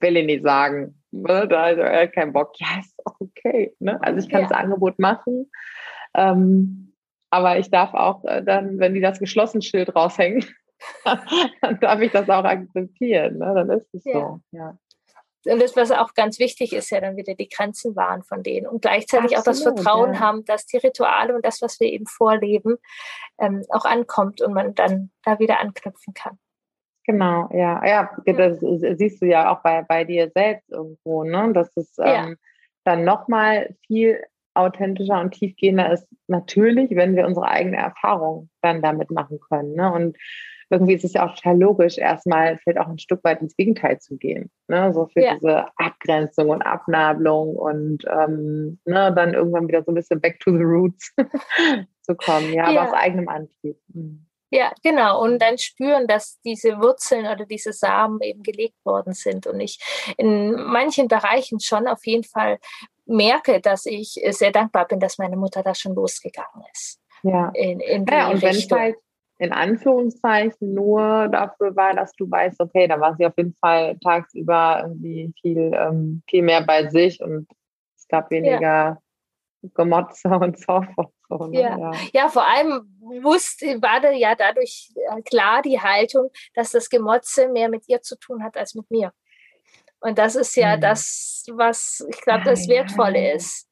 will 0.01 0.17
ich 0.17 0.27
nicht 0.27 0.45
sagen, 0.45 1.01
ne? 1.11 1.47
da 1.49 1.67
hat 1.67 1.79
er 1.79 2.09
keinen 2.09 2.33
Bock. 2.33 2.53
Ja, 2.59 2.79
ist 2.79 2.95
auch 3.05 3.17
okay. 3.21 3.75
Ne? 3.81 4.01
Also 4.03 4.21
ich 4.21 4.29
kann 4.29 4.43
ja. 4.43 4.49
das 4.49 4.57
Angebot 4.57 4.99
machen. 4.99 5.51
Ähm, 6.14 6.95
aber 7.31 7.59
ich 7.59 7.71
darf 7.71 7.95
auch 7.95 8.25
äh, 8.25 8.43
dann, 8.43 8.79
wenn 8.79 8.95
die 8.95 9.01
das 9.01 9.19
geschlossen 9.19 9.61
Schild 9.61 9.95
raushängen, 9.95 10.45
dann 11.05 11.81
darf 11.81 12.01
ich 12.01 12.12
das 12.12 12.29
auch 12.29 12.45
akzeptieren. 12.45 13.38
Ne? 13.38 13.53
Dann 13.55 13.71
ist 13.71 13.93
es 13.93 14.05
ja. 14.05 14.12
so. 14.12 14.41
Ja. 14.53 14.79
Und 15.47 15.62
das, 15.62 15.77
was 15.77 15.91
auch 15.93 16.14
ganz 16.14 16.38
wichtig 16.38 16.73
ist, 16.73 16.91
ja 16.91 17.01
dann 17.01 17.17
wieder 17.17 17.35
die 17.35 17.49
Grenzen 17.49 17.97
wahren 17.97 18.23
von 18.23 18.43
denen 18.43 18.67
und 18.67 18.83
gleichzeitig 18.83 19.37
Absolut, 19.37 19.41
auch 19.41 19.45
das 19.45 19.62
Vertrauen 19.62 20.14
ja. 20.14 20.21
haben, 20.21 20.45
dass 20.45 20.67
die 20.67 20.79
Rituale 20.79 21.35
und 21.35 21.45
das, 21.45 21.62
was 21.62 21.81
wir 21.81 21.88
eben 21.88 22.07
vorleben, 22.07 22.77
ähm, 23.38 23.64
auch 23.71 23.85
ankommt 23.85 24.41
und 24.41 24.53
man 24.53 24.75
dann 24.75 25.11
da 25.23 25.38
wieder 25.38 25.61
anknüpfen 25.61 26.12
kann. 26.12 26.38
Genau, 27.09 27.49
ja. 27.55 27.83
Ja, 27.87 28.11
das 28.27 28.59
siehst 28.99 29.23
du 29.23 29.27
ja 29.27 29.51
auch 29.51 29.62
bei, 29.62 29.83
bei 29.83 30.05
dir 30.05 30.31
selbst 30.35 30.71
irgendwo, 30.71 31.25
ne? 31.25 31.55
Dass 31.55 31.75
es 31.75 31.97
ähm, 31.99 32.07
ja. 32.07 32.35
dann 32.85 33.05
nochmal 33.05 33.75
viel 33.87 34.21
authentischer 34.53 35.18
und 35.18 35.31
tiefgehender 35.31 35.90
ist, 35.90 36.07
natürlich, 36.27 36.90
wenn 36.90 37.16
wir 37.16 37.27
unsere 37.27 37.49
eigene 37.49 37.79
Erfahrung 37.79 38.51
dann 38.61 38.83
damit 38.83 39.11
machen 39.11 39.40
können. 39.49 39.75
Ne? 39.75 39.90
Und 39.90 40.18
irgendwie 40.68 40.94
ist 40.94 41.05
es 41.05 41.14
ja 41.14 41.27
auch 41.27 41.35
total 41.35 41.59
logisch, 41.59 41.97
erstmal 41.97 42.59
vielleicht 42.59 42.79
auch 42.79 42.88
ein 42.88 42.99
Stück 42.99 43.25
weit 43.25 43.40
ins 43.40 43.57
Gegenteil 43.57 43.99
zu 44.01 44.18
gehen. 44.18 44.51
Ne? 44.66 44.92
So 44.92 45.07
für 45.07 45.23
ja. 45.23 45.35
diese 45.35 45.66
Abgrenzung 45.77 46.51
und 46.51 46.61
Abnabelung 46.62 47.57
und 47.57 48.05
ähm, 48.11 48.79
ne, 48.85 49.12
dann 49.14 49.33
irgendwann 49.33 49.68
wieder 49.68 49.83
so 49.83 49.92
ein 49.92 49.94
bisschen 49.94 50.21
back 50.21 50.40
to 50.40 50.51
the 50.51 50.64
roots 50.64 51.14
zu 52.03 52.16
kommen, 52.16 52.53
ja, 52.53 52.71
ja. 52.71 52.81
aber 52.81 52.90
aus 52.90 52.94
eigenem 52.94 53.29
Antrieb. 53.29 53.77
Mhm. 53.94 54.28
Ja, 54.51 54.73
genau. 54.83 55.23
Und 55.23 55.41
dann 55.41 55.59
spüren, 55.59 56.07
dass 56.07 56.41
diese 56.41 56.79
Wurzeln 56.79 57.27
oder 57.27 57.45
diese 57.45 57.73
Samen 57.73 58.21
eben 58.23 58.43
gelegt 58.43 58.85
worden 58.85 59.13
sind. 59.13 59.47
Und 59.47 59.61
ich 59.61 59.79
in 60.17 60.55
manchen 60.55 61.09
Bereichen 61.09 61.61
schon 61.61 61.87
auf 61.87 62.07
jeden 62.07 62.25
Fall 62.25 62.59
merke, 63.05 63.61
dass 63.61 63.87
ich 63.87 64.19
sehr 64.31 64.53
dankbar 64.53 64.87
bin, 64.87 65.01
dass 65.01 65.19
meine 65.19 65.37
Mutter 65.37 65.63
da 65.63 65.75
schon 65.75 65.95
losgegangen 65.95 66.65
ist. 66.73 67.01
Ja. 67.23 67.51
In, 67.55 67.81
in 67.81 68.07
ja, 68.07 68.31
und 68.31 68.43
wenn 68.43 68.55
es 68.55 68.71
halt 68.71 68.97
in 69.39 69.53
Anführungszeichen 69.53 70.75
nur 70.75 71.29
dafür 71.29 71.75
war, 71.77 71.95
dass 71.95 72.13
du 72.13 72.29
weißt, 72.29 72.61
okay, 72.61 72.89
da 72.89 72.99
war 72.99 73.15
sie 73.17 73.27
auf 73.27 73.35
jeden 73.37 73.55
Fall 73.55 73.97
tagsüber 73.99 74.81
irgendwie 74.83 75.33
viel, 75.41 75.71
ähm, 75.75 76.23
viel 76.29 76.43
mehr 76.43 76.63
bei 76.63 76.89
sich 76.89 77.23
und 77.23 77.47
es 77.97 78.09
gab 78.09 78.31
weniger 78.31 78.61
ja. 78.61 78.99
Gemotze 79.62 80.29
und 80.29 80.59
Zoff 80.59 80.87
und 80.97 81.12
so. 81.29 81.47
Ne? 81.47 81.61
Ja. 81.61 81.79
ja. 81.79 81.92
Ja. 82.12 82.29
vor 82.29 82.47
allem 82.47 82.97
wusste, 83.23 83.81
war 83.83 84.01
da 84.01 84.11
ja 84.11 84.35
dadurch 84.35 84.90
äh, 84.94 85.23
klar 85.23 85.62
die 85.62 85.81
Haltung, 85.81 86.31
dass 86.55 86.71
das 86.71 86.88
Gemotze 86.88 87.49
mehr 87.49 87.68
mit 87.68 87.88
ihr 87.88 88.03
zu 88.03 88.16
tun 88.18 88.42
hat 88.42 88.57
als 88.57 88.75
mit 88.75 88.90
mir. 88.90 89.12
Und 90.01 90.18
das 90.18 90.37
ist 90.37 90.55
ja 90.57 90.77
mhm. 90.77 90.81
das, 90.81 91.44
was 91.53 92.07
ich 92.09 92.21
glaube, 92.21 92.44
das 92.44 92.68
Wertvolle 92.68 93.35
ist. 93.35 93.66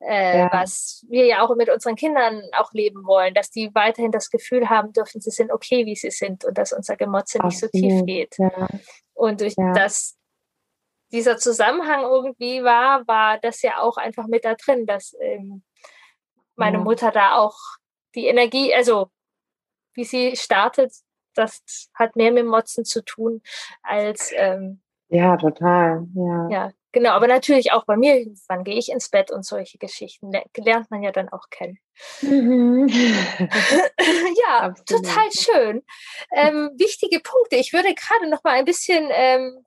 Äh, 0.00 0.38
ja. 0.38 0.50
was 0.52 1.04
wir 1.08 1.26
ja 1.26 1.42
auch 1.42 1.56
mit 1.56 1.68
unseren 1.68 1.96
Kindern 1.96 2.40
auch 2.56 2.72
leben 2.72 3.04
wollen, 3.04 3.34
dass 3.34 3.50
die 3.50 3.68
weiterhin 3.74 4.12
das 4.12 4.30
Gefühl 4.30 4.70
haben 4.70 4.92
dürfen, 4.92 5.20
sie 5.20 5.32
sind 5.32 5.50
okay, 5.50 5.86
wie 5.86 5.96
sie 5.96 6.12
sind 6.12 6.44
und 6.44 6.56
dass 6.56 6.72
unser 6.72 6.96
Gemotze 6.96 7.44
nicht 7.44 7.58
so 7.58 7.66
tief 7.66 8.04
geht. 8.06 8.36
Ja. 8.38 8.68
Und 9.14 9.40
durch 9.40 9.54
ja. 9.56 9.72
das 9.72 10.17
dieser 11.12 11.38
Zusammenhang 11.38 12.02
irgendwie 12.02 12.62
war, 12.62 13.06
war 13.06 13.38
das 13.38 13.62
ja 13.62 13.80
auch 13.80 13.96
einfach 13.96 14.26
mit 14.26 14.44
da 14.44 14.54
drin, 14.54 14.86
dass 14.86 15.14
ähm, 15.20 15.62
meine 16.56 16.78
ja. 16.78 16.84
Mutter 16.84 17.10
da 17.10 17.36
auch 17.36 17.56
die 18.14 18.26
Energie, 18.26 18.74
also 18.74 19.10
wie 19.94 20.04
sie 20.04 20.36
startet, 20.36 20.92
das 21.38 21.90
hat 21.94 22.16
mehr 22.16 22.32
mit 22.32 22.46
Motzen 22.46 22.84
zu 22.84 23.02
tun 23.02 23.42
als 23.82 24.32
ähm, 24.34 24.80
ja 25.08 25.36
total 25.36 26.06
ja 26.14 26.48
ja 26.50 26.70
genau 26.92 27.10
aber 27.10 27.28
natürlich 27.28 27.72
auch 27.72 27.84
bei 27.84 27.96
mir 27.96 28.26
wann 28.48 28.64
gehe 28.64 28.76
ich 28.76 28.90
ins 28.90 29.08
Bett 29.08 29.30
und 29.30 29.44
solche 29.44 29.78
Geschichten 29.78 30.32
lernt 30.56 30.90
man 30.90 31.02
ja 31.02 31.12
dann 31.12 31.28
auch 31.28 31.48
kennen 31.50 31.78
mhm. 32.20 32.88
ja 32.88 34.58
Absolut. 34.60 35.04
total 35.04 35.32
schön 35.32 35.82
ähm, 36.32 36.70
wichtige 36.76 37.20
Punkte 37.20 37.56
ich 37.56 37.72
würde 37.72 37.94
gerade 37.94 38.28
noch 38.28 38.42
mal 38.44 38.54
ein 38.54 38.64
bisschen 38.64 39.08
ähm, 39.10 39.64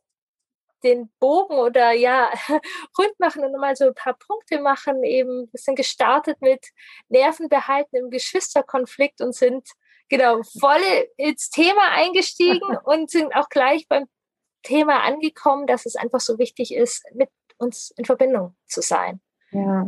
den 0.84 1.12
Bogen 1.20 1.56
oder 1.56 1.92
ja, 1.92 2.32
rund 2.98 3.20
machen 3.20 3.44
und 3.44 3.52
nochmal 3.52 3.76
so 3.76 3.86
ein 3.86 3.96
paar 3.96 4.14
Punkte 4.14 4.60
machen. 4.60 5.04
Eben, 5.04 5.50
wir 5.52 5.60
sind 5.60 5.76
gestartet 5.76 6.42
mit 6.42 6.68
Nerven 7.10 7.50
behalten 7.50 7.96
im 7.96 8.10
Geschwisterkonflikt 8.10 9.22
und 9.22 9.36
sind 9.36 9.70
genau 10.10 10.42
voll 10.60 10.82
ins 11.18 11.50
Thema 11.50 11.92
eingestiegen 11.92 12.78
und 12.84 13.10
sind 13.10 13.36
auch 13.36 13.50
gleich 13.50 13.88
beim 13.88 14.08
Thema 14.64 15.02
angekommen, 15.02 15.68
dass 15.68 15.86
es 15.86 15.96
einfach 15.96 16.20
so 16.20 16.38
wichtig 16.38 16.74
ist, 16.74 17.04
mit 17.14 17.30
uns 17.58 17.92
in 17.98 18.06
Verbindung 18.06 18.56
zu 18.68 18.82
sein. 18.82 19.22
Ja. 19.52 19.88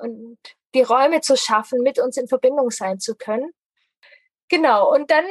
Und 0.00 0.38
die 0.74 0.82
Räume 0.82 1.20
zu 1.20 1.36
schaffen, 1.36 1.82
mit 1.82 1.98
uns 1.98 2.16
in 2.16 2.28
Verbindung 2.28 2.70
sein 2.70 3.00
zu 3.00 3.16
können. 3.16 3.50
Genau, 4.48 4.92
und 4.92 5.10
dann 5.10 5.24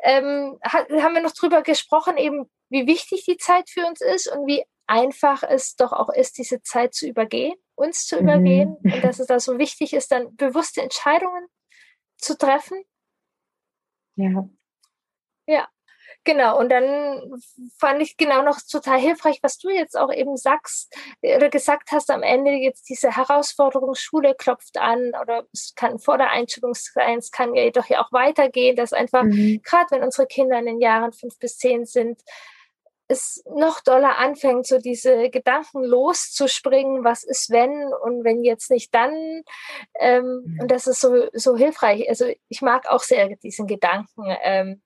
ähm, 0.00 0.58
haben 0.64 1.14
wir 1.14 1.22
noch 1.22 1.32
drüber 1.32 1.62
gesprochen, 1.62 2.16
eben 2.16 2.50
wie 2.70 2.86
wichtig 2.86 3.24
die 3.24 3.36
Zeit 3.36 3.68
für 3.70 3.86
uns 3.86 4.00
ist 4.00 4.30
und 4.30 4.46
wie 4.46 4.64
einfach 4.86 5.42
es 5.42 5.76
doch 5.76 5.92
auch 5.92 6.08
ist, 6.08 6.38
diese 6.38 6.62
Zeit 6.62 6.94
zu 6.94 7.06
übergehen, 7.06 7.54
uns 7.74 8.06
zu 8.06 8.16
mhm. 8.16 8.22
übergehen 8.22 8.76
und 8.82 9.04
dass 9.04 9.20
es 9.20 9.26
da 9.26 9.38
so 9.38 9.58
wichtig 9.58 9.92
ist, 9.92 10.10
dann 10.10 10.34
bewusste 10.36 10.82
Entscheidungen 10.82 11.46
zu 12.16 12.36
treffen. 12.36 12.82
Ja. 14.16 14.48
Ja. 15.46 15.68
Genau, 16.28 16.58
und 16.58 16.68
dann 16.68 17.40
fand 17.78 18.02
ich 18.02 18.18
genau 18.18 18.42
noch 18.42 18.58
total 18.70 18.98
hilfreich, 18.98 19.38
was 19.40 19.56
du 19.56 19.70
jetzt 19.70 19.96
auch 19.96 20.12
eben 20.12 20.36
sagst 20.36 20.94
oder 21.22 21.48
gesagt 21.48 21.90
hast 21.90 22.10
am 22.10 22.22
Ende, 22.22 22.50
jetzt 22.50 22.90
diese 22.90 23.16
Herausforderung, 23.16 23.94
Schule 23.94 24.34
klopft 24.34 24.76
an 24.76 25.12
oder 25.22 25.46
es 25.54 25.72
kann 25.74 25.98
vor 25.98 26.18
der 26.18 26.30
Einschulung 26.30 26.74
sein, 26.74 27.16
es 27.16 27.30
kann 27.30 27.54
ja 27.54 27.62
jedoch 27.62 27.86
ja 27.86 28.04
auch 28.04 28.12
weitergehen, 28.12 28.76
dass 28.76 28.92
einfach, 28.92 29.22
mhm. 29.22 29.62
gerade 29.64 29.86
wenn 29.88 30.02
unsere 30.02 30.26
Kinder 30.26 30.58
in 30.58 30.66
den 30.66 30.82
Jahren 30.82 31.14
fünf 31.14 31.38
bis 31.38 31.56
zehn 31.56 31.86
sind, 31.86 32.20
es 33.10 33.42
noch 33.50 33.80
doller 33.80 34.18
anfängt, 34.18 34.66
so 34.66 34.76
diese 34.76 35.30
Gedanken 35.30 35.82
loszuspringen, 35.82 37.04
was 37.04 37.24
ist 37.24 37.48
wenn 37.48 37.90
und 38.04 38.22
wenn 38.22 38.44
jetzt 38.44 38.70
nicht 38.70 38.94
dann. 38.94 39.44
Ähm, 39.98 40.42
mhm. 40.44 40.58
Und 40.60 40.70
das 40.70 40.86
ist 40.86 41.00
so, 41.00 41.26
so 41.32 41.56
hilfreich. 41.56 42.06
Also 42.06 42.26
ich 42.50 42.60
mag 42.60 42.86
auch 42.86 43.02
sehr 43.02 43.34
diesen 43.36 43.66
Gedanken. 43.66 44.24
Ähm, 44.42 44.82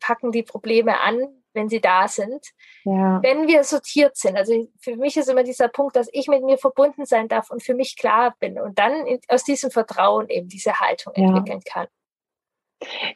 packen 0.00 0.32
die 0.32 0.42
Probleme 0.42 1.00
an, 1.00 1.28
wenn 1.52 1.68
sie 1.68 1.80
da 1.80 2.08
sind. 2.08 2.46
Ja. 2.84 3.20
Wenn 3.22 3.48
wir 3.48 3.64
sortiert 3.64 4.16
sind, 4.16 4.36
also 4.36 4.52
für 4.80 4.96
mich 4.96 5.16
ist 5.16 5.28
immer 5.28 5.42
dieser 5.42 5.68
Punkt, 5.68 5.96
dass 5.96 6.08
ich 6.12 6.28
mit 6.28 6.42
mir 6.42 6.58
verbunden 6.58 7.04
sein 7.06 7.28
darf 7.28 7.50
und 7.50 7.62
für 7.62 7.74
mich 7.74 7.96
klar 7.96 8.34
bin 8.38 8.60
und 8.60 8.78
dann 8.78 9.06
in, 9.06 9.20
aus 9.28 9.44
diesem 9.44 9.70
Vertrauen 9.70 10.28
eben 10.28 10.48
diese 10.48 10.80
Haltung 10.80 11.12
ja. 11.16 11.28
entwickeln 11.28 11.60
kann. 11.64 11.86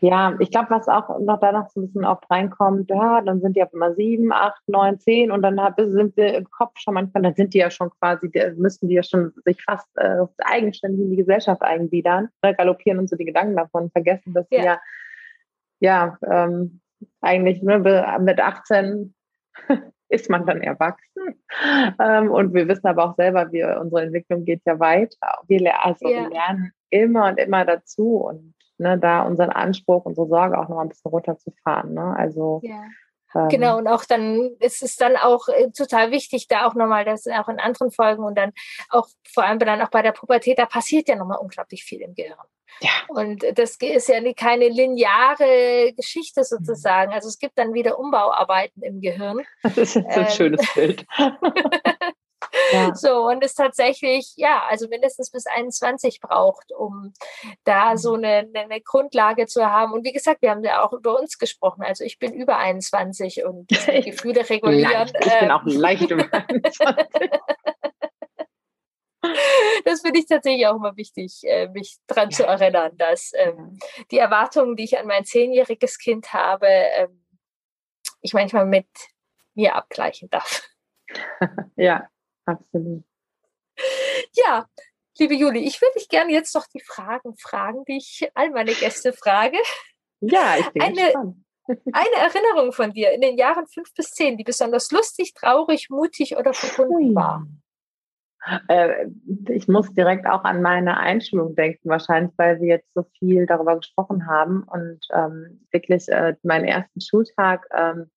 Ja, 0.01 0.37
ich 0.41 0.51
glaube, 0.51 0.69
was 0.71 0.89
auch 0.89 1.19
noch 1.21 1.41
danach 1.41 1.71
so 1.71 1.81
ein 1.81 1.87
bisschen 1.87 2.05
oft 2.05 2.31
reinkommt, 2.31 2.91
ja, 2.91 3.23
dann 3.23 3.41
sind 3.41 3.57
die 3.57 3.63
auf 3.63 3.73
immer 3.73 3.95
sieben, 3.95 4.31
acht, 4.31 4.61
neun, 4.67 4.99
zehn 4.99 5.31
und 5.31 5.41
dann 5.41 5.59
sind 5.79 6.17
wir 6.19 6.35
im 6.35 6.51
Kopf 6.51 6.73
schon 6.79 6.93
manchmal, 6.93 7.23
dann 7.23 7.35
sind 7.35 7.55
die 7.55 7.59
ja 7.59 7.71
schon 7.71 7.89
quasi, 7.99 8.31
müssen 8.57 8.89
die 8.89 8.97
ja 8.97 9.03
schon 9.03 9.33
sich 9.47 9.63
fast 9.63 9.89
äh, 9.97 10.27
eigenständig 10.45 11.01
in 11.01 11.11
die 11.13 11.17
Gesellschaft 11.17 11.63
eingliedern, 11.63 12.29
ne, 12.43 12.55
galoppieren 12.55 12.99
und 12.99 13.09
so 13.09 13.17
die 13.17 13.25
Gedanken 13.25 13.57
davon, 13.57 13.91
vergessen, 13.91 14.35
dass 14.35 14.47
ja. 14.51 14.59
wir 14.59 14.65
ja 14.65 14.81
ja, 15.81 16.19
ähm, 16.27 16.81
eigentlich 17.21 17.63
ne, 17.63 17.79
mit 18.21 18.41
18 18.41 19.15
ist 20.09 20.31
man 20.31 20.47
dann 20.47 20.61
erwachsen. 20.61 21.45
Ähm, 22.01 22.31
und 22.31 22.55
wir 22.55 22.69
wissen 22.69 22.87
aber 22.87 23.05
auch 23.05 23.17
selber, 23.17 23.51
wir, 23.53 23.79
unsere 23.81 24.03
Entwicklung 24.03 24.45
geht 24.45 24.63
ja 24.65 24.79
weiter. 24.79 25.41
Wir, 25.47 25.85
also 25.85 26.09
ja. 26.09 26.23
wir 26.23 26.31
lernen 26.31 26.73
immer 26.91 27.29
und 27.29 27.39
immer 27.39 27.65
dazu 27.65 28.17
und 28.17 28.55
ne, 28.79 28.99
da 28.99 29.23
unseren 29.23 29.51
Anspruch, 29.51 30.05
unsere 30.05 30.29
Sorge 30.29 30.59
auch 30.59 30.69
noch 30.69 30.79
ein 30.79 30.89
bisschen 30.89 31.11
runterzufahren. 31.11 31.95
Ne? 31.95 32.15
Also 32.17 32.61
ja. 32.63 32.83
Genau, 33.51 33.79
und 33.79 33.89
auch 33.89 34.05
dann 34.05 34.53
ist 34.61 34.83
es 34.83 34.97
dann 34.97 35.17
auch 35.17 35.49
äh, 35.49 35.71
total 35.71 36.11
wichtig, 36.11 36.47
da 36.49 36.67
auch 36.67 36.75
nochmal, 36.75 37.05
das 37.05 37.27
auch 37.27 37.49
in 37.49 37.59
anderen 37.59 37.91
Folgen 37.91 38.23
und 38.23 38.37
dann 38.37 38.53
auch 38.91 39.09
vor 39.33 39.45
allem 39.45 39.59
dann 39.59 39.83
auch 39.83 39.91
bei 39.91 40.03
der 40.03 40.13
Pubertät, 40.13 40.59
da 40.59 40.67
passiert 40.67 41.09
ja 41.09 41.17
nochmal 41.17 41.39
unglaublich 41.39 41.85
viel 41.85 42.01
im 42.01 42.15
Gehirn. 42.15 42.39
Ja. 42.81 42.91
Und 43.09 43.45
das 43.57 43.77
ist 43.77 44.09
ja 44.09 44.21
keine 44.35 44.69
lineare 44.69 45.93
Geschichte 45.97 46.41
mhm. 46.41 46.45
sozusagen. 46.45 47.13
Also 47.13 47.29
es 47.29 47.39
gibt 47.39 47.59
dann 47.59 47.75
wieder 47.75 47.99
Umbauarbeiten 47.99 48.83
im 48.83 49.01
Gehirn. 49.01 49.45
Das 49.63 49.79
ist 49.79 49.95
jetzt 49.97 50.17
ein 50.17 50.25
ähm, 50.25 50.31
schönes 50.31 50.75
Bild. 50.75 51.07
Ja. 52.75 52.95
So, 52.95 53.27
und 53.29 53.43
es 53.45 53.55
tatsächlich, 53.55 54.33
ja, 54.37 54.65
also 54.69 54.89
mindestens 54.89 55.31
bis 55.31 55.47
21 55.47 56.21
braucht, 56.21 56.73
um 56.73 57.13
da 57.65 57.93
mhm. 57.93 57.97
so 57.97 58.15
eine, 58.15 58.49
eine 58.55 58.81
Grundlage 58.81 59.47
zu 59.47 59.65
haben. 59.65 59.93
Und 59.93 60.05
wie 60.05 60.13
gesagt, 60.13 60.43
wir 60.43 60.51
haben 60.51 60.65
ja 60.65 60.83
auch 60.83 60.93
über 60.93 61.19
uns 61.19 61.39
gesprochen. 61.39 61.83
Also 61.83 62.05
ich 62.05 62.19
bin 62.19 62.33
über 62.33 62.59
21 62.59 63.45
und 63.45 63.69
Gefühle 64.05 64.49
regulieren. 64.49 64.93
Leicht. 64.93 65.17
Ich 65.21 65.39
bin 65.39 65.49
ähm, 65.49 65.51
auch 65.51 65.63
leicht 65.65 66.11
über 66.11 66.27
21. 66.33 66.87
das 69.85 70.01
finde 70.01 70.19
ich 70.19 70.27
tatsächlich 70.27 70.67
auch 70.67 70.77
immer 70.77 70.97
wichtig, 70.97 71.41
äh, 71.45 71.69
mich 71.69 71.97
daran 72.07 72.31
ja. 72.31 72.37
zu 72.37 72.47
erinnern, 72.47 72.97
dass 72.97 73.33
ähm, 73.35 73.79
die 74.11 74.19
Erwartungen, 74.19 74.77
die 74.77 74.85
ich 74.85 74.99
an 74.99 75.07
mein 75.07 75.25
zehnjähriges 75.25 75.99
Kind 75.99 76.33
habe, 76.33 76.67
ähm, 76.67 77.25
ich 78.21 78.33
manchmal 78.33 78.67
mit 78.67 78.89
mir 79.55 79.75
abgleichen 79.75 80.31
darf. 80.31 80.63
Ja, 81.77 82.09
absolut. 82.45 83.05
Ja, 84.33 84.67
liebe 85.19 85.35
Juli, 85.35 85.61
ich 85.61 85.81
würde 85.81 85.95
dich 85.99 86.09
gerne 86.09 86.33
jetzt 86.33 86.55
noch 86.55 86.67
die 86.67 86.81
Fragen 86.81 87.37
fragen, 87.37 87.85
die 87.87 87.99
ich 87.99 88.29
all 88.35 88.51
meine 88.51 88.73
Gäste 88.73 89.13
frage. 89.13 89.59
Ja, 90.21 90.57
ich 90.59 90.69
bin 90.71 90.83
eine, 90.83 91.03
gespannt. 91.03 91.37
Eine 91.93 92.17
Erinnerung 92.17 92.73
von 92.73 92.93
dir 92.93 93.13
in 93.13 93.23
den 93.23 93.39
Jahren 93.39 93.67
fünf 93.67 93.95
bis 93.95 94.11
zehn, 94.11 94.37
die 94.37 94.45
besonders 94.45 94.91
lustig, 94.91 95.33
traurig, 95.33 95.89
mutig 95.89 96.37
oder 96.37 96.53
verbunden 96.53 97.15
war. 97.15 97.47
Äh, 98.69 99.07
ich 99.49 99.67
muss 99.69 99.93
direkt 99.95 100.27
auch 100.27 100.45
an 100.45 100.61
meine 100.61 100.99
Einschulung 100.99 101.55
denken, 101.55 101.89
wahrscheinlich, 101.89 102.33
weil 102.37 102.61
wir 102.61 102.69
jetzt 102.69 102.93
so 102.95 103.05
viel 103.19 103.47
darüber 103.47 103.77
gesprochen 103.77 104.27
haben 104.27 104.65
und 104.65 105.01
ähm, 105.15 105.67
wirklich 105.71 106.09
äh, 106.09 106.37
meinen 106.43 106.67
ersten 106.67 107.01
Schultag 107.01 107.67
ähm, 107.75 108.11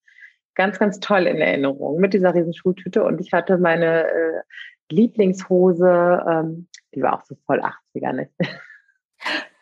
ganz, 0.57 0.79
ganz 0.79 0.99
toll 0.99 1.27
in 1.27 1.37
Erinnerung 1.37 1.99
mit 2.01 2.13
dieser 2.13 2.33
riesen 2.33 2.53
Schultüte 2.53 3.03
und 3.03 3.21
ich 3.21 3.31
hatte 3.31 3.57
meine 3.57 4.07
äh, 4.07 4.41
Lieblingshose, 4.89 6.25
ähm, 6.29 6.67
die 6.93 7.01
war 7.01 7.19
auch 7.19 7.23
so 7.23 7.35
voll 7.45 7.61
80er, 7.61 8.13
nicht? 8.13 8.31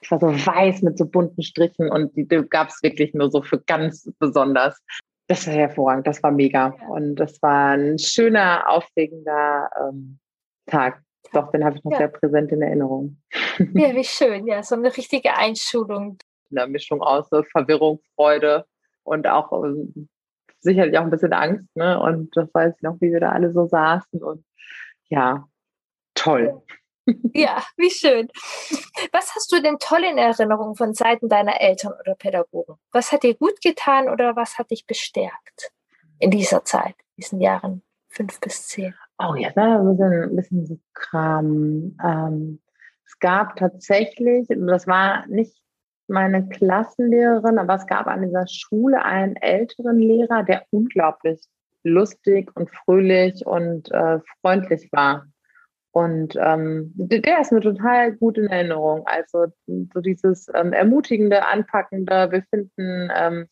Ich 0.02 0.12
war 0.12 0.20
so 0.20 0.28
weiß 0.28 0.84
mit 0.84 1.00
so 1.00 1.08
bunten 1.08 1.42
Strichen 1.42 1.90
und 1.90 2.16
die, 2.16 2.28
die 2.28 2.44
gab 2.48 2.68
es 2.68 2.84
wirklich 2.84 3.16
nur 3.16 3.32
so 3.32 3.42
für 3.42 3.60
ganz 3.60 4.08
besonders. 4.20 4.80
Das 5.28 5.48
war 5.48 5.56
hervorragend, 5.56 6.06
das 6.06 6.22
war 6.22 6.30
mega. 6.30 6.76
Und 6.90 7.16
das 7.16 7.42
war 7.42 7.72
ein 7.72 7.98
schöner, 7.98 8.70
aufregender 8.70 9.68
ähm, 9.80 10.20
Tag. 10.68 11.02
Doch, 11.34 11.50
den 11.50 11.66
habe 11.66 11.78
ich 11.78 11.84
noch 11.84 11.94
ja. 11.94 11.98
sehr 11.98 12.10
präsent 12.10 12.52
in 12.52 12.62
Erinnerung. 12.62 13.18
Ja, 13.74 13.96
wie 13.96 14.04
schön. 14.04 14.46
Ja, 14.46 14.62
so 14.62 14.76
eine 14.76 14.96
richtige 14.96 15.36
Einschulung. 15.36 16.20
Eine 16.52 16.68
Mischung 16.68 17.02
aus 17.02 17.28
so 17.30 17.42
Verwirrung, 17.42 18.00
Freude 18.14 18.66
und 19.06 19.26
auch 19.26 19.64
äh, 19.64 20.06
sicherlich 20.66 20.98
auch 20.98 21.04
ein 21.04 21.10
bisschen 21.10 21.34
Angst. 21.34 21.74
Ne? 21.76 22.00
Und 22.00 22.36
das 22.36 22.54
weiß 22.54 22.76
ich 22.76 22.82
noch, 22.82 23.00
wie 23.00 23.12
wir 23.12 23.20
da 23.20 23.32
alle 23.32 23.52
so 23.52 23.66
saßen. 23.66 24.22
Und 24.22 24.44
ja, 25.08 25.48
toll. 26.14 26.62
Ja, 27.34 27.64
wie 27.78 27.92
schön. 27.92 28.30
Was 29.12 29.36
hast 29.36 29.52
du 29.52 29.62
denn 29.62 29.78
toll 29.80 30.04
in 30.04 30.18
Erinnerung 30.18 30.76
von 30.76 30.96
Seiten 30.96 31.30
deiner 31.30 31.62
Eltern 31.62 31.94
oder 32.00 32.16
Pädagogen? 32.16 32.76
Was 32.92 33.12
hat 33.12 33.24
dir 33.24 33.36
gut 33.36 33.62
getan 33.62 34.10
oder 34.10 34.36
was 34.36 34.58
hat 34.58 34.72
dich 34.72 34.88
bestärkt 34.88 35.72
in 36.18 36.32
dieser 36.32 36.66
Zeit, 36.66 36.96
diesen 37.16 37.42
Jahren 37.42 37.84
fünf 38.08 38.40
bis 38.40 38.68
zehn? 38.68 38.96
Oh, 39.20 39.36
jetzt 39.36 39.56
ja, 39.56 39.80
ein 39.80 39.88
bisschen, 39.88 40.24
ein 40.24 40.36
bisschen 40.36 40.66
so 40.66 40.80
Kram. 40.94 41.96
Ähm, 42.04 42.62
es 43.06 43.20
gab 43.20 43.56
tatsächlich, 43.56 44.48
das 44.50 44.88
war 44.88 45.28
nicht 45.28 45.62
meine 46.08 46.48
Klassenlehrerin, 46.50 47.58
aber 47.58 47.76
es 47.76 47.88
gab 47.88 48.08
an 48.08 48.22
dieser 48.22 48.46
Schule 48.48 49.04
einen 49.04 49.36
älteren 49.36 50.00
Lehrer, 50.00 50.44
der 50.44 50.64
unglaublich 50.72 51.42
lustig 51.84 52.52
und 52.56 52.70
fröhlich 52.72 53.46
und 53.46 53.92
äh, 53.92 54.20
freundlich 54.42 54.90
war. 54.92 55.28
Und 55.92 56.36
ähm, 56.38 56.92
der 56.96 57.40
ist 57.40 57.54
mir 57.54 57.62
total 57.62 58.14
gut 58.14 58.38
in 58.38 58.48
Erinnerung. 58.48 59.04
Also 59.06 59.46
so 59.66 60.02
dieses 60.02 60.48
ähm, 60.54 60.74
ermutigende, 60.74 61.48
anpackende, 61.48 62.32
wir 62.32 62.44
finden, 62.50 63.10
ähm, 63.16 63.48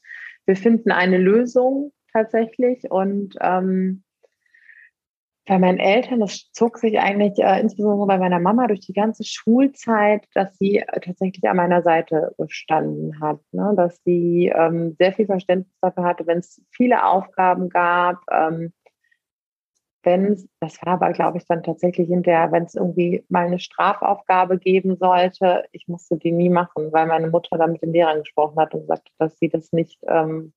wir 0.46 0.58
finden 0.58 0.92
eine 0.92 1.18
Lösung 1.18 1.94
tatsächlich 2.12 2.92
und 2.92 3.36
ähm, 3.40 4.04
bei 5.46 5.60
meinen 5.60 5.80
Eltern, 5.80 6.22
das 6.22 6.50
zog 6.54 6.78
sich 6.78 7.00
eigentlich 7.00 7.38
äh, 7.38 7.60
insbesondere 7.60 8.08
bei 8.08 8.18
meiner 8.18 8.40
Mama 8.40 8.68
durch 8.68 8.80
die 8.80 8.94
ganze 8.94 9.26
Schulzeit, 9.26 10.26
dass 10.34 10.58
sie 10.58 10.78
äh, 10.78 11.00
tatsächlich 11.02 11.44
an 11.50 11.58
meiner 11.58 11.82
Seite 11.82 12.34
gestanden 12.38 13.20
hat, 13.20 13.40
ne? 13.52 13.74
dass 13.76 14.02
sie 14.06 14.54
ähm, 14.56 14.96
sehr 14.98 15.12
viel 15.12 15.26
Verständnis 15.26 15.74
dafür 15.82 16.06
hatte, 16.06 16.26
wenn 16.28 16.38
es 16.38 16.62
viele 16.72 17.06
Aufgaben 17.06 17.68
gab. 17.68 18.22
Ähm, 18.32 18.72
wenn 20.04 20.50
das 20.60 20.82
war 20.82 20.94
aber, 20.94 21.12
glaube 21.12 21.38
ich, 21.38 21.46
dann 21.46 21.64
tatsächlich 21.64 22.08
hinterher, 22.08 22.52
wenn 22.52 22.64
es 22.64 22.76
irgendwie 22.76 23.26
mal 23.30 23.46
eine 23.46 23.60
Strafaufgabe 23.60 24.58
geben 24.58 24.98
sollte, 24.98 25.66
ich 25.72 25.88
musste 25.88 26.18
die 26.18 26.32
nie 26.32 26.50
machen, 26.50 26.92
weil 26.92 27.08
meine 27.08 27.30
Mutter 27.30 27.58
dann 27.58 27.74
mit 27.74 27.82
den 27.82 27.94
Lehrern 27.94 28.20
gesprochen 28.20 28.60
hat 28.60 28.74
und 28.74 28.88
sagte, 28.88 29.12
dass 29.18 29.38
sie 29.40 29.50
das 29.50 29.72
nicht 29.72 30.00
ähm, 30.08 30.54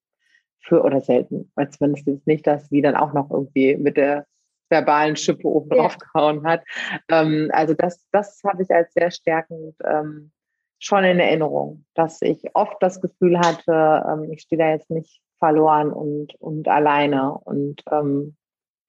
für, 0.61 0.82
oder 0.82 1.01
selten, 1.01 1.51
weil 1.55 1.70
zumindest 1.70 2.26
nicht, 2.26 2.47
dass 2.47 2.68
sie 2.68 2.82
dann 2.82 2.97
auch 2.97 3.12
noch 3.12 3.30
irgendwie 3.30 3.76
mit 3.76 3.97
der 3.97 4.26
verbalen 4.68 5.16
Schippe 5.16 5.46
oben 5.46 5.76
ja. 5.76 5.88
gehauen 5.88 6.46
hat. 6.46 6.62
Ähm, 7.08 7.50
also 7.52 7.74
das, 7.74 8.06
das 8.12 8.42
habe 8.44 8.62
ich 8.62 8.70
als 8.70 8.92
sehr 8.92 9.10
stärkend 9.10 9.76
ähm, 9.84 10.32
schon 10.78 11.04
in 11.04 11.20
Erinnerung, 11.20 11.84
dass 11.94 12.20
ich 12.22 12.54
oft 12.54 12.76
das 12.80 13.00
Gefühl 13.00 13.38
hatte, 13.38 14.04
ähm, 14.08 14.30
ich 14.32 14.42
stehe 14.42 14.58
da 14.58 14.70
jetzt 14.70 14.90
nicht 14.90 15.20
verloren 15.38 15.92
und, 15.92 16.34
und 16.40 16.68
alleine. 16.68 17.32
Und 17.32 17.82
ähm, 17.90 18.36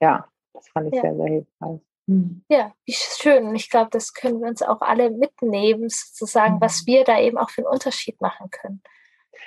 ja, 0.01 0.25
das 0.53 0.67
fand 0.69 0.87
ich 0.87 0.95
ja. 0.95 1.01
sehr, 1.01 1.15
sehr 1.15 1.27
hilfreich. 1.27 1.81
Mhm. 2.07 2.43
Ja, 2.49 2.73
wie 2.85 2.93
schön. 2.93 3.53
Ich 3.55 3.69
glaube, 3.69 3.89
das 3.91 4.13
können 4.13 4.39
wir 4.41 4.47
uns 4.47 4.61
auch 4.61 4.81
alle 4.81 5.11
mitnehmen, 5.11 5.89
sozusagen, 5.89 6.55
mhm. 6.55 6.61
was 6.61 6.85
wir 6.85 7.03
da 7.03 7.19
eben 7.19 7.37
auch 7.37 7.49
für 7.49 7.61
einen 7.61 7.73
Unterschied 7.73 8.19
machen 8.21 8.49
können. 8.49 8.81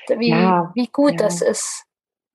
Wie, 0.09 0.31
ja, 0.31 0.71
wie 0.75 0.89
gut 0.89 1.21
das 1.21 1.41
ist, 1.41 1.85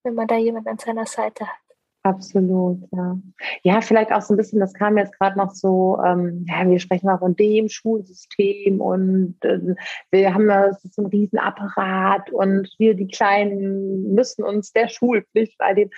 wenn 0.03 0.13
man 0.13 0.27
da 0.27 0.35
jemand 0.35 0.67
an 0.67 0.77
seiner 0.77 1.05
Seite 1.05 1.45
hat. 1.47 1.64
Absolut, 2.05 2.87
ja. 2.91 3.17
Ja, 3.63 3.81
vielleicht 3.81 4.11
auch 4.11 4.21
so 4.21 4.35
ein 4.35 4.37
bisschen, 4.37 4.59
das 4.59 4.75
kam 4.75 4.95
jetzt 4.95 5.17
gerade 5.17 5.39
noch 5.39 5.49
so, 5.49 5.97
ähm, 6.05 6.45
ja, 6.47 6.69
wir 6.69 6.77
sprechen 6.77 7.07
mal 7.07 7.17
von 7.17 7.35
dem 7.35 7.67
Schulsystem 7.67 8.79
und 8.79 9.35
äh, 9.43 9.73
wir 10.11 10.31
haben 10.31 10.47
da 10.47 10.71
so 10.73 11.01
einen 11.01 11.09
Riesenapparat 11.09 12.31
und 12.31 12.69
wir, 12.77 12.93
die 12.93 13.07
Kleinen, 13.07 14.13
müssen 14.13 14.43
uns 14.43 14.71
der 14.71 14.87
Schulpflicht 14.87 15.57
bei 15.57 15.73
dem 15.73 15.89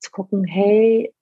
zu 0.00 0.10
gucken, 0.10 0.42
hey, 0.42 1.14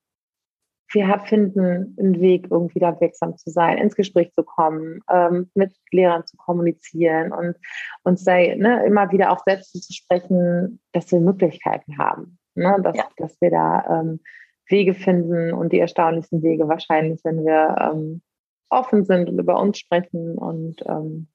wir 0.91 1.19
finden 1.19 1.95
einen 1.99 2.19
Weg, 2.19 2.47
irgendwie 2.49 2.79
da 2.79 2.99
wirksam 2.99 3.37
zu 3.37 3.51
sein, 3.51 3.77
ins 3.77 3.95
Gespräch 3.95 4.33
zu 4.33 4.41
kommen, 4.41 5.01
ähm, 5.07 5.51
mit 5.53 5.71
Lehrern 5.91 6.25
zu 6.25 6.35
kommunizieren 6.37 7.31
und 7.31 7.55
uns 8.01 8.23
sei 8.23 8.55
ne, 8.55 8.83
immer 8.87 9.11
wieder 9.11 9.31
auch 9.31 9.43
selbst 9.45 9.71
zu 9.71 9.93
sprechen, 9.93 10.81
dass 10.93 11.11
wir 11.11 11.19
Möglichkeiten 11.19 11.99
haben, 11.99 12.39
ne, 12.55 12.77
dass, 12.83 12.97
ja. 12.97 13.07
dass 13.17 13.39
wir 13.41 13.51
da 13.51 14.01
ähm, 14.01 14.19
Wege 14.67 14.93
finden 14.93 15.53
und 15.53 15.71
die 15.73 15.79
erstaunlichsten 15.79 16.41
Wege 16.43 16.67
wahrscheinlich, 16.67 17.21
wenn 17.23 17.45
wir 17.45 17.75
ähm, 17.79 18.21
offen 18.69 19.03
sind 19.03 19.29
und 19.29 19.39
über 19.39 19.59
uns 19.59 19.79
sprechen 19.79 20.37
und 20.37 20.77
ähm, 20.87 21.27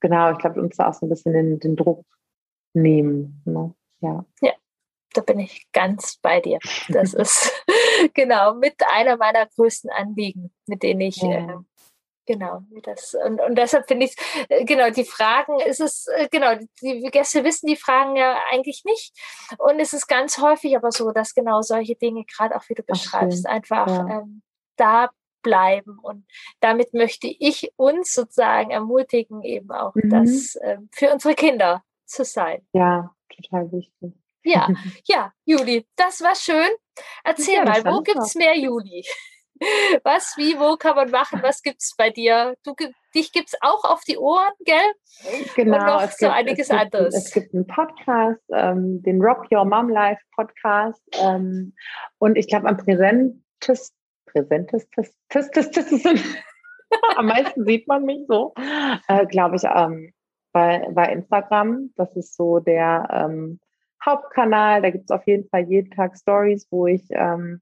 genau, 0.00 0.32
ich 0.32 0.38
glaube, 0.38 0.60
uns 0.60 0.76
da 0.76 0.88
auch 0.88 0.94
so 0.94 1.06
ein 1.06 1.10
bisschen 1.10 1.32
den, 1.32 1.58
den 1.58 1.76
Druck 1.76 2.04
nehmen. 2.74 3.42
Ne? 3.44 3.74
Ja. 4.00 4.24
ja, 4.40 4.52
da 5.14 5.22
bin 5.22 5.38
ich 5.38 5.66
ganz 5.72 6.18
bei 6.20 6.40
dir. 6.40 6.58
Das 6.88 7.14
ist 7.14 7.52
genau 8.14 8.54
mit 8.54 8.74
einer 8.92 9.16
meiner 9.16 9.46
größten 9.46 9.90
Anliegen, 9.90 10.52
mit 10.66 10.82
denen 10.82 11.00
ich 11.00 11.16
ja. 11.16 11.30
äh, 11.30 11.56
genau 12.26 12.62
das 12.82 13.14
und, 13.24 13.40
und 13.40 13.56
deshalb 13.56 13.86
finde 13.86 14.06
ich 14.06 14.16
äh, 14.48 14.64
genau 14.64 14.90
die 14.90 15.04
Fragen 15.04 15.60
ist 15.60 15.80
es 15.80 16.06
äh, 16.08 16.28
genau 16.30 16.54
die 16.82 17.08
Gäste 17.10 17.44
wissen 17.44 17.66
die 17.66 17.76
Fragen 17.76 18.16
ja 18.16 18.38
eigentlich 18.50 18.82
nicht 18.84 19.14
und 19.58 19.80
es 19.80 19.92
ist 19.92 20.06
ganz 20.06 20.38
häufig 20.38 20.76
aber 20.76 20.90
so, 20.90 21.12
dass 21.12 21.34
genau 21.34 21.62
solche 21.62 21.96
Dinge 21.96 22.24
gerade 22.24 22.56
auch 22.56 22.68
wie 22.68 22.74
du 22.74 22.82
beschreibst 22.82 23.46
Ach, 23.46 23.52
einfach 23.52 23.86
ja. 23.88 24.20
ähm, 24.20 24.42
da 24.76 25.10
bleiben 25.42 25.98
und 26.02 26.26
damit 26.60 26.94
möchte 26.94 27.28
ich 27.28 27.72
uns 27.76 28.14
sozusagen 28.14 28.70
ermutigen 28.70 29.42
eben 29.42 29.70
auch 29.70 29.94
mhm. 29.94 30.10
das 30.10 30.56
äh, 30.56 30.78
für 30.90 31.12
unsere 31.12 31.34
Kinder 31.34 31.84
zu 32.06 32.24
sein. 32.24 32.66
Ja, 32.72 33.14
total 33.28 33.70
wichtig. 33.70 34.14
Ja, 34.42 34.68
ja, 35.04 35.32
Juli, 35.44 35.86
das 35.96 36.20
war 36.22 36.34
schön. 36.34 36.68
Erzähl 37.24 37.56
ja, 37.56 37.64
mal, 37.64 37.84
wo 37.84 38.00
gibt 38.00 38.18
es 38.18 38.34
mehr 38.34 38.56
Juli? 38.56 39.04
Was, 40.02 40.34
wie, 40.36 40.58
wo 40.58 40.76
kann 40.76 40.96
man 40.96 41.10
machen? 41.10 41.40
Was 41.42 41.62
gibt 41.62 41.80
es 41.80 41.94
bei 41.96 42.10
dir? 42.10 42.54
Du, 42.64 42.74
dich 43.14 43.32
gibt 43.32 43.48
es 43.48 43.54
auch 43.60 43.84
auf 43.84 44.00
die 44.02 44.18
Ohren, 44.18 44.52
gell? 44.64 44.76
Genau. 45.54 45.78
Und 45.78 45.86
noch 45.86 46.02
es 46.02 46.18
so 46.18 46.26
gibt, 46.26 46.36
einiges 46.36 46.68
es 46.68 46.68
gibt, 46.68 46.80
anderes. 46.80 47.14
Es 47.14 47.32
gibt 47.32 47.54
einen 47.54 47.66
Podcast, 47.66 48.42
ähm, 48.52 49.02
den 49.02 49.22
Rock 49.22 49.46
Your 49.52 49.64
Mom 49.64 49.88
Life 49.88 50.20
Podcast. 50.34 51.02
Ähm, 51.20 51.74
und 52.18 52.36
ich 52.36 52.48
glaube, 52.48 52.68
am 52.68 52.76
präsentesten, 52.76 53.96
präsentesten, 54.26 55.06
am 57.16 57.26
meisten 57.26 57.64
sieht 57.64 57.86
man 57.86 58.04
mich 58.04 58.26
so, 58.26 58.54
äh, 59.08 59.26
glaube 59.26 59.56
ich, 59.56 59.64
ähm, 59.64 60.12
bei, 60.52 60.86
bei 60.92 61.12
Instagram. 61.12 61.90
Das 61.96 62.14
ist 62.16 62.36
so 62.36 62.58
der 62.58 63.08
ähm, 63.10 63.60
Hauptkanal. 64.04 64.82
Da 64.82 64.90
gibt 64.90 65.04
es 65.04 65.10
auf 65.10 65.26
jeden 65.26 65.48
Fall 65.48 65.62
jeden 65.68 65.90
Tag 65.90 66.16
Stories, 66.16 66.66
wo 66.70 66.86
ich 66.86 67.04
ähm, 67.10 67.60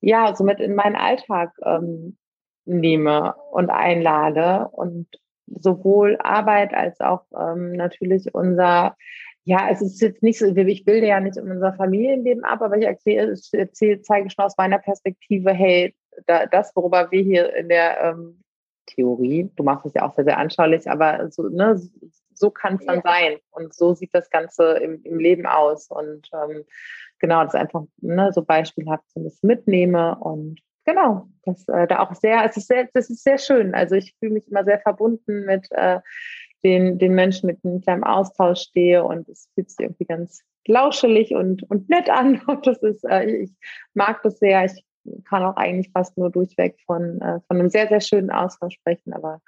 ja 0.00 0.34
somit 0.34 0.60
in 0.60 0.74
meinen 0.74 0.96
Alltag 0.96 1.52
ähm, 1.64 2.16
nehme 2.64 3.34
und 3.52 3.70
einlade 3.70 4.68
und 4.72 5.06
sowohl 5.46 6.16
Arbeit 6.20 6.74
als 6.74 7.00
auch 7.00 7.24
ähm, 7.36 7.72
natürlich 7.72 8.34
unser 8.34 8.96
ja, 9.44 9.68
es 9.70 9.80
ist 9.80 10.00
jetzt 10.00 10.22
nicht 10.22 10.38
so, 10.38 10.46
ich 10.46 10.84
bilde 10.84 11.06
ja 11.06 11.18
nicht 11.18 11.38
unser 11.38 11.72
Familienleben 11.72 12.44
ab, 12.44 12.60
aber 12.60 12.76
ich 12.76 12.84
erzähle, 12.84 13.34
erzähle 13.52 14.02
zeige 14.02 14.30
schon 14.30 14.44
aus 14.44 14.56
meiner 14.58 14.78
Perspektive, 14.78 15.50
hey, 15.52 15.94
da, 16.26 16.46
das, 16.46 16.76
worüber 16.76 17.10
wir 17.10 17.22
hier 17.22 17.54
in 17.56 17.68
der 17.68 18.00
ähm, 18.00 18.42
Theorie, 18.86 19.50
du 19.56 19.62
machst 19.62 19.86
es 19.86 19.94
ja 19.94 20.02
auch 20.02 20.14
sehr, 20.14 20.24
sehr 20.24 20.38
anschaulich, 20.38 20.88
aber 20.90 21.30
so, 21.30 21.44
ne, 21.48 21.80
so 22.34 22.50
kann 22.50 22.76
es 22.76 22.86
dann 22.86 22.96
ja. 22.96 23.02
sein. 23.02 23.38
Und 23.50 23.74
so 23.74 23.94
sieht 23.94 24.14
das 24.14 24.30
Ganze 24.30 24.78
im, 24.78 25.02
im 25.04 25.18
Leben 25.18 25.46
aus. 25.46 25.88
Und 25.90 26.28
ähm, 26.32 26.64
genau, 27.20 27.44
das 27.44 27.54
einfach 27.54 27.84
ne, 28.00 28.32
so 28.32 28.42
beispielhaft 28.42 29.04
so 29.12 29.22
bisschen 29.22 29.46
mitnehme 29.46 30.18
und 30.18 30.60
genau, 30.84 31.28
das 31.44 31.66
äh, 31.68 31.86
da 31.86 32.00
auch 32.00 32.14
sehr, 32.14 32.44
es 32.44 32.56
ist 32.56 32.68
sehr, 32.68 32.88
das 32.92 33.10
ist 33.10 33.22
sehr 33.22 33.38
schön. 33.38 33.74
Also 33.74 33.94
ich 33.94 34.14
fühle 34.18 34.32
mich 34.32 34.48
immer 34.48 34.64
sehr 34.64 34.80
verbunden 34.80 35.44
mit 35.44 35.68
äh, 35.70 36.00
den, 36.64 36.98
den 36.98 37.14
Menschen, 37.14 37.46
mit 37.46 37.62
denen 37.64 37.78
ich 37.78 37.86
im 37.86 38.04
Austausch 38.04 38.60
stehe 38.60 39.04
und 39.04 39.28
es 39.28 39.48
fühlt 39.54 39.70
sich 39.70 39.80
irgendwie 39.80 40.04
ganz 40.04 40.42
lauschelig 40.66 41.34
und, 41.34 41.68
und 41.70 41.88
nett 41.88 42.10
an. 42.10 42.40
Und 42.46 42.66
das 42.66 42.82
ist, 42.82 43.04
äh, 43.04 43.24
ich 43.24 43.52
mag 43.94 44.22
das 44.22 44.38
sehr. 44.38 44.64
Ich 44.64 44.84
kann 45.24 45.42
auch 45.42 45.56
eigentlich 45.56 45.90
fast 45.92 46.18
nur 46.18 46.30
durchweg 46.30 46.78
von, 46.84 47.20
äh, 47.22 47.40
von 47.46 47.58
einem 47.58 47.70
sehr, 47.70 47.88
sehr 47.88 48.00
schönen 48.00 48.30
Austausch 48.30 48.74
sprechen. 48.74 49.14
Aber 49.14 49.40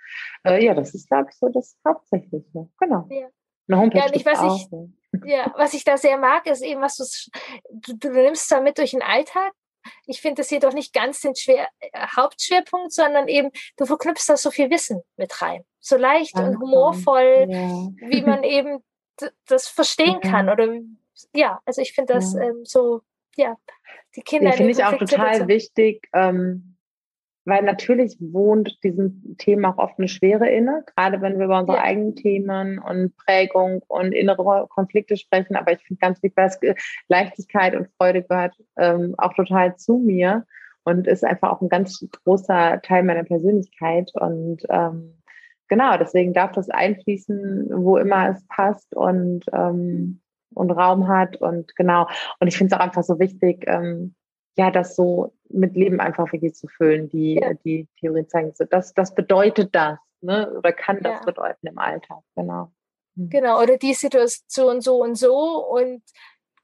äh, 0.44 0.64
ja, 0.64 0.74
das 0.74 0.94
ist, 0.94 1.08
glaube 1.08 1.28
ich, 1.30 1.36
so 1.36 1.48
das 1.50 1.76
Hauptsächliche. 1.86 2.68
Genau. 2.78 3.06
Ja. 3.10 3.28
Eine 3.68 3.78
Homepage 3.78 3.98
ja, 3.98 4.12
ich, 4.12 4.26
was 4.26 4.38
auch. 4.38 4.56
ich, 4.56 5.30
ja, 5.30 5.52
was 5.56 5.74
ich 5.74 5.84
da 5.84 5.96
sehr 5.96 6.18
mag, 6.18 6.46
ist 6.46 6.62
eben, 6.62 6.80
was 6.80 6.96
du, 7.70 7.94
du 7.96 8.10
nimmst 8.10 8.48
zwar 8.48 8.60
mit 8.60 8.78
durch 8.78 8.92
den 8.92 9.02
Alltag. 9.02 9.52
Ich 10.06 10.20
finde 10.20 10.42
das 10.42 10.50
jedoch 10.50 10.72
nicht 10.72 10.92
ganz 10.92 11.20
den 11.20 11.34
Schwer, 11.34 11.68
äh, 11.80 12.06
Hauptschwerpunkt, 12.16 12.92
sondern 12.92 13.28
eben, 13.28 13.50
du 13.76 13.86
verknüpfst 13.86 14.28
da 14.28 14.36
so 14.36 14.50
viel 14.50 14.70
Wissen 14.70 15.02
mit 15.16 15.42
rein. 15.42 15.64
So 15.80 15.96
leicht 15.96 16.36
Danke. 16.36 16.50
und 16.50 16.60
humorvoll, 16.60 17.46
ja. 17.48 17.88
wie 18.08 18.22
man 18.22 18.42
eben 18.44 18.82
das 19.46 19.68
verstehen 19.68 20.20
ja. 20.22 20.30
kann. 20.30 20.48
Oder 20.48 20.68
ja, 21.34 21.60
also 21.64 21.82
ich 21.82 21.92
finde 21.92 22.14
das 22.14 22.34
ähm, 22.34 22.64
so 22.64 23.02
ja, 23.36 23.56
die 24.16 24.22
Kinder. 24.22 24.50
Ja, 24.50 24.56
finde 24.56 24.72
ich 24.72 24.84
auch 24.84 24.96
total 24.96 25.48
wichtig, 25.48 26.08
ähm, 26.12 26.71
weil 27.44 27.62
natürlich 27.62 28.16
wohnt 28.20 28.78
diesem 28.84 29.36
Thema 29.38 29.70
auch 29.70 29.78
oft 29.78 29.98
eine 29.98 30.08
Schwere 30.08 30.48
inne, 30.48 30.84
gerade 30.94 31.20
wenn 31.20 31.38
wir 31.38 31.46
über 31.46 31.58
unsere 31.58 31.78
ja. 31.78 31.84
eigenen 31.84 32.14
Themen 32.14 32.78
und 32.78 33.16
Prägung 33.16 33.82
und 33.88 34.12
innere 34.12 34.66
Konflikte 34.68 35.16
sprechen. 35.16 35.56
Aber 35.56 35.72
ich 35.72 35.82
finde 35.82 36.00
ganz 36.00 36.22
wichtig, 36.22 36.36
dass 36.36 36.58
Leichtigkeit 37.08 37.74
und 37.74 37.88
Freude 37.96 38.22
gehört 38.22 38.54
ähm, 38.76 39.14
auch 39.18 39.34
total 39.34 39.76
zu 39.76 39.98
mir 39.98 40.44
und 40.84 41.06
ist 41.06 41.24
einfach 41.24 41.50
auch 41.50 41.60
ein 41.60 41.68
ganz 41.68 42.04
großer 42.24 42.80
Teil 42.82 43.02
meiner 43.02 43.24
Persönlichkeit. 43.24 44.10
Und 44.14 44.62
ähm, 44.70 45.22
genau, 45.68 45.96
deswegen 45.96 46.32
darf 46.32 46.52
das 46.52 46.70
einfließen, 46.70 47.70
wo 47.74 47.96
immer 47.96 48.30
es 48.30 48.46
passt 48.48 48.94
und 48.94 49.44
ähm, 49.52 50.20
und 50.54 50.70
Raum 50.70 51.08
hat 51.08 51.36
und 51.36 51.74
genau. 51.76 52.06
Und 52.38 52.46
ich 52.46 52.56
finde 52.56 52.74
es 52.74 52.78
auch 52.78 52.84
einfach 52.84 53.02
so 53.02 53.18
wichtig, 53.18 53.64
ähm, 53.66 54.14
ja, 54.56 54.70
das 54.70 54.96
so 54.96 55.32
mit 55.48 55.74
Leben 55.74 56.00
einfach 56.00 56.32
wirklich 56.32 56.54
zu 56.54 56.68
füllen, 56.68 57.08
die, 57.08 57.34
ja. 57.34 57.54
die 57.54 57.88
Theorien 57.98 58.28
zeigen. 58.28 58.52
So, 58.54 58.64
das, 58.64 58.94
das 58.94 59.14
bedeutet 59.14 59.74
das, 59.74 59.98
ne? 60.20 60.52
Oder 60.56 60.72
kann 60.72 61.00
das 61.00 61.20
ja. 61.20 61.24
bedeuten 61.24 61.66
im 61.66 61.78
Alltag, 61.78 62.20
genau. 62.34 62.72
Mhm. 63.14 63.30
Genau, 63.30 63.60
oder 63.60 63.76
die 63.78 63.94
Situation 63.94 64.80
so 64.80 65.02
und 65.02 65.16
so 65.16 65.66
und 65.66 66.02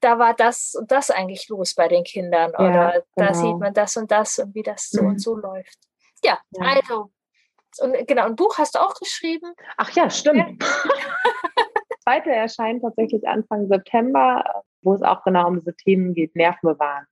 da 0.01 0.17
war 0.17 0.33
das 0.33 0.75
und 0.79 0.91
das 0.91 1.11
eigentlich 1.11 1.49
los 1.49 1.75
bei 1.75 1.87
den 1.87 2.03
Kindern. 2.03 2.51
Ja, 2.57 2.59
oder 2.59 3.03
genau. 3.15 3.27
da 3.27 3.33
sieht 3.33 3.57
man 3.57 3.73
das 3.73 3.97
und 3.97 4.09
das 4.11 4.39
und 4.39 4.55
wie 4.55 4.63
das 4.63 4.89
so 4.89 5.01
mhm. 5.01 5.09
und 5.09 5.21
so 5.21 5.35
läuft. 5.35 5.77
Ja, 6.23 6.39
also. 6.59 7.11
Und 7.81 8.07
genau, 8.07 8.25
ein 8.25 8.35
Buch 8.35 8.57
hast 8.57 8.75
du 8.75 8.79
auch 8.79 8.95
geschrieben. 8.95 9.53
Ach 9.77 9.91
ja, 9.91 10.09
stimmt. 10.09 10.63
zweite 12.09 12.31
erscheint 12.31 12.81
tatsächlich 12.81 13.27
Anfang 13.27 13.67
September, 13.67 14.43
wo 14.81 14.93
es 14.93 15.01
auch 15.03 15.23
genau 15.23 15.47
um 15.47 15.59
diese 15.59 15.75
Themen 15.75 16.13
geht, 16.13 16.35
Nerven 16.35 16.73
bewahren. 16.73 17.05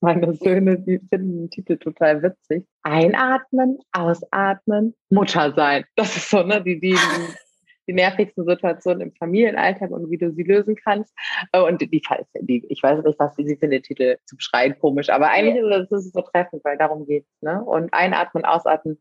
Meine 0.00 0.32
Söhne, 0.34 0.78
die 0.78 1.00
finden 1.10 1.38
den 1.38 1.50
Titel 1.50 1.76
total 1.76 2.22
witzig. 2.22 2.64
Einatmen, 2.82 3.78
ausatmen, 3.92 4.94
Mutter 5.10 5.52
sein. 5.54 5.84
Das 5.96 6.16
ist 6.16 6.30
so, 6.30 6.42
ne, 6.42 6.62
die, 6.62 6.78
die, 6.78 6.96
die 7.88 7.92
nervigsten 7.92 8.44
Situationen 8.44 9.00
im 9.00 9.12
Familienalltag 9.14 9.90
und 9.90 10.08
wie 10.10 10.18
du 10.18 10.32
sie 10.32 10.44
lösen 10.44 10.76
kannst. 10.76 11.12
Äh, 11.52 11.60
und 11.60 11.80
die, 11.80 11.88
die 11.90 12.66
ich 12.68 12.82
weiß 12.82 13.02
nicht, 13.02 13.18
was 13.18 13.34
sie 13.34 13.44
finden 13.56 13.70
den 13.70 13.82
Titel 13.82 14.18
zu 14.26 14.36
beschreiben, 14.36 14.78
komisch, 14.78 15.10
aber 15.10 15.30
eigentlich 15.30 15.56
ist 15.56 15.92
es 15.92 16.12
so 16.12 16.22
treffend, 16.22 16.64
weil 16.64 16.78
darum 16.78 17.04
geht 17.06 17.24
es. 17.24 17.42
Ne? 17.42 17.62
Und 17.64 17.92
einatmen, 17.92 18.44
ausatmen, 18.44 18.98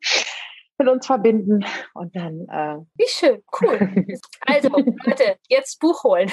mit 0.79 0.87
uns 0.87 1.05
verbinden 1.05 1.65
und 1.93 2.15
dann. 2.15 2.47
Äh 2.49 2.77
Wie 2.95 3.07
schön, 3.07 3.43
cool. 3.61 3.77
Also, 4.41 4.69
Leute, 4.69 5.37
jetzt 5.47 5.79
Buch 5.79 6.03
holen. 6.03 6.31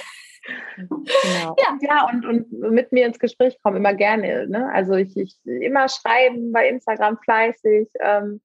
Genau. 0.77 1.57
Ja, 1.59 1.79
ja 1.81 2.09
und, 2.09 2.27
und 2.27 2.53
mit 2.53 2.93
mir 2.93 3.07
ins 3.07 3.19
Gespräch 3.19 3.59
kommen, 3.63 3.79
immer 3.79 3.95
gerne. 3.95 4.47
Ne? 4.49 4.71
Also 4.73 4.95
ich, 4.95 5.17
ich 5.17 5.39
immer 5.45 5.89
schreiben 5.89 6.53
bei 6.53 6.69
Instagram 6.69 7.19
fleißig. 7.19 7.89
Ähm, 8.01 8.41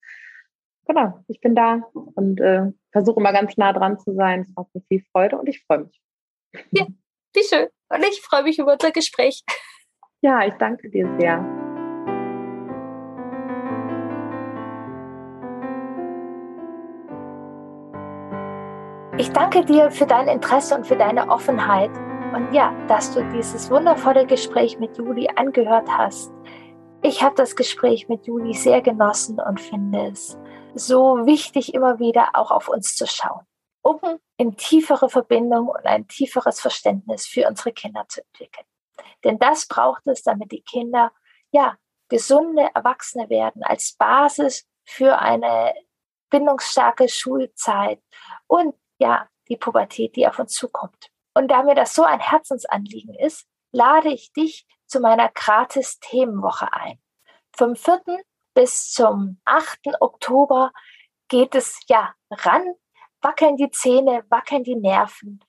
genau, 0.88 1.24
ich 1.28 1.42
bin 1.42 1.56
da 1.56 1.82
und 1.94 2.40
äh, 2.40 2.72
versuche 2.92 3.20
immer 3.20 3.34
ganz 3.34 3.58
nah 3.58 3.74
dran 3.74 4.00
zu 4.00 4.14
sein. 4.14 4.42
Es 4.42 4.56
macht 4.56 4.74
mir 4.74 4.82
viel 4.88 5.04
Freude 5.12 5.38
und 5.38 5.48
ich 5.48 5.64
freue 5.66 5.86
mich. 5.86 6.02
Ja, 6.72 6.88
wie 7.34 7.44
schön. 7.44 7.68
Und 7.90 8.06
ich 8.10 8.22
freue 8.22 8.44
mich 8.44 8.60
über 8.60 8.74
unser 8.74 8.92
Gespräch. 8.92 9.44
Ja, 10.22 10.46
ich 10.46 10.54
danke 10.56 10.90
dir 10.90 11.10
sehr. 11.20 11.59
Ich 19.20 19.34
danke 19.34 19.66
dir 19.66 19.92
für 19.92 20.08
dein 20.08 20.30
Interesse 20.30 20.74
und 20.76 20.88
für 20.88 20.96
deine 20.96 21.28
Offenheit 21.28 21.92
und 22.34 22.54
ja, 22.54 22.72
dass 22.88 23.14
du 23.14 23.22
dieses 23.32 23.70
wundervolle 23.70 24.26
Gespräch 24.26 24.80
mit 24.80 24.98
Juli 24.98 25.28
angehört 25.36 25.90
hast. 25.90 26.32
Ich 27.02 27.22
habe 27.22 27.36
das 27.36 27.58
Gespräch 27.58 28.08
mit 28.08 28.26
Juli 28.28 28.54
sehr 28.54 28.82
genossen 28.82 29.42
und 29.42 29.60
finde 29.60 30.08
es 30.08 30.38
so 30.74 31.26
wichtig, 31.26 31.74
immer 31.74 32.00
wieder 32.00 32.30
auch 32.32 32.50
auf 32.50 32.70
uns 32.70 32.96
zu 32.96 33.06
schauen, 33.08 33.46
um 33.82 34.00
in 34.38 34.56
tiefere 34.56 35.10
Verbindung 35.10 35.68
und 35.68 35.86
ein 35.86 36.08
tieferes 36.08 36.62
Verständnis 36.62 37.28
für 37.28 37.46
unsere 37.46 37.74
Kinder 37.74 38.06
zu 38.08 38.22
entwickeln. 38.22 38.66
Denn 39.26 39.38
das 39.38 39.68
braucht 39.68 40.08
es, 40.08 40.24
damit 40.24 40.54
die 40.54 40.62
Kinder 40.62 41.12
ja 41.52 41.76
gesunde 42.08 42.70
Erwachsene 42.74 43.30
werden 43.30 43.64
als 43.64 43.98
Basis 44.00 44.66
für 44.86 45.20
eine 45.20 45.74
bindungsstarke 46.30 47.10
Schulzeit 47.10 48.00
und 48.48 48.76
ja, 49.00 49.28
die 49.48 49.58
Pubertät, 49.58 50.16
die 50.16 50.28
auf 50.28 50.40
uns 50.40 50.54
zukommt. 50.54 51.10
Und 51.34 51.50
da 51.50 51.64
mir 51.64 51.76
das 51.76 51.96
so 51.96 52.04
ein 52.04 52.20
Herzensanliegen 52.20 53.16
ist, 53.16 53.48
lade 53.72 54.10
ich 54.10 54.32
dich 54.34 54.68
zu 54.86 55.00
meiner 55.00 55.30
gratis 55.30 56.00
Themenwoche 56.00 56.72
ein. 56.74 57.00
Vom 57.56 57.76
4. 57.76 58.02
bis 58.54 58.92
zum 58.92 59.40
8. 59.46 60.02
Oktober 60.02 60.72
geht 61.28 61.56
es 61.56 61.80
ja 61.88 62.14
ran, 62.32 62.74
wackeln 63.22 63.58
die 63.58 63.72
Zähne, 63.72 64.24
wackeln 64.30 64.64
die 64.64 64.76
Nerven. 64.76 65.40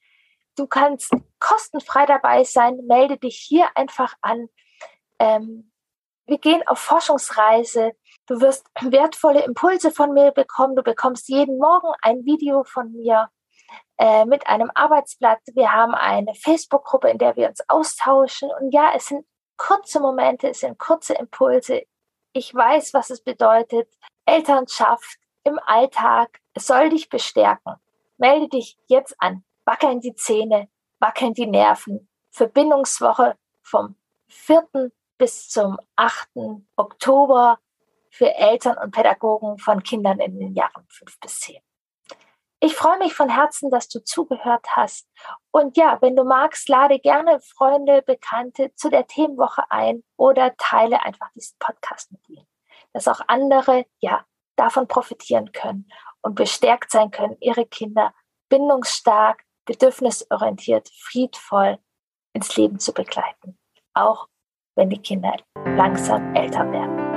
Du 0.56 0.66
kannst 0.66 1.14
kostenfrei 1.38 2.06
dabei 2.06 2.44
sein, 2.44 2.80
melde 2.86 3.16
dich 3.16 3.36
hier 3.36 3.76
einfach 3.76 4.14
an. 4.20 4.48
Ähm, 5.18 5.72
wir 6.26 6.38
gehen 6.38 6.66
auf 6.66 6.78
Forschungsreise. 6.78 7.92
Du 8.26 8.40
wirst 8.40 8.66
wertvolle 8.80 9.42
Impulse 9.44 9.90
von 9.90 10.12
mir 10.12 10.32
bekommen. 10.32 10.76
Du 10.76 10.82
bekommst 10.82 11.28
jeden 11.28 11.58
Morgen 11.58 11.92
ein 12.02 12.24
Video 12.24 12.64
von 12.64 12.92
mir 12.92 13.30
äh, 14.00 14.24
mit 14.24 14.46
einem 14.46 14.70
Arbeitsblatt. 14.74 15.40
Wir 15.52 15.72
haben 15.72 15.94
eine 15.94 16.34
Facebook-Gruppe, 16.34 17.10
in 17.10 17.18
der 17.18 17.36
wir 17.36 17.48
uns 17.50 17.60
austauschen. 17.68 18.50
Und 18.58 18.72
ja, 18.72 18.92
es 18.96 19.06
sind 19.06 19.26
kurze 19.58 20.00
Momente, 20.00 20.48
es 20.48 20.60
sind 20.60 20.78
kurze 20.78 21.12
Impulse. 21.14 21.82
Ich 22.32 22.54
weiß, 22.54 22.94
was 22.94 23.10
es 23.10 23.22
bedeutet. 23.22 23.88
Elternschaft 24.24 25.18
im 25.44 25.58
Alltag. 25.66 26.40
Es 26.54 26.66
soll 26.66 26.88
dich 26.88 27.10
bestärken. 27.10 27.74
Melde 28.16 28.48
dich 28.48 28.78
jetzt 28.86 29.14
an. 29.18 29.44
Wackeln 29.66 30.00
die 30.00 30.14
Zähne, 30.14 30.68
wackeln 30.98 31.34
die 31.34 31.46
Nerven. 31.46 32.08
Verbindungswoche 32.30 33.36
vom 33.62 33.96
4. 34.28 34.90
bis 35.18 35.50
zum 35.50 35.78
8. 35.96 36.30
Oktober 36.76 37.58
für 38.10 38.34
Eltern 38.34 38.78
und 38.78 38.92
Pädagogen 38.92 39.58
von 39.58 39.82
Kindern 39.82 40.20
in 40.20 40.38
den 40.38 40.54
Jahren 40.54 40.86
5 40.88 41.20
bis 41.20 41.40
10. 41.40 41.60
Ich 42.62 42.74
freue 42.74 42.98
mich 42.98 43.14
von 43.14 43.30
Herzen, 43.30 43.70
dass 43.70 43.88
du 43.88 44.04
zugehört 44.04 44.66
hast. 44.76 45.08
Und 45.50 45.78
ja, 45.78 45.96
wenn 46.02 46.14
du 46.14 46.24
magst, 46.24 46.68
lade 46.68 46.98
gerne 46.98 47.40
Freunde, 47.40 48.02
Bekannte 48.02 48.74
zu 48.74 48.90
der 48.90 49.06
Themenwoche 49.06 49.62
ein 49.70 50.04
oder 50.18 50.54
teile 50.58 51.02
einfach 51.02 51.30
diesen 51.34 51.56
Podcast 51.58 52.12
mit 52.12 52.28
ihnen, 52.28 52.46
dass 52.92 53.08
auch 53.08 53.22
andere 53.28 53.86
ja 54.00 54.26
davon 54.56 54.86
profitieren 54.88 55.52
können 55.52 55.88
und 56.20 56.34
bestärkt 56.34 56.90
sein 56.90 57.10
können, 57.10 57.38
ihre 57.40 57.64
Kinder 57.64 58.12
bindungsstark, 58.50 59.42
bedürfnisorientiert, 59.64 60.90
friedvoll 60.90 61.78
ins 62.34 62.54
Leben 62.56 62.78
zu 62.78 62.92
begleiten, 62.92 63.58
auch 63.94 64.28
wenn 64.76 64.90
die 64.90 65.00
Kinder 65.00 65.34
langsam 65.64 66.34
älter 66.34 66.70
werden. 66.70 67.09